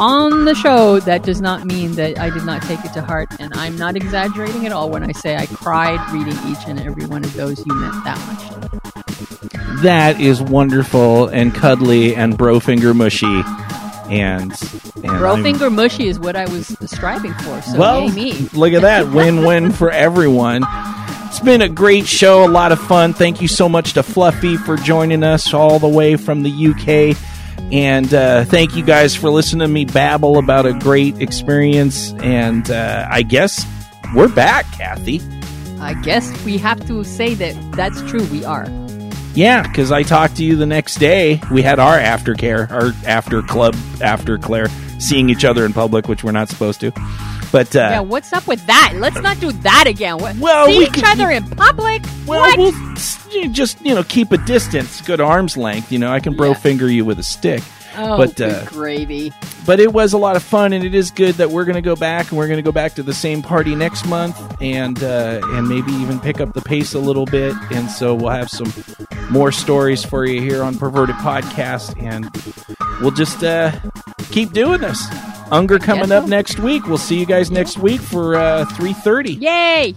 on 0.00 0.46
the 0.46 0.54
show, 0.54 0.98
that 1.00 1.22
does 1.22 1.40
not 1.40 1.64
mean 1.64 1.92
that 1.92 2.18
I 2.18 2.30
did 2.30 2.44
not 2.44 2.62
take 2.62 2.84
it 2.84 2.92
to 2.94 3.02
heart. 3.02 3.28
And 3.38 3.54
I'm 3.54 3.76
not 3.78 3.94
exaggerating 3.94 4.66
at 4.66 4.72
all 4.72 4.90
when 4.90 5.04
I 5.04 5.12
say 5.12 5.36
I 5.36 5.46
cried 5.46 6.00
reading 6.12 6.36
each 6.50 6.66
and 6.66 6.80
every 6.80 7.06
one 7.06 7.24
of 7.24 7.32
those. 7.34 7.64
You 7.64 7.74
meant 7.74 8.02
that 8.02 8.18
much. 8.26 9.82
That 9.82 10.20
is 10.20 10.42
wonderful 10.42 11.28
and 11.28 11.54
cuddly 11.54 12.16
and 12.16 12.36
bro 12.36 12.58
finger 12.58 12.94
mushy. 12.94 13.42
And, 14.12 14.52
and 14.96 15.18
Bro 15.18 15.34
I'm- 15.34 15.42
finger 15.42 15.70
mushy 15.70 16.06
is 16.06 16.18
what 16.18 16.36
I 16.36 16.44
was 16.46 16.76
striving 16.86 17.32
for. 17.34 17.62
So 17.62 17.78
well, 17.78 18.08
look 18.52 18.74
at 18.74 18.82
that 18.82 19.10
win 19.10 19.44
win 19.44 19.72
for 19.72 19.90
everyone. 19.90 20.64
It's 21.28 21.40
been 21.40 21.62
a 21.62 21.68
great 21.68 22.06
show, 22.06 22.44
a 22.44 22.50
lot 22.50 22.72
of 22.72 22.80
fun. 22.80 23.14
Thank 23.14 23.40
you 23.40 23.48
so 23.48 23.70
much 23.70 23.94
to 23.94 24.02
Fluffy 24.02 24.58
for 24.58 24.76
joining 24.76 25.22
us 25.22 25.54
all 25.54 25.78
the 25.78 25.88
way 25.88 26.16
from 26.16 26.42
the 26.42 26.50
UK. 26.50 27.16
And 27.72 28.12
uh, 28.12 28.44
thank 28.44 28.76
you 28.76 28.84
guys 28.84 29.16
for 29.16 29.30
listening 29.30 29.66
to 29.66 29.72
me 29.72 29.86
babble 29.86 30.36
about 30.36 30.66
a 30.66 30.74
great 30.74 31.16
experience. 31.22 32.12
And 32.18 32.70
uh, 32.70 33.08
I 33.10 33.22
guess 33.22 33.64
we're 34.14 34.28
back, 34.28 34.70
Kathy. 34.72 35.22
I 35.80 35.94
guess 35.94 36.30
we 36.44 36.58
have 36.58 36.86
to 36.86 37.02
say 37.02 37.32
that 37.34 37.56
that's 37.72 38.02
true. 38.02 38.24
We 38.26 38.44
are. 38.44 38.66
Yeah, 39.34 39.62
because 39.62 39.90
I 39.90 40.02
talked 40.02 40.36
to 40.36 40.44
you 40.44 40.56
the 40.56 40.66
next 40.66 40.96
day. 40.96 41.40
We 41.50 41.62
had 41.62 41.78
our 41.78 41.98
aftercare, 41.98 42.70
our 42.70 42.92
after 43.06 43.40
club, 43.42 43.74
after 44.02 44.36
Claire, 44.38 44.68
seeing 44.98 45.30
each 45.30 45.44
other 45.44 45.64
in 45.64 45.72
public, 45.72 46.06
which 46.08 46.22
we're 46.22 46.32
not 46.32 46.48
supposed 46.50 46.80
to. 46.80 46.90
But 47.50 47.74
uh, 47.76 47.78
Yeah, 47.80 48.00
what's 48.00 48.32
up 48.32 48.46
with 48.46 48.64
that? 48.66 48.94
Let's 48.96 49.20
not 49.20 49.38
do 49.40 49.52
that 49.52 49.86
again. 49.86 50.18
Well, 50.18 50.66
see 50.66 50.78
we 50.78 50.84
each 50.86 50.92
could- 50.94 51.04
other 51.04 51.30
in 51.30 51.44
public? 51.50 52.02
well, 52.26 52.40
what? 52.40 52.58
we'll 52.58 53.48
just 53.50 53.80
you 53.84 53.94
know 53.94 54.02
keep 54.04 54.32
a 54.32 54.38
distance, 54.38 55.00
good 55.00 55.20
arm's 55.20 55.56
length. 55.56 55.90
You 55.92 55.98
know, 55.98 56.10
I 56.12 56.20
can 56.20 56.34
bro 56.36 56.48
Yeah. 56.48 56.54
finger 56.54 56.90
you 56.90 57.04
with 57.06 57.18
a 57.18 57.22
stick. 57.22 57.62
oh, 57.96 58.16
but, 58.16 58.36
good 58.36 58.50
uh, 58.54 58.64
gravy. 58.66 59.32
But 59.66 59.80
it 59.80 59.92
was 59.92 60.12
a 60.12 60.18
lot 60.18 60.34
of 60.36 60.42
fun, 60.42 60.72
and 60.72 60.82
it 60.84 60.94
is 60.94 61.10
good 61.10 61.34
that 61.36 61.50
we're 61.50 61.64
going 61.64 61.76
to 61.76 61.82
go 61.82 61.94
back, 61.94 62.30
and 62.30 62.38
we're 62.38 62.48
going 62.48 62.56
to 62.58 62.62
go 62.62 62.72
back 62.72 62.94
to 62.94 63.02
the 63.02 63.14
same 63.14 63.42
party 63.42 63.74
next 63.74 64.06
month, 64.06 64.36
and 64.62 65.02
uh, 65.02 65.40
and 65.44 65.68
maybe 65.68 65.92
even 65.92 66.18
pick 66.20 66.40
up 66.40 66.52
the 66.54 66.62
pace 66.62 66.94
a 66.94 66.98
little 66.98 67.26
bit. 67.26 67.54
And 67.70 67.90
so 67.90 68.14
we'll 68.14 68.30
have 68.30 68.48
some 68.50 68.66
more 69.32 69.50
stories 69.50 70.04
for 70.04 70.26
you 70.26 70.40
here 70.40 70.62
on 70.62 70.76
Perverted 70.78 71.16
Podcast, 71.16 72.00
and 72.00 72.30
we'll 73.00 73.10
just 73.10 73.42
uh, 73.42 73.72
keep 74.30 74.52
doing 74.52 74.82
this. 74.82 75.04
Unger 75.50 75.78
coming 75.78 76.08
so. 76.08 76.18
up 76.18 76.28
next 76.28 76.60
week. 76.60 76.86
We'll 76.86 76.98
see 76.98 77.18
you 77.18 77.26
guys 77.26 77.50
next 77.50 77.78
week 77.78 78.00
for 78.00 78.36
uh, 78.36 78.66
three 78.66 78.92
thirty. 78.92 79.34
Yay! 79.34 79.94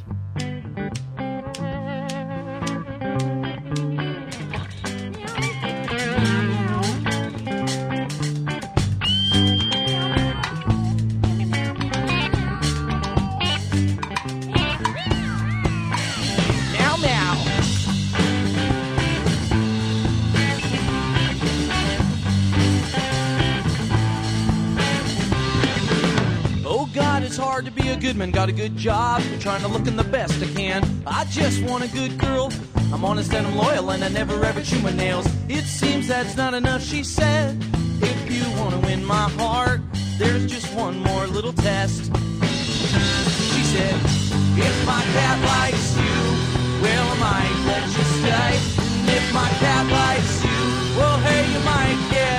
Hard 28.18 28.32
to 28.32 28.32
a 28.32 28.32
good 28.32 28.32
man. 28.32 28.32
Got 28.32 28.50
a 28.50 28.52
good 28.52 28.78
job, 28.78 29.22
trying 29.40 29.62
to 29.62 29.68
look 29.68 29.88
in 29.88 29.96
the 29.96 30.04
best 30.04 30.42
I 30.42 30.48
can. 30.54 30.84
I 31.08 31.26
just 31.26 31.64
want 31.64 31.84
a 31.84 31.88
good 31.88 32.18
girl. 32.18 32.52
I'm 32.94 33.04
honest 33.04 33.34
and 33.34 33.48
I'm 33.48 33.56
loyal, 33.56 33.92
and 33.92 34.04
I 34.04 34.10
never 34.10 34.44
ever 34.46 34.62
chew 34.62 34.80
my 34.80 34.92
nails. 34.92 35.28
It 35.50 35.66
seems 35.66 36.08
that's 36.08 36.36
not 36.38 36.54
enough, 36.54 36.84
she 36.84 37.04
said. 37.04 37.58
If 38.02 38.32
you 38.32 38.44
want 38.60 38.74
to 38.74 38.80
win 38.88 39.04
my 39.06 39.30
heart, 39.38 39.82
there's 40.18 40.46
just 40.46 40.74
one 40.76 41.00
more 41.00 41.28
little 41.28 41.54
test. 41.54 42.06
She 43.54 43.64
said, 43.64 43.96
If 44.58 44.86
my 44.86 45.02
cat 45.16 45.38
likes 45.46 45.98
you, 45.98 46.22
well, 46.82 47.08
I 47.12 47.18
might 47.28 47.58
let 47.68 47.86
you 47.98 48.06
stay. 48.20 48.54
And 49.00 49.10
if 49.10 49.34
my 49.34 49.50
cat 49.60 49.86
likes 49.92 50.44
you, 50.44 50.60
well, 50.98 51.18
hey, 51.20 51.44
you 51.54 51.60
might 51.66 52.12
get 52.12 52.35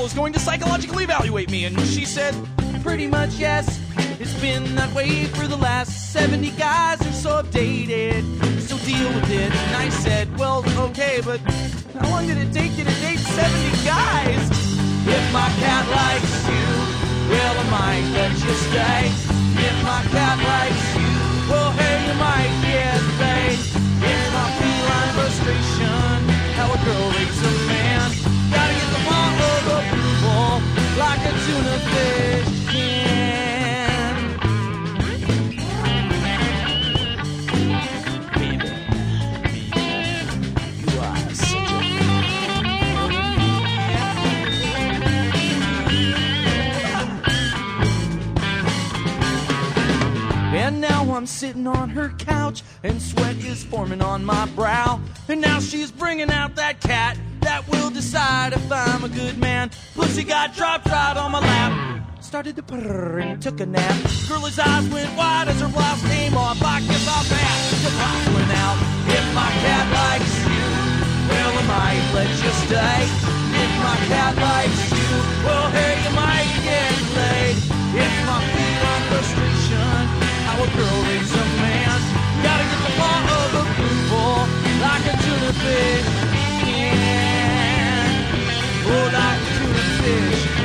marble 0.00 0.06
is 0.06 0.14
going 0.14 0.32
to 0.32 0.38
psychologically 0.38 1.04
evaluate 1.04 1.50
me. 1.50 1.64
And 1.66 1.78
she 1.80 2.04
said, 2.04 2.34
pretty 2.82 3.06
much 3.06 3.34
yes. 3.34 3.80
It's 4.18 4.34
been 4.40 4.74
that 4.74 4.92
way 4.94 5.26
for 5.26 5.46
the 5.46 5.56
last 5.56 6.12
70 6.12 6.50
guys 6.52 7.00
or 7.06 7.12
so 7.12 7.36
I've 7.36 7.50
dated. 7.50 8.24
So 8.62 8.78
deal 8.78 9.08
with 9.14 9.30
it. 9.30 9.52
And 9.52 9.76
I 9.76 9.88
said, 9.90 10.26
well, 10.38 10.64
okay, 10.88 11.20
but 11.24 11.40
how 12.00 12.08
long 12.10 12.26
did 12.26 12.38
it 12.38 12.52
take 12.52 12.72
you 12.78 12.84
to 12.84 12.96
date 13.04 13.18
70 13.18 13.84
guys? 13.84 14.44
If 15.04 15.24
my 15.32 15.48
cat 15.60 15.84
likes 16.00 16.34
you, 16.48 16.68
well, 17.28 17.54
I 17.58 17.66
might 17.78 18.06
let 18.16 18.32
you 18.32 18.54
stay. 18.68 19.04
If 19.68 19.76
my 19.84 20.00
cat 20.14 20.38
likes 20.40 20.86
you, 20.96 21.12
well, 21.50 21.72
hey, 21.72 21.96
you 22.08 22.14
might 22.16 22.54
get 22.64 23.00
laid. 23.20 23.58
It's 24.08 24.28
my 24.32 24.48
feline 24.56 25.12
frustration, 25.18 26.28
how 26.56 26.72
a 26.72 26.78
girl 26.84 27.06
rates 27.12 27.42
a 27.44 27.50
man. 27.68 27.89
like 31.00 31.20
a 31.20 31.32
tuna 31.46 31.78
fish 31.90 32.50
can. 32.70 34.14
Baby, 38.34 38.68
you 40.76 40.90
are 41.00 41.34
such 41.34 41.56
a 41.56 41.80
And 50.52 50.80
now 50.82 51.02
I'm 51.14 51.26
sitting 51.26 51.66
on 51.66 51.88
her 51.88 52.10
couch, 52.18 52.62
and 52.82 53.00
sweat 53.00 53.36
is 53.36 53.64
forming 53.64 54.02
on 54.02 54.22
my 54.22 54.44
brow. 54.54 55.00
And 55.28 55.40
now 55.40 55.60
she's 55.60 55.90
bringing 55.90 56.30
out 56.30 56.56
that 56.56 56.80
cat 56.80 57.16
that 57.40 57.66
will 57.68 57.88
decide 57.88 58.52
if 58.52 58.70
I'm 58.70 59.04
a 59.04 59.08
good 59.08 59.38
man 59.38 59.70
Pussy 59.94 60.24
got 60.24 60.54
dropped 60.54 60.86
right 60.86 61.16
on 61.16 61.32
my 61.32 61.40
lap. 61.40 61.72
Started 62.20 62.54
to 62.56 62.62
purr 62.62 63.18
and 63.18 63.42
took 63.42 63.60
a 63.60 63.66
nap. 63.66 63.96
Girl's 64.28 64.58
eyes 64.58 64.88
went 64.88 65.10
wide 65.16 65.48
as 65.48 65.60
her 65.60 65.68
blouse 65.68 66.02
came 66.06 66.36
off. 66.36 66.62
I 66.62 66.80
guess 66.80 67.08
I'll 67.08 67.24
pass. 67.26 67.82
The 67.82 67.90
pops 67.98 68.26
went 68.34 68.52
out. 68.54 68.78
If 69.10 69.26
my 69.34 69.50
cat 69.66 69.86
likes 69.90 70.34
you, 70.46 70.70
well, 71.26 71.52
I 71.58 71.64
might 71.66 72.06
let 72.14 72.30
you 72.30 72.52
stay. 72.66 73.02
If 73.62 73.72
my 73.82 73.96
cat 74.06 74.34
likes 74.38 74.82
you, 74.94 75.10
well, 75.42 75.68
hey, 75.74 75.98
you 76.06 76.12
might 76.14 76.50
get 76.62 76.94
laid. 77.18 77.56
If 77.98 78.14
my 78.30 78.38
feet 78.54 78.82
on 78.90 79.00
frustration, 79.10 80.06
how 80.46 80.62
a 80.62 80.68
girl 80.70 80.98
raise 81.10 81.34
a 81.34 81.44
man. 81.58 81.98
Gotta 82.46 82.62
get 82.62 82.80
the 82.86 82.92
law 82.94 83.18
of 83.26 83.50
approval 83.58 84.46
like 84.86 85.04
a 85.10 85.14
tuna 85.18 85.52
fish. 85.66 86.06
Oh, 88.92 89.06
like 89.12 89.59
a 90.02 90.59